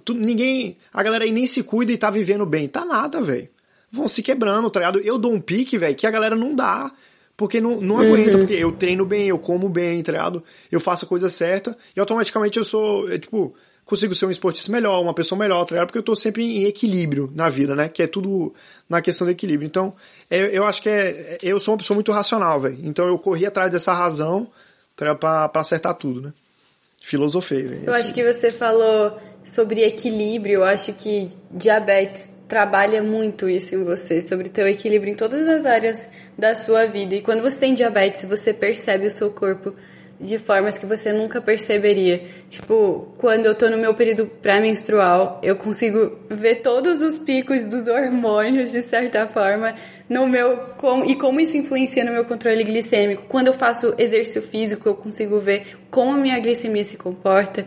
[0.06, 0.78] tu, ninguém.
[0.94, 2.70] A galera aí nem se cuida e tá vivendo bem.
[2.70, 3.50] Tá nada, velho.
[3.92, 5.00] Vão se quebrando, tá ligado?
[5.00, 6.90] Eu dou um pique, velho, que a galera não dá.
[7.36, 8.02] Porque não, não uhum.
[8.02, 10.42] aguenta, porque eu treino bem, eu como bem, tá ligado?
[10.72, 13.54] Eu faço a coisa certa e automaticamente eu sou, é, tipo,
[13.84, 15.88] consigo ser um esportista melhor, uma pessoa melhor, tá ligado?
[15.88, 17.90] Porque eu tô sempre em equilíbrio na vida, né?
[17.90, 18.54] Que é tudo
[18.88, 19.68] na questão do equilíbrio.
[19.68, 19.94] Então,
[20.30, 21.38] é, eu acho que é.
[21.44, 22.80] Eu sou uma pessoa muito racional, velho.
[22.84, 24.50] Então eu corri atrás dessa razão
[24.96, 26.34] pra, pra, pra acertar tudo, né?
[27.04, 27.64] Filosofei.
[27.64, 28.02] Véio, eu assim.
[28.02, 34.22] acho que você falou sobre equilíbrio, eu acho que diabetes trabalha muito isso em você,
[34.22, 37.16] sobre ter o equilíbrio em todas as áreas da sua vida.
[37.16, 39.74] E quando você tem diabetes, você percebe o seu corpo
[40.20, 42.24] de formas que você nunca perceberia.
[42.50, 47.88] Tipo, quando eu tô no meu período pré-menstrual, eu consigo ver todos os picos dos
[47.88, 49.76] hormônios, de certa forma,
[50.10, 50.58] no meu.
[50.78, 53.24] Com, e como isso influencia no meu controle glicêmico.
[53.30, 57.66] Quando eu faço exercício físico, eu consigo ver como a minha glicemia se comporta.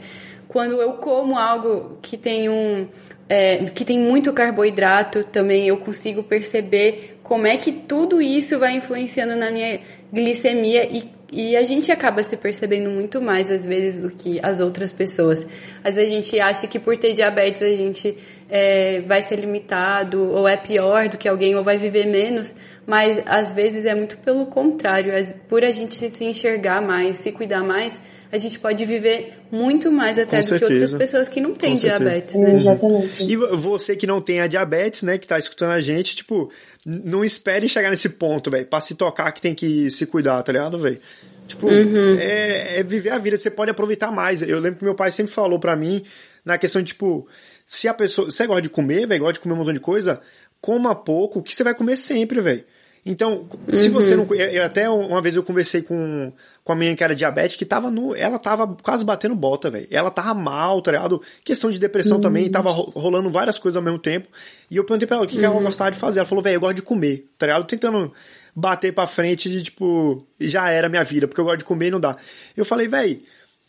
[0.49, 2.89] Quando eu como algo que tem um.
[3.29, 8.77] É, que tem muito carboidrato também, eu consigo perceber como é que tudo isso vai
[8.77, 9.81] influenciando na minha
[10.13, 14.61] glicemia e E a gente acaba se percebendo muito mais às vezes do que as
[14.61, 15.47] outras pessoas.
[15.83, 18.15] Às vezes a gente acha que por ter diabetes a gente
[18.51, 22.55] é, vai ser limitado, ou é pior do que alguém, ou vai viver menos,
[22.87, 25.11] mas às vezes é muito pelo contrário.
[25.49, 27.99] Por a gente se enxergar mais, se cuidar mais,
[28.31, 30.59] a gente pode viver muito mais até Com do certeza.
[30.59, 32.57] que outras pessoas que não têm diabetes, né?
[32.57, 33.23] Exatamente.
[33.23, 36.51] E você que não tem a diabetes, né, que tá escutando a gente, tipo,
[36.85, 40.53] não espere chegar nesse ponto, velho, pra se tocar que tem que se cuidar, tá
[40.53, 41.01] ligado, velho?
[41.47, 44.43] Tipo, é, é viver a vida, você pode aproveitar mais.
[44.43, 46.05] Eu lembro que meu pai sempre falou pra mim,
[46.45, 47.29] na questão de, tipo,
[47.67, 48.31] se a pessoa.
[48.31, 50.21] Você gosta de comer, velho, gosta de comer um montão de coisa,
[50.61, 52.65] coma pouco, que você vai comer sempre, velho.
[53.05, 54.25] Então, se você não.
[54.31, 57.65] Eu, eu até uma vez eu conversei com, com a menina que era diabética, que
[57.69, 58.15] tava no.
[58.15, 59.89] Ela tava quase batendo bota, velho.
[59.91, 61.21] Ela tava mal, tá ligado?
[61.45, 64.29] Questão de depressão também, tava ro- rolando várias coisas ao mesmo tempo.
[64.71, 66.21] E eu perguntei pra ela o que, que ela gostava de fazer.
[66.21, 67.67] Ela falou, velho, eu gosto de comer, tá ligado?
[67.67, 68.13] Tentando
[68.55, 71.91] bater pra frente de, tipo, já era minha vida, porque eu gosto de comer e
[71.91, 72.17] não dá.
[72.57, 73.21] Eu falei, velho,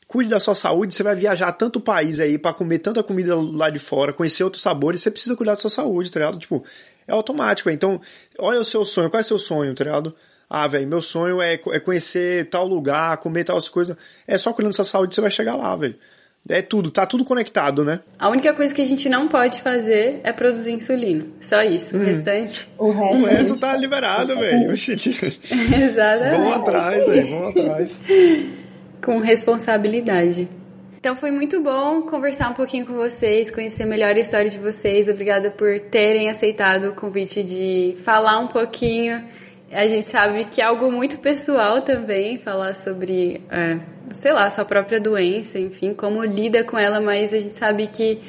[0.08, 3.72] cuide da sua saúde, você vai viajar tanto país aí pra comer tanta comida lá
[3.72, 6.38] de fora, conhecer outros sabores, você precisa cuidar da sua saúde, tá ligado?
[6.38, 6.64] Tipo,
[7.08, 8.00] é automático, então,
[8.38, 10.16] olha o seu sonho, qual é o seu sonho, tá ligado?
[10.50, 13.98] Ah, velho, meu sonho é, é conhecer tal lugar, comer tal coisas.
[14.28, 15.96] É só cuidando da sua saúde você vai chegar lá, velho.
[16.48, 18.02] É tudo, tá tudo conectado, né?
[18.20, 21.26] A única coisa que a gente não pode fazer é produzir insulina.
[21.40, 21.96] Só isso.
[21.96, 22.70] O restante.
[22.78, 23.18] O resto.
[23.18, 24.70] O resto tá liberado, velho.
[24.74, 26.38] Exatamente.
[26.38, 28.02] Vamos atrás, velho, vamos atrás.
[29.02, 30.50] com responsabilidade.
[31.04, 35.10] Então foi muito bom conversar um pouquinho com vocês, conhecer melhor a história de vocês.
[35.10, 39.22] Obrigada por terem aceitado o convite de falar um pouquinho.
[39.70, 43.80] A gente sabe que é algo muito pessoal também, falar sobre, é,
[44.14, 48.22] sei lá, sua própria doença, enfim, como lida com ela, mas a gente sabe que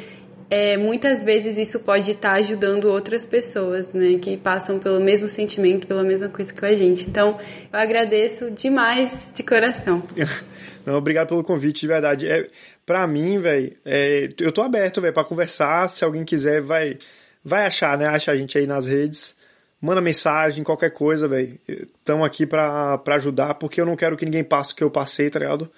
[0.50, 5.86] é, muitas vezes isso pode estar ajudando outras pessoas, né, que passam pelo mesmo sentimento,
[5.86, 7.08] pela mesma coisa que a gente.
[7.08, 7.38] Então,
[7.72, 10.02] eu agradeço demais de coração.
[10.84, 12.28] Não, obrigado pelo convite, de verdade.
[12.28, 12.48] É,
[12.84, 15.88] pra mim, velho, é, eu tô aberto, velho, pra conversar.
[15.88, 16.98] Se alguém quiser, vai,
[17.44, 18.06] vai achar, né?
[18.06, 19.36] Acha a gente aí nas redes.
[19.80, 21.58] Manda mensagem, qualquer coisa, velho.
[21.68, 24.90] Estamos aqui pra, pra ajudar, porque eu não quero que ninguém passe o que eu
[24.90, 25.70] passei, tá ligado?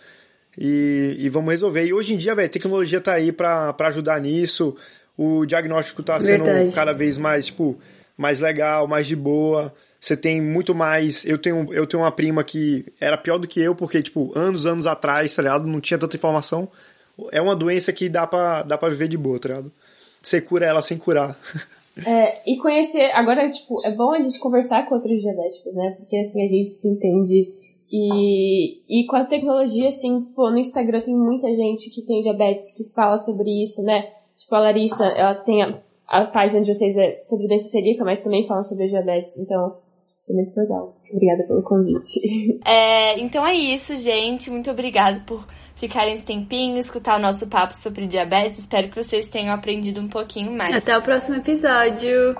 [0.59, 1.85] E, e vamos resolver.
[1.85, 4.77] E hoje em dia, velho, a tecnologia tá aí pra, pra ajudar nisso.
[5.17, 6.73] O diagnóstico tá sendo Verdade.
[6.73, 7.79] cada vez mais, tipo,
[8.17, 9.75] mais legal, mais de boa.
[10.01, 11.25] Você tem muito mais.
[11.25, 14.67] Eu tenho, eu tenho uma prima que era pior do que eu, porque, tipo, anos,
[14.67, 15.67] anos atrás, tá ligado?
[15.67, 16.69] Não tinha tanta informação.
[17.33, 19.73] É uma doença que dá pra, dá pra viver de boa, tá ligado?
[20.23, 21.39] Você cura ela sem curar.
[22.05, 25.95] É, e conhecer, agora, tipo, é bom a gente conversar com outros diabéticos, né?
[25.97, 27.55] Porque assim a gente se entende.
[27.91, 32.77] E, e com a tecnologia, assim, pô, no Instagram tem muita gente que tem diabetes
[32.77, 34.11] que fala sobre isso, né?
[34.37, 38.23] Tipo, a Larissa, ela tem a, a página de vocês é sobre doença celíaca, mas
[38.23, 39.37] também fala sobre diabetes.
[39.39, 39.79] Então,
[40.27, 40.97] isso é muito legal.
[41.13, 42.21] Obrigada pelo convite.
[42.67, 44.51] É, então é isso, gente.
[44.51, 45.47] Muito obrigada por
[45.77, 48.59] ficarem esse tempinho, escutar o nosso papo sobre diabetes.
[48.59, 50.75] Espero que vocês tenham aprendido um pouquinho mais.
[50.75, 52.35] Até o próximo episódio!